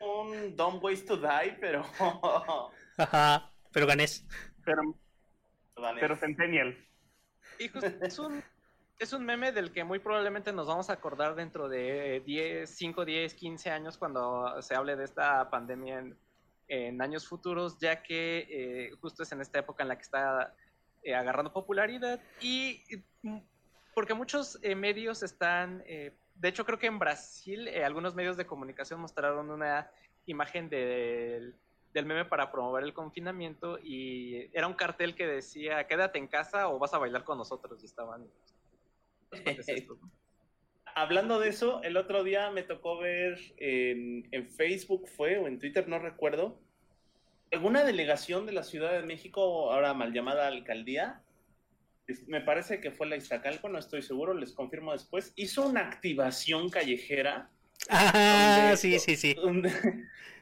[0.00, 1.84] Un Dumb Ways to Die, pero.
[2.96, 4.26] Ajá, pero ganés.
[4.64, 4.82] Pero,
[6.00, 6.76] pero Centennial.
[7.58, 8.42] Y justo es un,
[9.00, 13.06] es un meme del que muy probablemente nos vamos a acordar dentro de 10, 5,
[13.06, 16.04] 10, 15 años cuando se hable de esta pandemia
[16.68, 20.54] en, años futuros, ya que eh, justo es en esta época en la que está
[21.02, 22.82] eh, agarrando popularidad y
[23.22, 23.38] mm,
[23.94, 28.46] porque muchos eh, medios están, eh, de hecho creo que en Brasil algunos medios de
[28.46, 29.90] comunicación mostraron una
[30.26, 31.56] imagen del,
[31.94, 36.68] del meme para promover el confinamiento y era un cartel que decía quédate en casa
[36.68, 38.28] o vas a bailar con nosotros y estaban
[39.30, 39.84] pues, pues.
[40.94, 45.58] Hablando de eso, el otro día me tocó ver en, en Facebook, fue, o en
[45.58, 46.60] Twitter, no recuerdo,
[47.52, 51.22] alguna delegación de la Ciudad de México, ahora mal llamada alcaldía,
[52.26, 56.68] me parece que fue la Iztacalco, no estoy seguro, les confirmo después, hizo una activación
[56.70, 57.50] callejera
[57.88, 59.34] Ah, Donde- sí, sí, sí.
[59.34, 59.70] donde,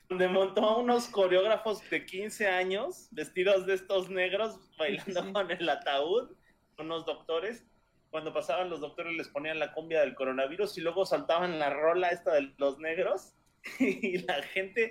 [0.09, 5.33] donde montó a unos coreógrafos de 15 años vestidos de estos negros bailando Sí.
[5.33, 6.33] con el ataúd,
[6.79, 7.65] unos doctores.
[8.11, 12.09] Cuando pasaban los doctores les ponían la cumbia del coronavirus y luego saltaban la rola
[12.09, 13.35] esta de los negros
[13.79, 14.91] y la gente,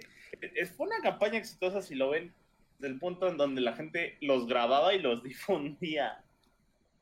[0.76, 2.34] fue una campaña exitosa si lo ven,
[2.80, 6.24] del punto en donde la gente los grababa y los difundía.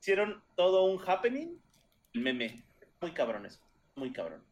[0.00, 1.58] Hicieron todo un happening,
[2.14, 2.64] meme,
[3.00, 3.60] muy cabrón eso,
[3.94, 4.42] muy cabrón.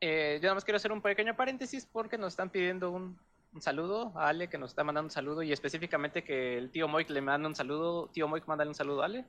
[0.00, 3.16] Eh, yo nada más quiero hacer un pequeño paréntesis porque nos están pidiendo un,
[3.54, 6.88] un saludo a Ale, que nos está mandando un saludo, y específicamente que el tío
[6.88, 8.08] Moik le manda un saludo.
[8.08, 9.26] Tío Moik, mándale un saludo a Ale.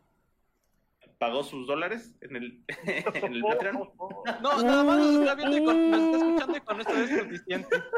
[1.24, 3.92] Pagó sus dólares en el, en el Patreon.
[4.42, 7.10] No, nada más nos está viendo y con- nos está escuchando y con esto es
[7.10, 7.84] suficiente.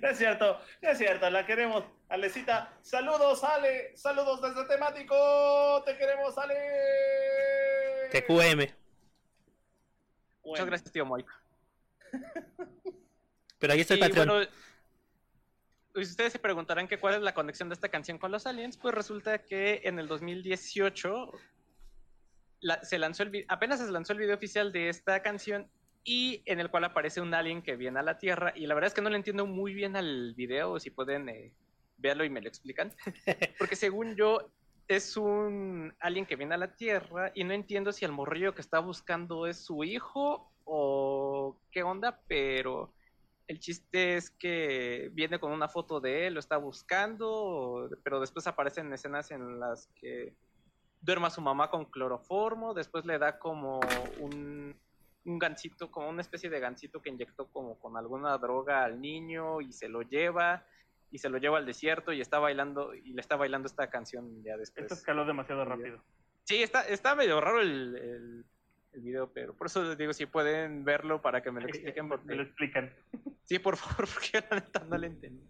[0.00, 1.84] No es cierto, no es cierto, la queremos.
[2.08, 6.54] Alecita, saludos, Ale, saludos desde temático, te queremos, Ale.
[8.10, 8.72] TQM.
[10.44, 11.28] Muchas gracias, tío Moik.
[13.58, 14.28] Pero ahí está el Patreon.
[14.28, 14.48] bueno,
[15.94, 18.76] ustedes se preguntarán que cuál es la conexión de esta canción con los aliens.
[18.76, 21.30] Pues resulta que en el 2018
[22.60, 25.70] la- se lanzó el apenas se lanzó el video oficial de esta canción
[26.04, 28.88] y en el cual aparece un alien que viene a la Tierra y la verdad
[28.88, 31.52] es que no le entiendo muy bien al video, si pueden eh,
[31.98, 32.92] verlo y me lo explican,
[33.58, 34.50] porque según yo
[34.88, 38.62] es un alien que viene a la Tierra y no entiendo si el morrillo que
[38.62, 42.92] está buscando es su hijo o qué onda, pero
[43.46, 48.46] el chiste es que viene con una foto de él, lo está buscando, pero después
[48.46, 50.34] aparecen escenas en las que
[51.00, 53.80] duerma a su mamá con cloroformo, después le da como
[54.18, 54.74] un,
[55.24, 59.60] un gancito, como una especie de gancito que inyectó como con alguna droga al niño
[59.60, 60.64] y se lo lleva
[61.10, 64.42] y se lo lleva al desierto y está bailando y le está bailando esta canción
[64.44, 64.84] ya después.
[64.84, 66.02] Esto escaló demasiado rápido.
[66.44, 68.44] Sí, está, está medio raro el, el,
[68.92, 72.08] el video, pero por eso les digo si pueden verlo para que me lo expliquen.
[72.08, 72.94] Me lo Porque, explican.
[73.44, 75.44] sí, por favor, porque la neta no le entendí.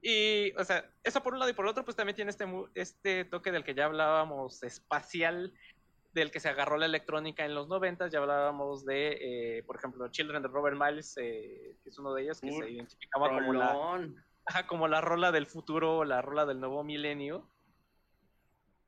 [0.00, 3.24] Y, o sea, eso por un lado y por otro, pues también tiene este, este
[3.24, 5.52] toque del que ya hablábamos, espacial,
[6.12, 10.08] del que se agarró la electrónica en los 90, ya hablábamos de, eh, por ejemplo,
[10.08, 13.52] Children de Robert Miles, eh, que es uno de ellos, que Ur, se identificaba como
[13.52, 14.10] la.
[14.44, 17.48] Ajá, como la rola del futuro, la rola del nuevo milenio.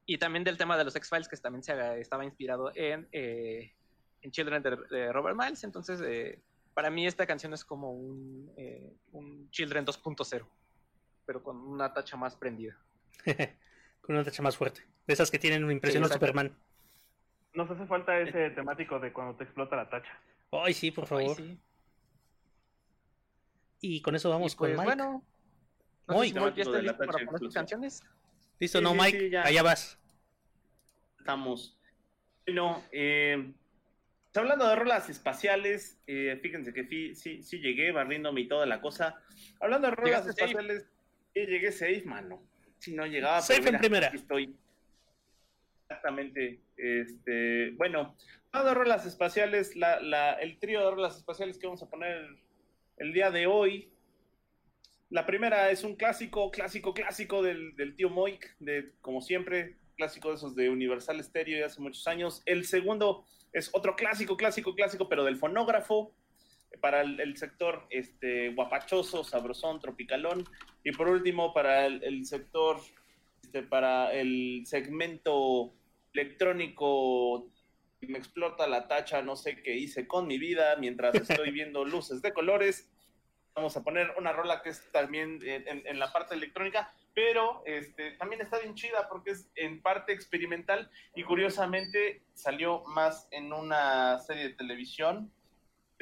[0.04, 3.72] Y también del tema de los X-Files, que también se estaba inspirado en, eh,
[4.20, 5.64] en Children de, de Robert Miles.
[5.64, 6.42] Entonces, eh,
[6.74, 8.52] para mí esta canción es como un,
[9.12, 10.46] un Children 2.0,
[11.26, 12.76] pero con una tacha más prendida.
[14.00, 14.82] Con una tacha más fuerte.
[15.06, 16.12] De esas que tienen una impresión Sí, a.
[16.12, 16.54] Superman.
[17.54, 20.10] Nos hace falta ese temático de cuando te explota la tacha.
[20.52, 21.36] Ay, sí, por Ay, favor.
[21.38, 21.58] sí.
[23.80, 24.84] Y con eso vamos Y pues, con Mike.
[24.96, 25.24] bueno,
[26.06, 27.60] no sé si Moik ya está listo para poner explosiva.
[27.60, 28.02] canciones.
[28.58, 29.30] Listo, Sí, no, Mike.
[29.30, 29.42] ya.
[29.44, 29.98] Allá vas.
[31.18, 31.78] Estamos.
[32.46, 33.52] Bueno, eh,
[34.34, 38.80] hablando de rolas espaciales, eh, fíjense que sí, sí, sí llegué barriéndome y toda la
[38.80, 39.22] cosa.
[39.60, 40.86] Hablando de rolas Llegaste espaciales,
[41.34, 42.42] sí llegué safe, mano.
[42.78, 44.08] Si no llegaba, Safe en primera.
[44.08, 44.54] estoy.
[45.88, 46.60] Exactamente.
[46.76, 48.16] Este, bueno,
[48.52, 52.28] de rolas espaciales, la, la, el trío de rolas espaciales que vamos a poner
[52.98, 53.90] el día de hoy.
[55.10, 60.30] La primera es un clásico, clásico, clásico del, del tío Moik, de como siempre, clásico
[60.30, 62.42] de esos de Universal Stereo de hace muchos años.
[62.46, 66.12] El segundo es otro clásico, clásico, clásico, pero del fonógrafo,
[66.80, 70.44] para el, el sector este, guapachoso, sabrosón, tropicalón.
[70.82, 72.78] Y por último, para el, el sector,
[73.42, 75.72] este, para el segmento
[76.12, 77.48] electrónico,
[78.02, 82.20] me explota la tacha, no sé qué hice con mi vida mientras estoy viendo luces
[82.22, 82.90] de colores.
[83.54, 87.62] Vamos a poner una rola que es también en, en- en la parte electrónica, pero
[87.64, 93.52] este, también está bien chida porque es en parte experimental y curiosamente salió más en
[93.52, 95.32] una serie de televisión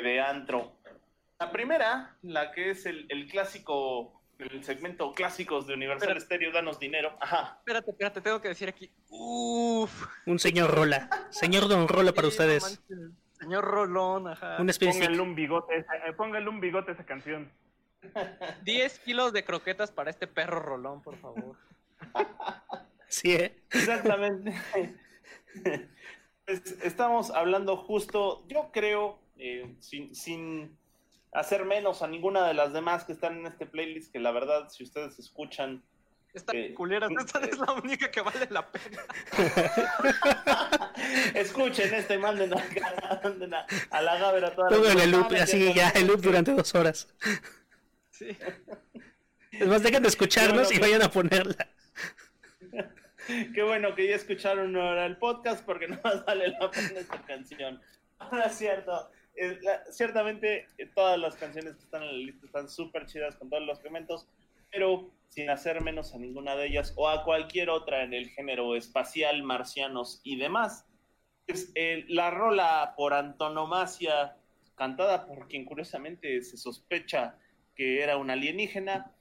[0.02, 0.76] de antro.
[1.38, 6.78] La primera, la que es el, el clásico, el segmento clásicos de Universal Stereo, danos
[6.78, 7.16] dinero.
[7.20, 7.56] Ajá.
[7.58, 8.92] Espérate, espérate, tengo que decir aquí.
[9.08, 10.06] Uf.
[10.26, 11.08] Un señor Rola.
[11.30, 12.80] Señor Don Rola para ustedes.
[12.88, 14.58] no Señor Rolón, ajá.
[14.60, 14.94] Un Stick.
[15.20, 17.50] un bigote, esa- eh, pónganle un bigote a esa canción.
[18.62, 21.56] 10 kilos de croquetas para este perro Rolón, por favor.
[23.08, 23.62] Sí, ¿eh?
[23.70, 24.54] Exactamente.
[26.44, 30.76] Pues, estamos hablando justo, yo creo, eh, sin, sin
[31.32, 34.68] hacer menos a ninguna de las demás que están en este playlist, que la verdad,
[34.68, 35.82] si ustedes escuchan,
[36.34, 39.02] Esta Eh, culera, esta es la única que vale la pena.
[41.34, 45.58] escuchen este, manden a, manden a, a la Gávera toda Todo en el loop, así
[45.58, 47.08] que- ya, el loop durante dos horas.
[48.10, 48.36] Sí.
[49.50, 51.68] Es más, dejen de escucharnos y vayan a ponerla.
[53.26, 57.20] Qué bueno que ya escucharon ahora el podcast porque no más vale la pena esta
[57.22, 57.80] canción.
[58.18, 59.10] Ahora es cierto,
[59.90, 63.64] ciertamente eh, todas las canciones que están en la lista están súper chidas con todos
[63.64, 64.28] los segmentos,
[64.70, 68.76] pero sin hacer menos a ninguna de ellas o a cualquier otra en el género
[68.76, 70.86] espacial, marcianos y demás.
[71.46, 74.36] Es eh, la rola por antonomasia,
[74.74, 77.38] cantada por quien curiosamente se sospecha
[77.74, 79.14] que era un alienígena,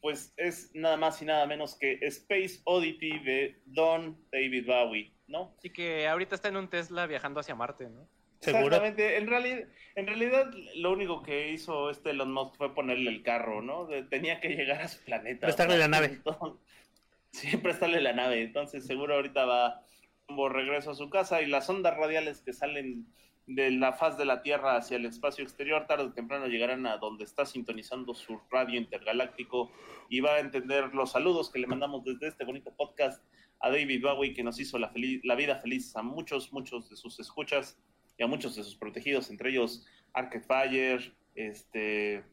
[0.00, 5.54] pues es nada más y nada menos que Space Oddity de Don David Bowie, ¿no?
[5.58, 8.08] Así que ahorita está en un Tesla viajando hacia Marte, ¿no?
[8.40, 8.66] ¿Seguro?
[8.66, 9.16] Exactamente.
[9.16, 13.62] En realidad, en realidad, lo único que hizo este Elon Musk fue ponerle el carro,
[13.62, 13.88] ¿no?
[14.08, 15.46] Tenía que llegar a su planeta.
[15.46, 16.06] Prestarle la nave.
[16.06, 16.60] Entonces,
[17.32, 18.42] sí, prestarle la nave.
[18.42, 19.82] Entonces, seguro ahorita va
[20.26, 23.06] como regreso a su casa y las ondas radiales que salen
[23.48, 26.98] de la faz de la Tierra hacia el espacio exterior, tarde o temprano llegarán a
[26.98, 29.72] donde está sintonizando su radio intergaláctico
[30.10, 33.24] y va a entender los saludos que le mandamos desde este bonito podcast
[33.60, 36.96] a David Bowie que nos hizo la, feliz, la vida feliz a muchos, muchos de
[36.96, 37.78] sus escuchas
[38.18, 42.24] y a muchos de sus protegidos, entre ellos Arcade Fire, este,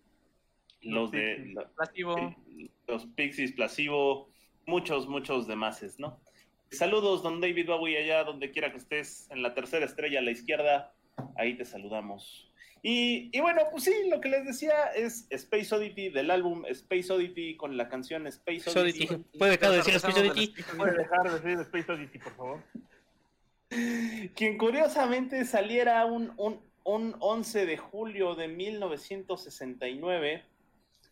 [0.82, 1.72] los de la-
[2.88, 4.30] los Pixies, Plasivo,
[4.66, 6.20] muchos, muchos demás, ¿no?
[6.72, 10.32] Saludos, don David Bowie, allá donde quiera que estés, en la tercera estrella a la
[10.32, 10.94] izquierda,
[11.38, 12.52] ahí te saludamos.
[12.82, 17.12] Y, y bueno, pues sí, lo que les decía es Space Oddity del álbum Space
[17.12, 19.08] Oddity con la canción Space Oddity.
[19.08, 19.38] Oddity.
[19.40, 20.64] ¿Puede dejar de decir Space Oddity?
[20.78, 22.64] ¿Puede dejar de decir Space Oddity, por favor?
[24.36, 30.44] Quien curiosamente saliera un, un, un 11 de julio de 1969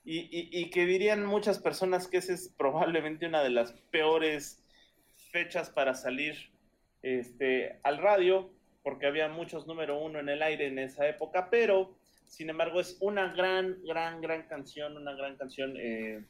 [0.06, 4.64] y, y, y que dirían muchas personas que esa es probablemente una de las peores
[5.32, 6.52] fechas para salir
[7.02, 8.52] este, al radio,
[8.84, 12.98] porque había muchos número uno en el aire en esa época, pero sin embargo es
[13.02, 16.26] una gran, gran, gran canción, una gran canción eh,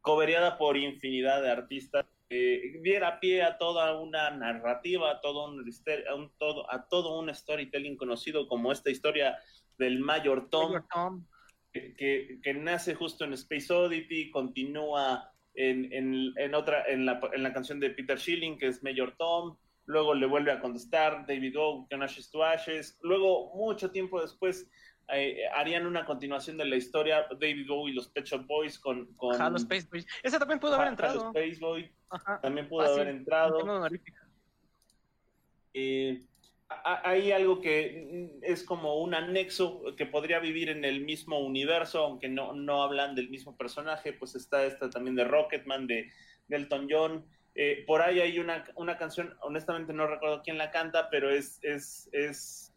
[0.00, 5.60] cobereada por infinidad de artistas eh, diera pie a toda una narrativa, a todo un,
[5.60, 9.38] a, un, todo, a todo un storytelling conocido como esta historia
[9.78, 11.26] del Mayor Tom, Mayor Tom.
[11.72, 17.20] Que, que, que, nace justo en Space Oddity, continúa en, en, en otra, en la,
[17.32, 21.26] en la, canción de Peter Schilling, que es Mayor Tom, luego le vuelve a contestar
[21.26, 24.68] David Bowie con Ashes to Ashes, luego mucho tiempo después
[25.12, 29.14] eh, harían una continuación de la historia David Bowie y los Pet Shop Boys con,
[29.14, 30.06] con Space Boys.
[30.22, 31.32] Ese también pudo haber entrado.
[31.34, 32.40] Space Boy Ajá.
[32.40, 33.88] también pudo haber entrado.
[35.74, 36.22] Eh,
[36.68, 42.28] hay algo que es como un anexo que podría vivir en el mismo universo, aunque
[42.28, 46.10] no, no hablan del mismo personaje, pues está esta también de Rocketman, de,
[46.48, 47.24] de Elton John.
[47.54, 51.58] Eh, por ahí hay una, una, canción, honestamente no recuerdo quién la canta, pero es,
[51.62, 52.72] es, es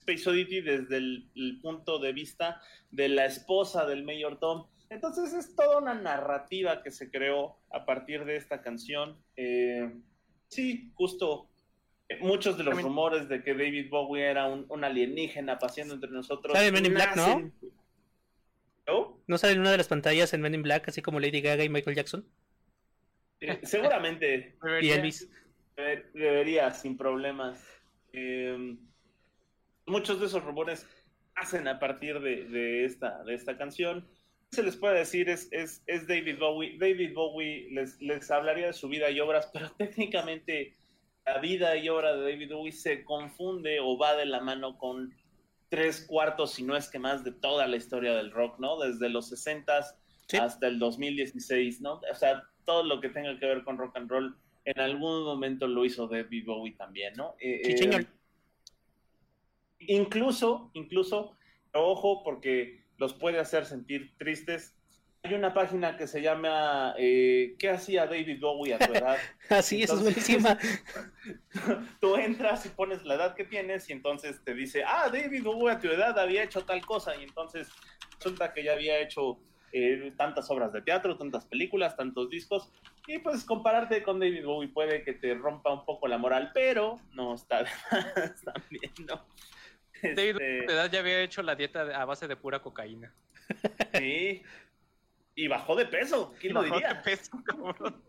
[0.00, 2.60] Space Oddity desde el, el, punto de vista
[2.90, 4.66] de la esposa del Mayor Tom.
[4.88, 9.16] Entonces es toda una narrativa que se creó a partir de esta canción.
[9.36, 9.92] Eh,
[10.48, 11.48] sí, justo
[12.20, 16.56] muchos de los rumores de que David Bowie era un, un alienígena paseando entre nosotros.
[16.56, 17.52] Sale Men in Black, ¿no?
[18.86, 19.20] ¿No?
[19.26, 21.64] ¿No sale en una de las pantallas en Men in Black, así como Lady Gaga
[21.64, 22.24] y Michael Jackson?
[23.40, 24.56] Eh, seguramente.
[24.80, 25.28] y Elvis.
[26.14, 27.62] Debería, sin problemas.
[28.12, 28.76] Eh,
[29.86, 30.86] muchos de esos rumores
[31.34, 34.08] hacen a partir de, de, esta, de esta canción.
[34.56, 36.78] Se les puede decir, es, es, es David Bowie.
[36.78, 40.72] David Bowie les, les hablaría de su vida y obras, pero técnicamente
[41.26, 45.12] la vida y obra de David Bowie se confunde o va de la mano con
[45.68, 48.78] tres cuartos, si no es que más, de toda la historia del rock, ¿no?
[48.78, 49.82] Desde los 60
[50.26, 50.38] sí.
[50.38, 52.00] hasta el 2016, ¿no?
[52.10, 55.66] O sea, todo lo que tenga que ver con rock and roll, en algún momento
[55.66, 57.34] lo hizo David Bowie también, ¿no?
[57.40, 58.00] Eh, sí, señor.
[58.00, 58.06] Eh,
[59.80, 61.36] incluso, incluso,
[61.74, 64.74] ojo, porque los puede hacer sentir tristes.
[65.22, 69.16] hay una página que se llama eh, ¿Qué hacía David Bowie a tu edad?
[69.50, 70.58] Ah, sí, eso es buenísima.
[72.00, 75.72] Tú entras y pones la edad que tienes y entonces te dice, ah, David Bowie
[75.72, 77.68] a tu edad había hecho tal cosa y entonces
[78.16, 79.38] resulta que ya había hecho
[79.72, 82.70] eh, tantas obras de teatro, tantas películas, tantos discos
[83.06, 86.98] y pues compararte con David Bowie puede que te rompa un poco la moral, pero
[87.12, 89.24] no está de más también, ¿no?
[90.02, 93.12] David Este, de edad ya había hecho la dieta a base de pura cocaína.
[93.94, 94.42] sí.
[95.34, 97.02] Y bajó de peso, ¿quién lo Bajó de diría?
[97.02, 98.02] peso, cabrón.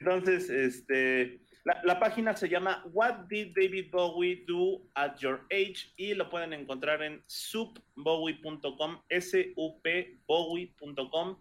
[0.00, 5.92] Entonces, este, la, la página se llama What Did David Bowie Do at Your Age
[5.96, 11.38] y lo pueden encontrar en supbowie.com, S-U-P-Bowie.com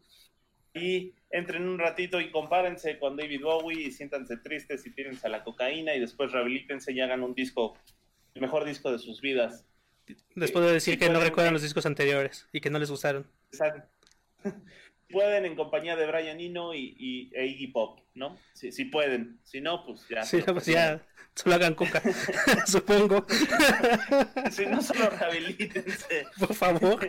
[0.73, 5.29] y entren un ratito y compárense con David Bowie y siéntanse tristes y tírense a
[5.29, 7.77] la cocaína y después rehabilítense y hagan un disco,
[8.37, 9.65] el mejor disco de sus vidas.
[10.35, 13.27] Después de decir Sí, que no recuerdan los discos anteriores y que no les gustaron.
[13.51, 13.87] Exacto.
[15.09, 18.37] Pueden en compañía de Brian Eno y, y e Iggy Pop, ¿no?
[18.53, 19.39] Si, si pueden.
[19.43, 20.23] Si no, pues ya.
[20.23, 21.01] Sí, no, pues ya,
[21.33, 22.01] solo hagan coca,
[22.67, 23.25] supongo.
[24.51, 26.27] Si no, solo rehabilítense.
[26.37, 27.07] Por favor.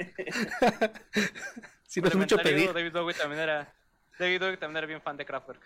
[1.88, 2.72] si no es mucho pedir.
[2.72, 3.74] David Bowie también era.
[4.16, 5.62] David Bowie también era bien fan de Kraftwerk.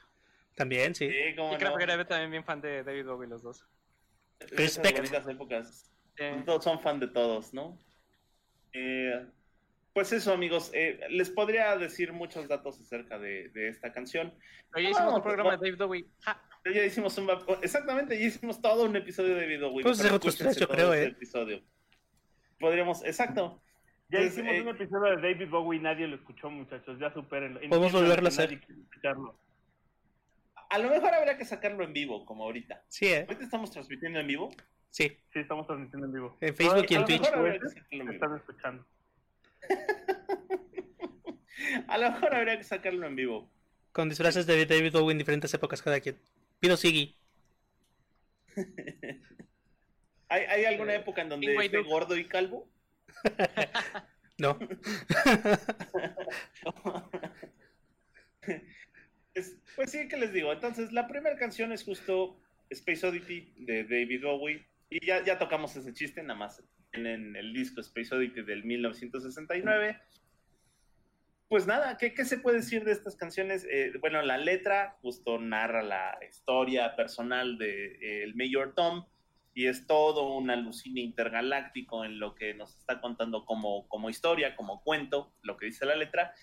[0.54, 1.04] También, sí.
[1.04, 1.50] Y no.
[1.58, 3.62] Kraftwerk era también bien fan de David Bowie, los dos.
[4.44, 4.96] Esas Respect.
[4.98, 5.90] bonitas épocas.
[6.18, 7.78] Eh, Todos son fan de todos, ¿no?
[8.72, 9.26] Eh,
[9.92, 10.70] pues eso, amigos.
[10.74, 14.32] eh, les podría decir muchos datos acerca de, de esta canción.
[14.74, 16.06] Oye, hicimos No, un programa pues, de David Bowie.
[16.20, 17.28] Ja, Ya hicimos un...
[17.62, 19.82] Exactamente, ya hicimos todo un episodio de Video Bowie.
[19.84, 21.08] Pues yo creo, ese ¿eh?
[21.08, 21.62] episodio.
[22.58, 23.04] Podríamos...
[23.04, 23.62] Exacto.
[24.08, 26.98] Ya Pues, hicimos eh, un episodio de David Bowie y nadie lo escuchó, muchachos.
[26.98, 27.60] Ya supérenlo.
[27.68, 28.52] Podemos volverlo a hacer.
[28.52, 29.36] escucharlo.
[30.72, 32.82] A lo mejor habría que sacarlo en vivo, como ahorita.
[32.88, 33.26] Sí, ¿eh?
[33.28, 34.50] Ahorita estamos transmitiendo en vivo.
[34.88, 35.08] Sí.
[35.32, 36.36] Sí, estamos transmitiendo en vivo.
[36.40, 37.20] En Facebook y A en lo Twitch.
[37.20, 38.24] mejor habría que sacarlo en Me vivo.
[38.24, 38.86] están escuchando.
[41.88, 43.50] A lo mejor habría que sacarlo en vivo.
[43.92, 46.18] Con disfraces de David Bowie en diferentes épocas cada quien.
[46.58, 47.16] Pido Siggy.
[50.28, 51.88] ¿Hay, hay alguna época en donde esté Duke.
[51.90, 52.68] gordo y calvo?
[54.38, 54.58] No.
[59.72, 60.52] Es- pues sí, que les digo?
[60.52, 62.38] Entonces, la primera canción es justo
[62.70, 64.66] Space Oddity de David Bowie.
[64.90, 66.62] Y ya, ya tocamos ese chiste, nada más
[66.92, 69.98] en el disco Space Oddity del 1969.
[71.48, 73.66] Pues nada, ¿qué, qué se puede decir de estas canciones?
[73.70, 79.04] Eh, bueno, la letra justo narra la historia personal del de, eh, el Mayor Tom
[79.54, 84.56] y es todo un alucine intergaláctico en lo que nos está contando como, como historia,
[84.56, 86.34] como cuento, lo que dice la letra.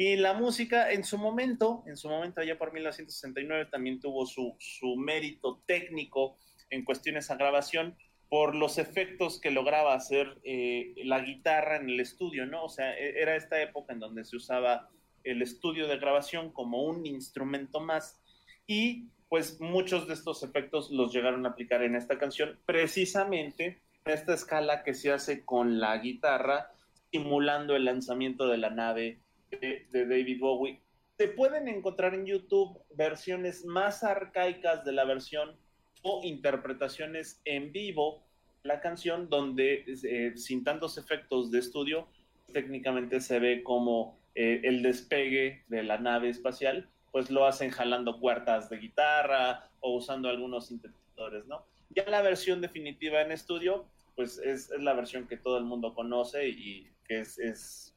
[0.00, 4.54] Y la música en su momento, en su momento allá por 1969, también tuvo su,
[4.60, 6.36] su mérito técnico
[6.70, 7.96] en cuestiones a grabación
[8.28, 12.62] por los efectos que lograba hacer eh, la guitarra en el estudio, ¿no?
[12.62, 14.88] O sea, e- era esta época en donde se usaba
[15.24, 18.22] el estudio de grabación como un instrumento más
[18.68, 24.12] y pues muchos de estos efectos los llegaron a aplicar en esta canción, precisamente en
[24.12, 26.70] esta escala que se hace con la guitarra,
[27.10, 29.18] simulando el lanzamiento de la nave
[29.50, 30.80] de, David Bowie.
[31.18, 35.56] Se pueden encontrar en YouTube versiones más arcaicas de la versión
[36.02, 38.22] o interpretaciones en vivo
[38.62, 42.08] la canción donde eh, sin tantos efectos de estudio
[42.52, 48.20] técnicamente se ve como eh, el despegue de la nave espacial pues lo hacen jalando
[48.20, 51.64] cuartas de guitarra o usando algunos sintetizadores, ¿no?
[51.90, 56.48] Ya la versión definitiva en estudio, pues es, la versión que todo el mundo conoce
[56.48, 57.87] y que es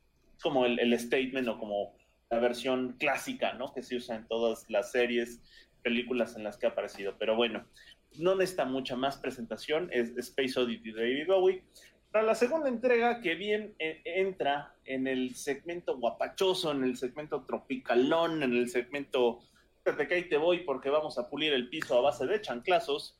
[0.42, 1.96] como el, el, statement o como
[2.30, 3.74] la versión clásica, ¿no?
[3.74, 5.42] Que se usa en todas las series,
[5.82, 7.16] películas en las que ha aparecido.
[7.18, 7.66] Pero bueno,
[8.18, 11.64] no necesita mucha más presentación, es Space Oddity de David Bowie.
[12.12, 17.46] Para la segunda entrega, que bien eh, entra en el segmento guapachoso, en el segmento
[17.46, 19.40] tropicalón, en el segmento
[19.86, 23.18] de que ahí te voy porque vamos a pulir el piso a base de chanclazos.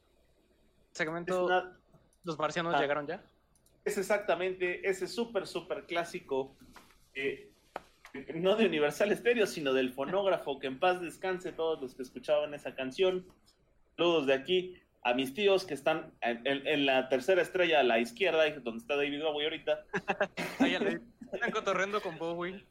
[0.92, 1.46] Segmento.
[1.46, 1.78] Una...
[2.24, 3.24] ¿Los marcianos ah, llegaron ya?
[3.86, 6.56] Es exactamente ese súper, súper clásico,
[7.14, 7.52] eh,
[8.36, 12.54] no de Universal Stereo, sino del fonógrafo, que en paz descanse todos los que escuchaban
[12.54, 13.26] esa canción.
[13.96, 17.84] Saludos de aquí a mis tíos que están en, en, en, la tercera estrella a
[17.84, 19.86] la izquierda, donde está David Bowie ahorita.
[20.60, 20.78] Ay,
[21.34, 22.64] están cotorreando con Bowie.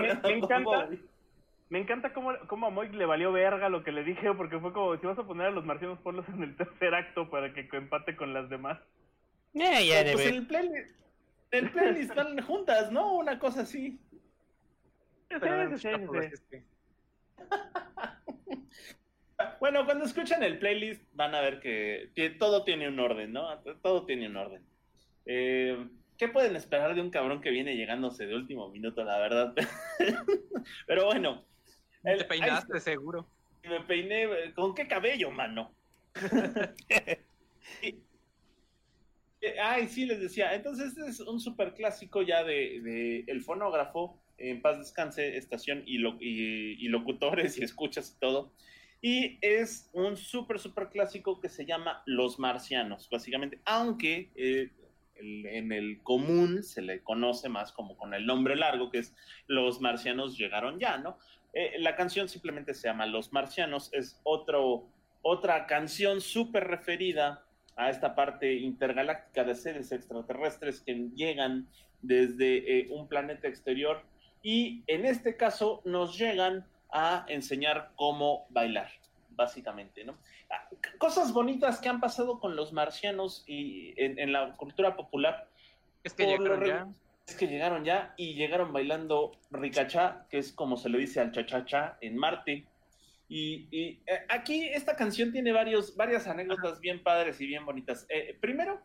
[0.00, 0.88] me, me encanta,
[1.68, 4.72] me encanta cómo, cómo a Moy le valió verga lo que le dije, porque fue
[4.72, 7.68] como, si vas a poner a los marcianos, ponlos en el tercer acto para que
[7.72, 8.78] empate con las demás.
[9.52, 10.96] Yeah, yeah, pues el playlist,
[11.50, 13.14] el playlist están juntas, ¿no?
[13.14, 13.98] Una cosa así.
[15.28, 15.36] Sí,
[15.78, 15.88] sí,
[16.50, 16.62] sí,
[19.60, 23.58] bueno, cuando escuchan el playlist van a ver que, que, todo tiene un orden, ¿no?
[23.82, 24.64] Todo tiene un orden.
[25.26, 25.86] Eh,
[26.20, 29.54] ¿qué pueden esperar de un cabrón que viene llegándose de último minuto, la verdad?
[30.86, 31.46] Pero bueno.
[32.02, 33.26] Te peinaste, seguro.
[33.64, 35.72] Me peiné, ¿con qué cabello, mano?
[39.62, 40.54] ay, sí, les decía.
[40.54, 45.98] Entonces, este es un super clásico ya de, El Fonógrafo, en paz descanse, estación y,
[46.20, 48.52] y, locutores y escuchas y todo.
[49.02, 53.60] Y es un súper, súper clásico que se llama Los Marcianos, básicamente.
[53.64, 54.70] Aunque eh,
[55.16, 59.14] en el común se le conoce más como con el nombre largo, que es
[59.46, 61.18] Los Marcianos llegaron ya, ¿no?
[61.52, 64.88] Eh, la canción simplemente se llama Los Marcianos, es otro,
[65.22, 67.44] otra canción súper referida
[67.76, 71.66] a esta parte intergaláctica de seres extraterrestres que llegan
[72.02, 74.02] desde eh, un planeta exterior
[74.42, 78.90] y en este caso nos llegan a enseñar cómo bailar,
[79.30, 80.16] básicamente, ¿no?
[80.50, 80.68] Ah,
[80.98, 85.48] cosas bonitas que han pasado con los marcianos y en, la cultura popular.
[86.02, 86.88] Es que llegaron ya.
[87.26, 91.32] Es que llegaron ya y llegaron bailando ricachá, que es como se le dice al
[91.32, 92.66] cha en Marte.
[93.32, 98.04] Y, eh, aquí esta canción tiene varios, varias anécdotas bien padres y bien bonitas.
[98.08, 98.80] Eh, primero,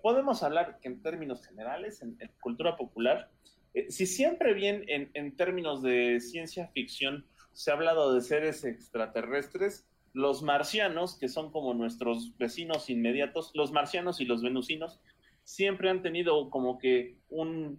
[0.00, 3.30] podemos hablar que en términos generales, en, cultura popular,
[3.74, 8.64] eh, si siempre bien en, en, términos de ciencia ficción se ha hablado de seres
[8.64, 15.00] extraterrestres, los marcianos, que son como nuestros vecinos inmediatos, los marcianos y los venusinos,
[15.44, 17.78] siempre han tenido como que un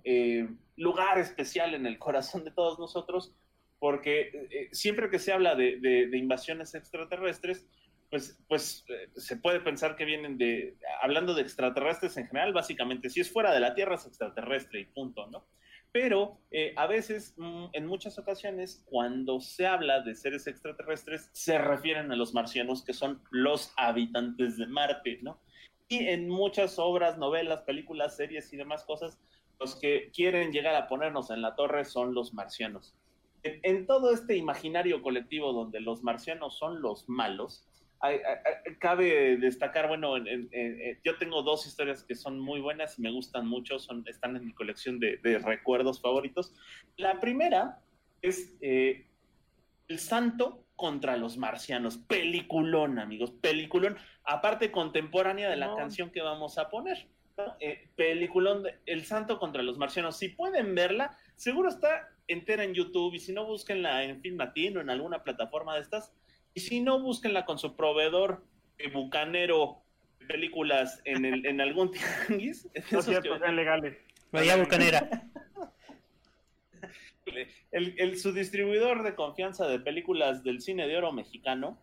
[0.76, 3.34] lugar especial en el corazón de todos nosotros
[3.80, 7.68] porque eh, siempre que se habla de, invasiones extraterrestres,
[8.10, 13.10] pues, pues eh, se puede pensar que vienen de, hablando de extraterrestres en general, básicamente,
[13.10, 15.48] si es fuera de la Tierra es extraterrestre y punto, ¿no?
[15.92, 21.58] Pero eh, a veces, mm, en muchas ocasiones, cuando se habla de seres extraterrestres, se
[21.58, 25.40] refieren a los marcianos, que son los habitantes de Marte, ¿no?
[25.88, 29.20] Y en muchas obras, novelas, películas, series y demás cosas,
[29.60, 32.96] los que quieren llegar a ponernos en la torre son los marcianos
[33.64, 37.68] en, todo este imaginario colectivo donde los marcianos son los malos,
[38.80, 40.16] cabe destacar, bueno,
[41.04, 44.46] yo tengo dos historias que son muy buenas y me gustan mucho, son, están en
[44.46, 46.54] mi colección de, recuerdos favoritos.
[46.96, 47.82] La primera
[48.22, 49.08] es eh,
[49.88, 56.58] El Santo contra los marcianos, peliculón, amigos, peliculón, aparte contemporánea de la canción que vamos
[56.58, 57.08] a poner.
[57.60, 60.18] Eh, peliculón de El Santo contra los marcianos.
[60.18, 64.82] Si pueden verla, seguro está entera en YouTube y si no, búsquenla en Film Latino,
[64.82, 66.14] en alguna plataforma de estas.
[66.54, 68.44] Y si no, búsquenla con su proveedor
[68.94, 69.82] bucanero
[70.20, 72.68] de películas en, el, en algún tianguis.
[72.92, 73.98] No cierto, sean legales.
[74.32, 75.10] Vaya bucanera.
[77.72, 81.78] El, su distribuidor de confianza de películas del cine de oro mexicano,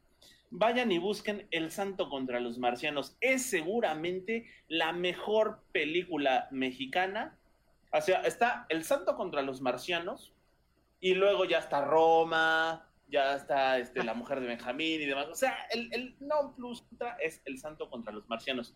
[0.50, 3.16] vayan y busquen El Santo contra los Marcianos.
[3.20, 7.36] Es seguramente la mejor película mexicana.
[7.92, 10.32] O sea, está El Santo contra los Marcianos,
[11.00, 15.28] y luego ya está Roma, ya está este, la mujer de Benjamín y demás.
[15.28, 16.84] O sea, el, el non plus
[17.20, 18.74] es el santo contra los marcianos.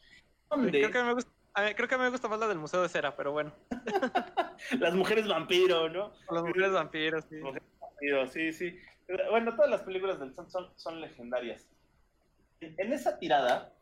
[0.48, 1.30] Creo, que me gusta,
[1.74, 3.52] creo que me gusta más la del Museo de Cera, pero bueno.
[4.78, 6.12] las mujeres vampiro, ¿no?
[6.30, 7.36] Las mujeres vampiros, sí.
[8.32, 8.78] sí, sí.
[9.30, 11.68] Bueno, todas las películas del santo son, son legendarias.
[12.60, 13.74] En esa tirada,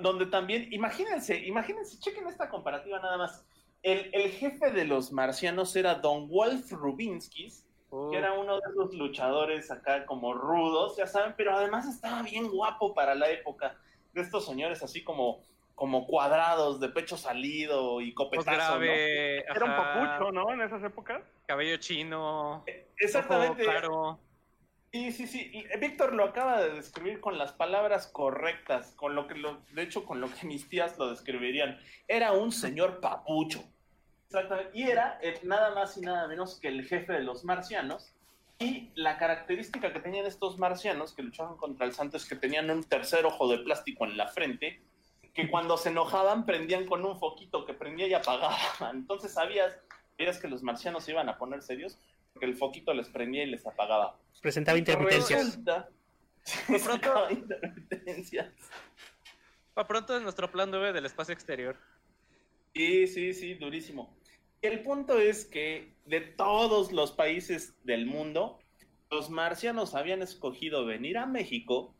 [0.00, 3.44] donde también, imagínense, imagínense, chequen esta comparativa nada más.
[3.82, 7.65] El, el, jefe de los marcianos era Don Wolf Rubinskis,
[8.10, 12.48] que era uno de esos luchadores acá como rudos, ya saben, pero además estaba bien
[12.48, 13.76] guapo para la época.
[14.12, 15.42] De estos señores así como,
[15.74, 20.52] como cuadrados, de pecho salido y copetazo, Era un papucho, ¿no?
[20.52, 21.22] En esas épocas.
[21.46, 22.64] Cabello chino.
[22.98, 23.62] Exactamente.
[23.62, 24.18] claro.
[24.92, 25.64] Sí, sí, sí.
[25.78, 30.06] Víctor lo acaba de describir con las palabras correctas, con lo que lo, de hecho,
[30.06, 31.78] con lo que mis tías lo describirían.
[32.08, 33.62] Era un señor papucho.
[34.36, 34.78] Exactamente.
[34.78, 38.12] Y era eh, nada más y nada menos que el jefe de los marcianos.
[38.58, 42.70] Y la característica que tenían estos marcianos que luchaban contra el santo es que tenían
[42.70, 44.80] un tercer ojo de plástico en la frente,
[45.34, 48.56] que cuando se enojaban prendían con un foquito que prendía y apagaba.
[48.92, 49.76] Entonces sabías,
[50.16, 51.98] sabías que los marcianos se iban a poner serios
[52.32, 54.18] porque el foquito les prendía y les apagaba.
[54.40, 55.58] Presentaba intermitencias.
[56.66, 57.28] pronto,
[59.74, 61.76] Para pronto es nuestro plan 9 del espacio exterior.
[62.74, 64.16] Sí, sí, sí, durísimo.
[64.66, 68.58] El punto es que de todos los países del mundo,
[69.12, 71.94] los marcianos habían escogido venir a México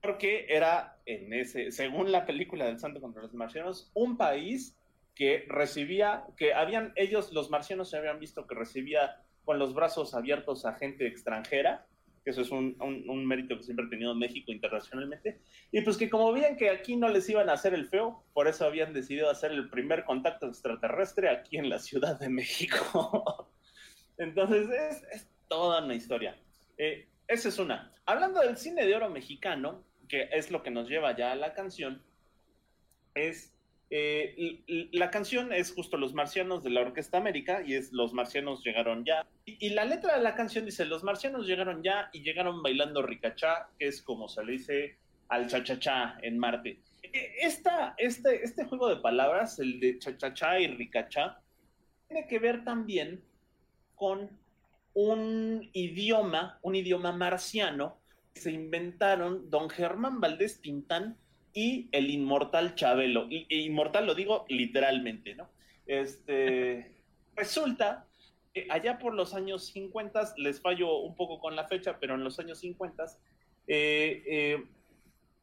[0.00, 4.74] porque era en ese, según la película del Santo contra los marcianos, un país
[5.14, 10.14] que recibía, que habían, ellos, los marcianos se habían visto que recibía con los brazos
[10.14, 11.86] abiertos a gente extranjera
[12.24, 15.40] que eso es un, un, mérito que siempre ha tenido México internacionalmente.
[15.72, 18.46] Y pues que como veían que aquí no les iban a hacer el feo, por
[18.46, 23.50] eso habían decidido hacer el primer contacto extraterrestre aquí en la Ciudad de México.
[24.18, 26.36] Entonces es, es, toda una historia.
[26.76, 27.92] Eh, esa es una.
[28.04, 31.54] Hablando del cine de oro mexicano, que es lo que nos lleva ya a la
[31.54, 32.02] canción,
[33.14, 33.54] es
[33.92, 38.62] eh, la canción es justo Los Marcianos de la Orquesta América y es Los Marcianos
[38.62, 39.26] llegaron ya.
[39.44, 43.68] Y, la letra de la canción dice, Los Marcianos llegaron ya y llegaron bailando ricachá,
[43.78, 44.96] que es como se le dice
[45.28, 46.80] al chachachá en Marte.
[47.02, 51.40] E, esta, este, este juego de palabras, el de chachachá y ricachá,
[52.06, 53.20] tiene que ver también
[53.96, 54.30] con
[54.94, 57.98] un idioma, un idioma marciano
[58.32, 61.16] que se inventaron don Germán Valdés Pintán
[61.52, 63.26] y el inmortal Chabelo.
[63.30, 65.48] Y, e inmortal lo digo literalmente, ¿no?
[65.86, 66.94] Este,
[67.36, 68.06] resulta
[68.52, 72.24] que allá por los años 50, les fallo un poco con la fecha, pero en
[72.24, 73.04] los años 50,
[73.66, 74.64] eh, eh,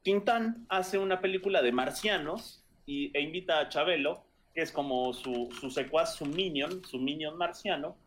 [0.03, 5.49] Tintán hace una película de marcianos y, e invita a Chabelo, que es como su,
[5.59, 7.97] su secuaz, su minion, su minion marciano,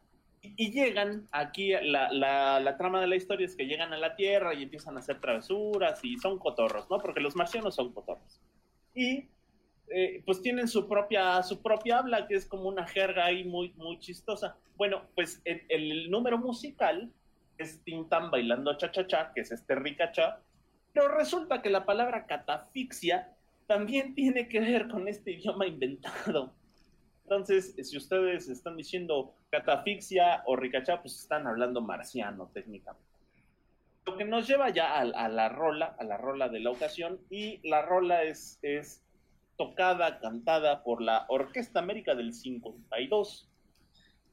[0.43, 4.55] y llegan aquí, la, la, trama de la historia es que llegan a la Tierra
[4.55, 6.99] y empiezan a hacer travesuras y son cotorros, ¿no?
[6.99, 8.41] Porque los marcianos son cotorros.
[8.95, 9.29] Y
[9.89, 13.75] eh, pues tienen su propia, su propia habla, que es como una jerga ahí muy,
[13.75, 14.57] muy chistosa.
[14.77, 17.13] Bueno, pues el, el número musical
[17.59, 20.41] es Tintan bailando cha-cha-cha, que es este ricacha,
[20.93, 23.37] pero resulta que la palabra catafixia
[23.67, 26.55] también tiene que ver con este idioma inventado.
[27.31, 33.07] Entonces, si ustedes están diciendo catafixia o ricachá, pues están hablando marciano técnicamente.
[34.05, 37.61] Lo que nos lleva ya a, la rola, a la rola de la ocasión, y
[37.69, 39.05] la rola es, es
[39.57, 43.49] tocada, cantada por la Orquesta América del 52,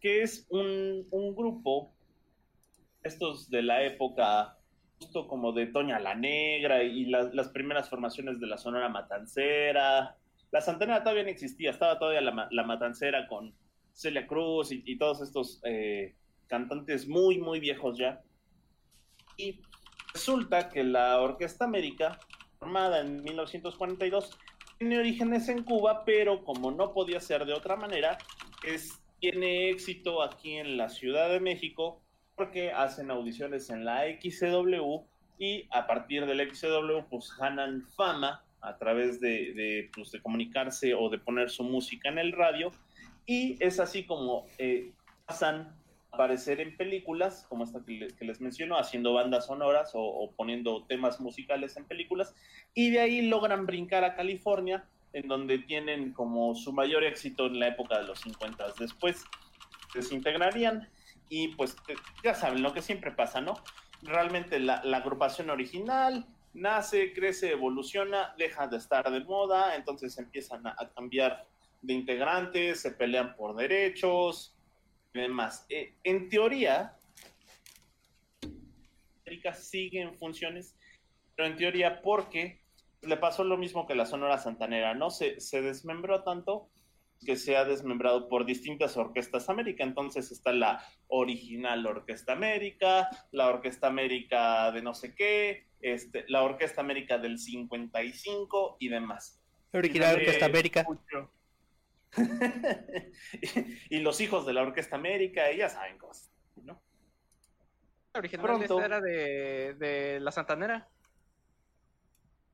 [0.02, 1.06] que es un,
[1.36, 1.94] grupo,
[3.04, 4.58] estos de la época
[4.98, 10.18] justo como de Toña la Negra y las primeras formaciones de la Sonora Matancera,
[10.52, 13.54] la Santana todavía no existía, estaba todavía la, matancera con
[13.94, 16.16] Celia Cruz y, todos estos eh,
[16.48, 18.22] cantantes muy, muy viejos ya.
[19.38, 19.62] Y
[20.14, 22.20] resulta que la Orquesta América,
[22.60, 24.38] formada en 1942,
[24.78, 28.18] tiene orígenes en Cuba, pero como no podía ser de otra manera,
[28.64, 32.02] es, tiene éxito aquí en la Ciudad de México
[32.36, 35.04] porque hacen audiciones en la XCW
[35.40, 41.10] y a partir del XCW pues ganan fama a través de, pues, de, comunicarse o
[41.10, 42.72] de poner su música en el radio.
[43.26, 44.92] Y es así como eh,
[45.26, 45.76] pasan
[46.12, 51.20] a aparecer en películas, como esta que, les menciono, haciendo bandas sonoras o, poniendo temas
[51.20, 52.36] musicales en películas.
[52.74, 57.60] Y de ahí logran brincar a California, en donde tienen como su mayor éxito en
[57.60, 58.74] la época de los 50.
[58.80, 59.24] Después
[59.94, 60.88] desintegrarían
[61.30, 61.76] y pues
[62.24, 63.56] ya saben lo que siempre pasa, ¿no?
[64.04, 70.76] Realmente la agrupación original nace, crece, evoluciona, deja de estar de moda, entonces empiezan a,
[70.96, 71.48] cambiar
[71.82, 74.56] de integrantes, se pelean por derechos
[75.14, 75.66] y demás.
[75.70, 76.98] Eh, en teoría,
[79.54, 80.76] sigue en funciones,
[81.36, 82.62] pero en teoría porque
[83.02, 85.10] le pasó lo mismo que la Sonora Santanera, ¿no?
[85.10, 86.70] Se, se desmembró tanto
[87.26, 89.84] que se ha desmembrado por distintas orquestas América.
[89.84, 96.44] Entonces está la original Orquesta América, la Orquesta América de no sé qué, este, la
[96.44, 99.42] Orquesta América del 55 y demás.
[99.74, 100.86] Original Orquesta América.
[103.90, 106.32] y, los hijos de la Orquesta América, ya saben cosas,
[106.64, 106.82] ¿no?
[108.14, 110.88] La original era de, de, la Santanera.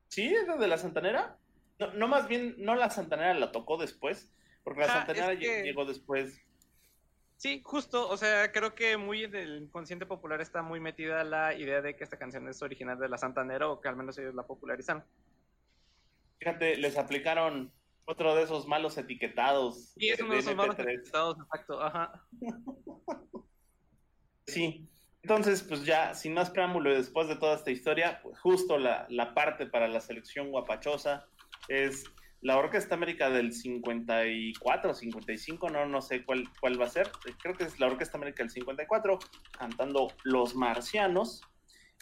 [0.08, 0.26] ¿Sí?
[0.26, 1.38] ¿Era de la Santanera?
[1.78, 4.33] No, no, más bien, no la Santanera la tocó después,
[4.64, 6.40] porque la Santanera llegó después.
[7.36, 11.54] Sí, justo, o sea, creo que muy en el inconsciente popular está muy metida la
[11.54, 14.34] idea de que esta canción es original de la Santanera o que al menos ellos
[14.34, 15.04] la popularizaron.
[16.38, 17.70] Fíjate, les aplicaron
[18.06, 19.92] otro de esos malos etiquetados.
[19.98, 22.26] Sí, es uno de, esos malos etiquetados, exacto, ajá.
[24.46, 24.88] sí,
[25.22, 29.06] entonces, pues ya, sin más preámbulo, y después de toda esta historia, pues justo la,
[29.08, 31.26] la parte para la selección guapachosa
[31.68, 32.04] es
[32.44, 37.10] la Orquesta América del 54, 55, no, no sé cuál, cuál va a ser.
[37.40, 39.18] Creo que es la Orquesta América del 54,
[39.58, 41.40] cantando Los Marcianos.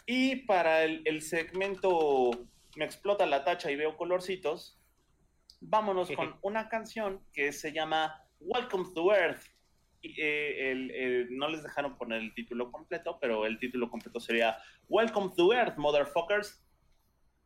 [0.05, 2.31] Y para el, segmento
[2.75, 4.81] Me explota la tacha y veo colorcitos,
[5.61, 9.45] vámonos con una canción que se llama Welcome to Earth.
[10.01, 14.57] Eh, no les dejaron poner el título completo, pero el título completo sería
[14.89, 16.61] Welcome to Earth, Motherfuckers.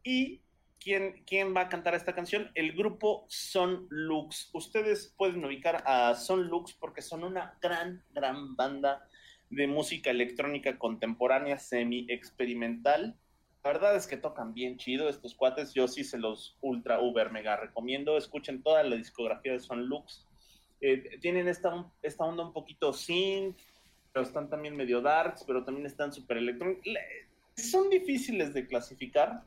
[0.03, 0.41] Y
[0.80, 2.52] ¿Quién, ¿Quién, va a cantar esta canción?
[2.56, 4.49] El grupo Son Lux.
[4.54, 9.08] Ustedes pueden ubicar a Son Lux porque son una gran, gran banda
[9.49, 13.18] de música electrónica contemporánea semi-experimental.
[13.64, 17.32] La verdad es que tocan bien chido estos cuates, yo sí se los ultra uber
[17.32, 20.26] mega recomiendo, escuchen toda la discografía de Son Lux.
[20.80, 23.58] Eh, tienen esta, esta onda un poquito synth,
[24.14, 26.86] pero están también medio darks, pero también están súper electrónicos.
[27.56, 29.44] Son difíciles de clasificar,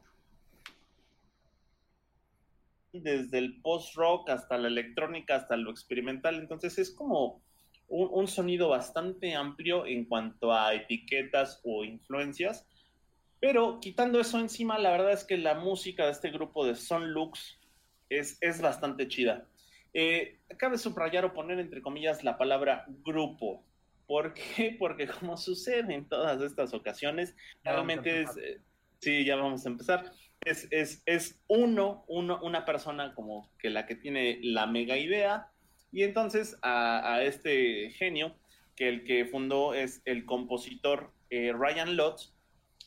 [2.92, 6.36] desde el post-rock hasta la electrónica, hasta lo experimental.
[6.36, 7.42] Entonces es como
[7.88, 12.66] un, sonido bastante amplio en cuanto a etiquetas o influencias.
[13.40, 17.12] Pero quitando eso encima, la verdad es que la música de este grupo de Son
[17.12, 17.58] Lux
[18.08, 19.46] es, es bastante chida.
[19.92, 23.64] Eh, cabe subrayar o poner entre comillas la palabra grupo.
[24.06, 24.76] ¿Por qué?
[24.78, 27.34] Porque como sucede en todas estas ocasiones,
[27.64, 28.36] realmente es...
[28.36, 28.60] Eh,
[29.00, 30.12] sí, ya vamos a empezar
[30.44, 35.48] es, es, es uno, uno, una persona como que la que tiene la mega idea,
[35.92, 38.36] y entonces a, este genio,
[38.76, 42.32] que el que fundó es el compositor eh, Ryan Lott,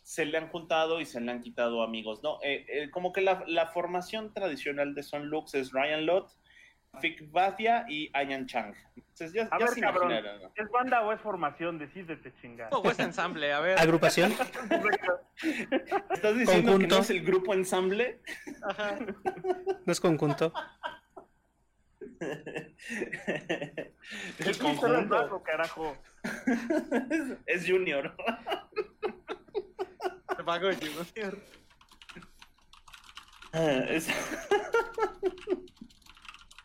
[0.04, 2.40] se le han juntado y se le han quitado amigos, ¿no?
[2.44, 6.32] Eh, eh, como que la, la, formación tradicional de Son Lux es Ryan Lott,
[7.00, 8.74] Fik Batia y Ayan Chang.
[8.96, 11.80] Entonces, ya, a ver, cabrón, ¿es banda o es formación?
[11.80, 12.70] Decídete chingar.
[12.72, 13.80] O es ensamble, a ver.
[13.80, 14.32] ¿Agrupación?
[16.12, 16.80] ¿Estás diciendo ¿Conjunto?
[16.80, 18.22] que no es el grupo ensamble?
[18.62, 19.00] Ajá.
[19.86, 20.54] ¿No es conjunto?
[24.40, 25.44] el conjunto.
[25.44, 25.98] carajo.
[27.46, 28.16] es Junior.
[30.38, 31.38] Te pago Junior.
[33.52, 34.08] Ah, es...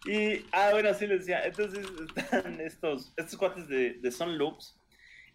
[0.07, 1.45] Y, ah, bueno, sí les decía.
[1.45, 4.79] Entonces están estos, estos cuates de, de Son Loops.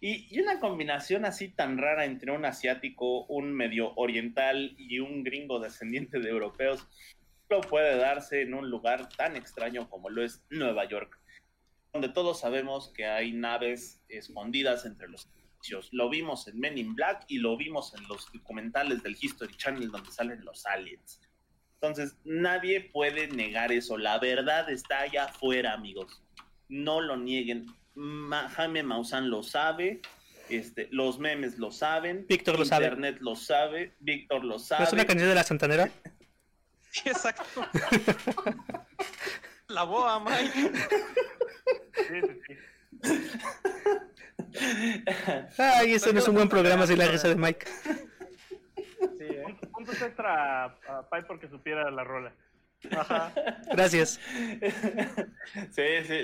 [0.00, 5.24] Y, y, una combinación así tan rara entre un asiático, un medio oriental y un
[5.24, 6.86] gringo descendiente de europeos,
[7.50, 11.18] no puede darse en un lugar tan extraño como lo es Nueva York,
[11.92, 15.88] donde todos sabemos que hay naves escondidas entre los edificios.
[15.92, 19.90] Lo vimos en Men in Black y lo vimos en los documentales del History Channel
[19.90, 21.20] donde salen los aliens.
[21.80, 23.98] Entonces, nadie puede negar eso.
[23.98, 26.22] La verdad está allá afuera, amigos.
[26.68, 27.66] No lo nieguen.
[28.56, 30.00] Jaime Maussan lo sabe.
[30.48, 32.26] Este, los memes lo saben.
[32.28, 32.84] Víctor lo sabe.
[32.84, 33.94] Internet lo sabe.
[34.00, 34.84] Víctor lo sabe.
[34.84, 35.90] es una canción de la Santanera?
[36.90, 37.66] sí, exacto.
[39.68, 40.72] la boa, Mike.
[41.94, 42.58] Sí, sí,
[45.58, 47.66] Ay, ese no es un buen programa si la risa de Mike
[49.72, 52.34] puntos extra a Pai porque supiera la rola.
[53.72, 54.20] Gracias.
[55.70, 56.22] Sí, sí,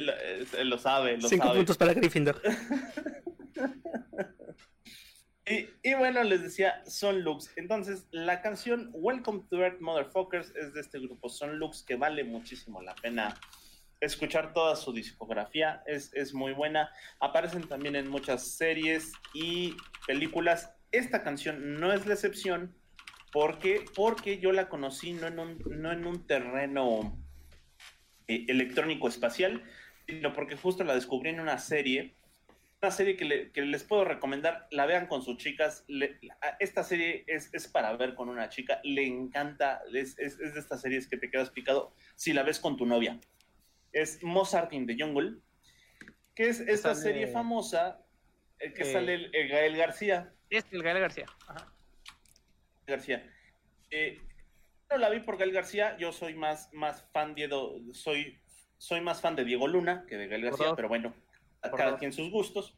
[0.65, 1.17] lo, sabe.
[1.17, 2.41] Lo Cinco puntos para Gryffindor.
[5.47, 7.51] Y, y, bueno, les decía, Son Lux.
[7.57, 12.23] Entonces, la canción Welcome to Earth Motherfuckers es de este grupo Son Lux, que vale
[12.23, 13.35] muchísimo la pena
[14.01, 15.83] escuchar toda su discografía.
[15.87, 16.91] Es, es muy buena.
[17.19, 19.75] Aparecen también en muchas series y
[20.07, 20.73] películas.
[20.93, 22.75] Esta canción no es la excepción
[23.33, 23.85] ¿Por qué?
[23.95, 27.17] Porque yo la conocí no en un, no en un terreno
[28.27, 29.63] eh, electrónico espacial,
[30.07, 32.15] sino porque justo la descubrí en una serie,
[32.83, 35.85] una serie que, les puedo recomendar, la vean con sus chicas.
[36.59, 41.17] esta serie es, para ver con una chica, le encanta, es, de estas series que
[41.17, 43.21] te quedas picado si la ves con tu novia.
[43.93, 45.37] Es Mozart in the Jungle,
[46.35, 48.01] que es esta serie famosa
[48.59, 50.33] eh, que sale el, Gael García.
[50.51, 51.27] Es el Gael García.
[51.47, 51.73] Ajá.
[52.87, 53.25] García.
[53.91, 54.21] Eh,
[54.91, 57.49] no la vi por Gael García, yo soy más, más fan de
[57.93, 58.41] soy,
[58.77, 61.15] soy más fan de Diego Luna que de Gael García, pero bueno,
[61.63, 62.77] a cada quien sus gustos.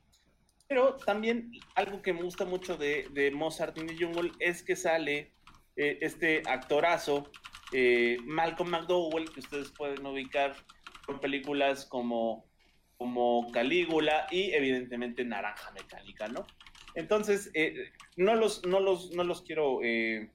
[0.69, 5.33] Pero también algo que me gusta mucho de, Mozart the Jungle es que sale
[5.77, 7.31] eh, este actorazo,
[7.73, 10.55] eh, Malcolm McDowell, que ustedes pueden ubicar
[11.07, 12.47] por películas como,
[12.97, 16.47] como Calígula y evidentemente Naranja Mecánica, ¿no?
[16.95, 20.31] Entonces, eh, no, los, no, los, no los quiero eh,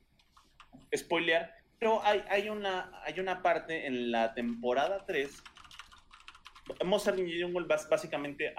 [0.95, 5.43] spoilear, pero hay, hay, una, hay una parte en la temporada 3.
[6.85, 8.53] Mozart in Jungle básicamente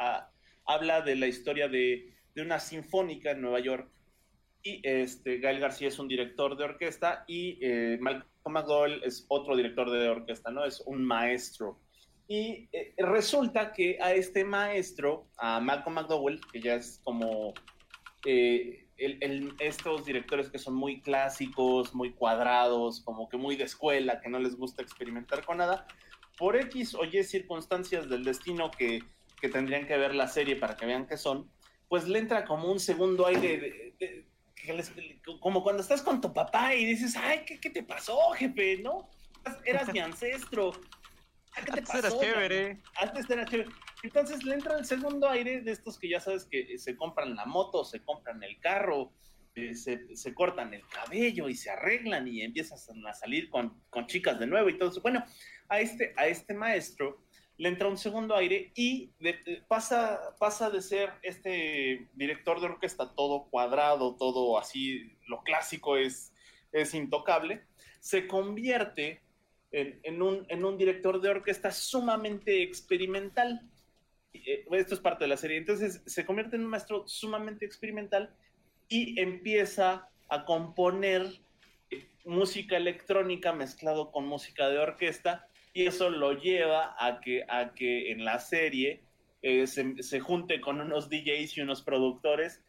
[0.65, 3.91] habla de la historia de, una sinfónica en Nueva York.
[4.63, 9.57] Y este, Gael García es un director de orquesta y eh, Malcolm McDowell es otro
[9.57, 10.65] director de orquesta, ¿no?
[10.65, 11.81] Es un maestro.
[12.29, 17.55] Y eh, resulta que a este maestro, a Malcolm McDowell, que ya es como
[18.25, 18.89] eh,
[19.61, 24.39] estos directores que son muy clásicos, muy cuadrados, como que muy de escuela, que no
[24.39, 25.87] les gusta experimentar con nada,
[26.37, 29.03] por X o Y circunstancias del destino que,
[29.53, 31.49] tendrían que ver la serie para que vean qué son,
[31.89, 33.95] pues le entra como un segundo aire
[35.41, 38.79] como cuando estás con tu papá y dices, ay, ¿qué, te pasó, jefe?
[38.83, 39.09] ¿No?
[39.65, 40.73] Eras mi ancestro.
[41.65, 42.23] ¿Qué te Antes pasó?
[42.23, 42.83] Era chévere.
[43.01, 43.71] Antes era chévere.
[44.03, 47.47] Entonces le entra el segundo aire de estos que ya sabes que se compran la
[47.47, 49.13] moto, se compran el carro,
[49.55, 54.07] eh, se, se, cortan el cabello y se arreglan y empiezas a salir con, con,
[54.07, 55.03] chicas de nuevo y todo eso.
[55.03, 55.25] Bueno,
[55.69, 57.25] a este, a este maestro
[57.57, 63.13] le entra un segundo aire y de, pasa, pasa de ser este director de orquesta
[63.17, 66.33] todo cuadrado, todo así, lo clásico es,
[66.71, 67.65] es intocable,
[67.99, 69.23] se convierte
[69.73, 73.69] en, en, un, en un director de orquesta sumamente experimental.
[74.33, 75.59] Eh, esto es parte de la serie.
[75.59, 78.35] Entonces se convierte en un maestro sumamente experimental
[78.89, 81.27] y empieza a componer
[82.25, 88.13] música electrónica mezclado con música de orquesta y eso lo lleva a que, a que
[88.13, 89.03] en la serie
[89.43, 92.63] eh, se, se, junte con unos DJs y unos productores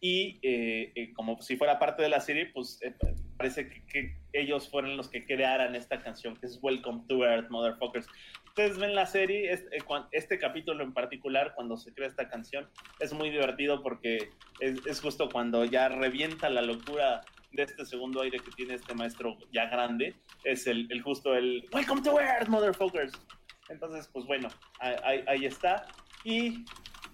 [0.00, 2.94] y eh, eh, como si fuera parte de la serie, pues eh,
[3.38, 7.48] parece que, que, ellos fueron los que crearan esta canción que es Welcome to Earth,
[7.48, 8.06] Motherfuckers.
[8.48, 9.78] Ustedes ven la serie, este,
[10.12, 12.68] este capítulo en particular, cuando se crea esta canción,
[13.00, 18.20] es muy divertido porque es, es justo cuando ya revienta la locura de este segundo
[18.20, 22.48] aire que tiene este maestro ya grande, es el, el justo el Welcome to Earth,
[22.48, 23.12] Motherfuckers.
[23.68, 24.48] Entonces, pues bueno,
[24.80, 25.86] ahí, ahí está.
[26.24, 26.64] Y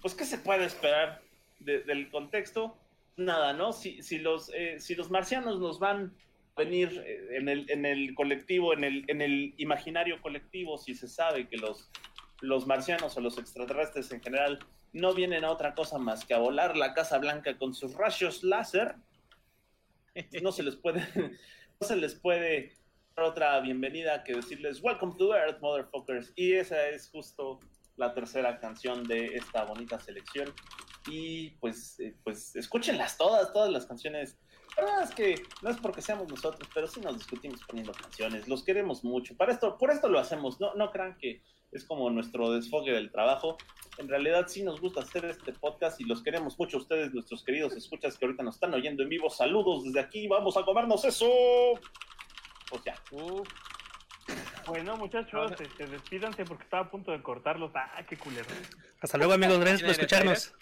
[0.01, 1.21] pues, ¿qué se puede esperar
[1.59, 2.77] de, del contexto?
[3.17, 3.71] Nada, ¿no?
[3.71, 6.13] Si, si, los, eh, si los marcianos nos van
[6.55, 10.95] a venir eh, en el, en el colectivo, en el, en el imaginario colectivo, si
[10.95, 11.89] se sabe que los,
[12.41, 14.59] los marcianos o los extraterrestres en general
[14.91, 18.43] no vienen a otra cosa más que a volar la Casa Blanca con sus rayos
[18.43, 18.95] láser,
[20.41, 21.05] no se les puede,
[21.79, 22.73] no se les puede
[23.15, 26.33] dar otra bienvenida que decirles Welcome to Earth, motherfuckers.
[26.35, 27.59] Y esa es justo
[27.97, 30.53] la tercera canción de esta bonita selección.
[31.07, 34.37] Y pues, eh, pues escúchenlas todas, todas las canciones.
[34.77, 38.47] La verdad es que no es porque seamos nosotros, pero sí nos discutimos poniendo canciones.
[38.47, 39.35] Los queremos mucho.
[39.37, 40.59] Para esto, por esto lo hacemos.
[40.59, 41.41] No, no crean que
[41.71, 43.57] es como nuestro desfogue del trabajo.
[43.97, 47.73] En realidad sí nos gusta hacer este podcast y los queremos mucho ustedes, nuestros queridos
[47.73, 49.29] escuchas que ahorita nos están oyendo en vivo.
[49.29, 51.29] Saludos desde aquí, vamos a comernos eso.
[52.69, 52.95] Pues ya.
[53.11, 53.43] Uh.
[54.67, 57.71] Bueno, muchachos, este, despídanse porque estaba a punto de cortarlos.
[57.75, 58.47] Ah, qué culero.
[58.99, 59.59] Hasta luego, amigos.
[59.59, 60.53] Gracias por escucharnos.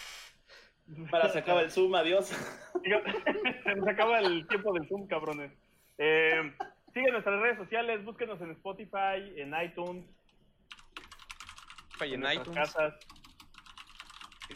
[1.10, 2.28] Para se acaba el Zoom, adiós.
[3.64, 5.52] se nos acaba el tiempo del Zoom, cabrones.
[5.98, 6.54] Eh,
[6.94, 10.06] sigan nuestras redes sociales, búsquenos en Spotify, en iTunes.
[12.02, 12.56] En, en iTunes.
[12.56, 12.94] Casas,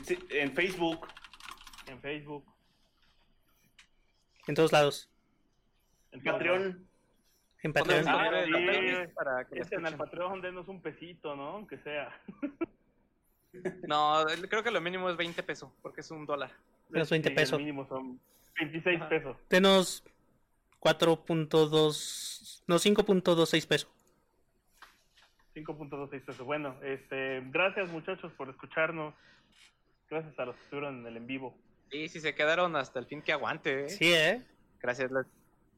[0.03, 1.07] Sí, en Facebook.
[1.87, 2.45] en Facebook,
[4.47, 5.09] En todos lados.
[6.11, 6.87] en Patreon.
[7.63, 8.07] En Patreon.
[8.07, 9.13] Ah, sí.
[9.15, 9.95] para que en el.
[9.97, 11.47] Patreon, denos un pesito, ¿no?
[11.49, 12.09] Aunque sea.
[13.87, 16.51] No, creo que lo mínimo es 20 pesos, porque es un dólar.
[16.89, 17.59] Menos 20 Sí, pesos.
[17.59, 18.19] Mínimo son
[18.59, 19.09] 26 Ajá.
[19.09, 19.37] pesos.
[19.49, 20.03] Denos
[20.79, 22.63] 4.2.
[22.67, 23.89] No, 5.26 pesos.
[25.55, 26.45] 5.26 pesos.
[26.45, 29.13] Bueno, este, gracias muchachos por escucharnos.
[30.09, 31.57] Gracias a los que estuvieron en el en vivo.
[31.91, 33.89] Y si se quedaron hasta el fin, que aguante, ¿eh?
[33.89, 34.45] Sí, ¿eh?
[34.79, 35.25] Gracias, les,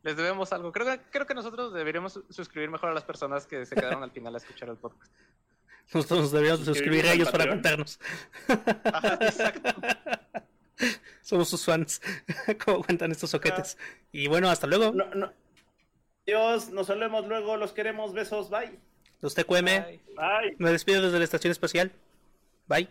[0.03, 0.71] les debemos algo.
[0.71, 4.03] Creo que, creo que nosotros deberíamos su- suscribir mejor a las personas que se quedaron
[4.03, 5.11] al final a escuchar el podcast.
[5.93, 7.99] Nosotros nos deberíamos suscribir a ellos para contarnos.
[8.83, 9.69] Ajá, exacto.
[11.21, 12.01] Somos sus fans.
[12.65, 13.77] ¿Cómo cuentan estos soquetes?
[14.11, 14.91] Y bueno, hasta luego.
[14.91, 15.31] No, no.
[16.25, 18.79] Dios, nos hablemos luego, los queremos, besos, bye.
[19.21, 19.65] Los TQM.
[19.65, 19.99] Bye.
[20.15, 20.55] Bye.
[20.57, 21.91] Me despido desde la estación espacial.
[22.67, 22.87] Bye.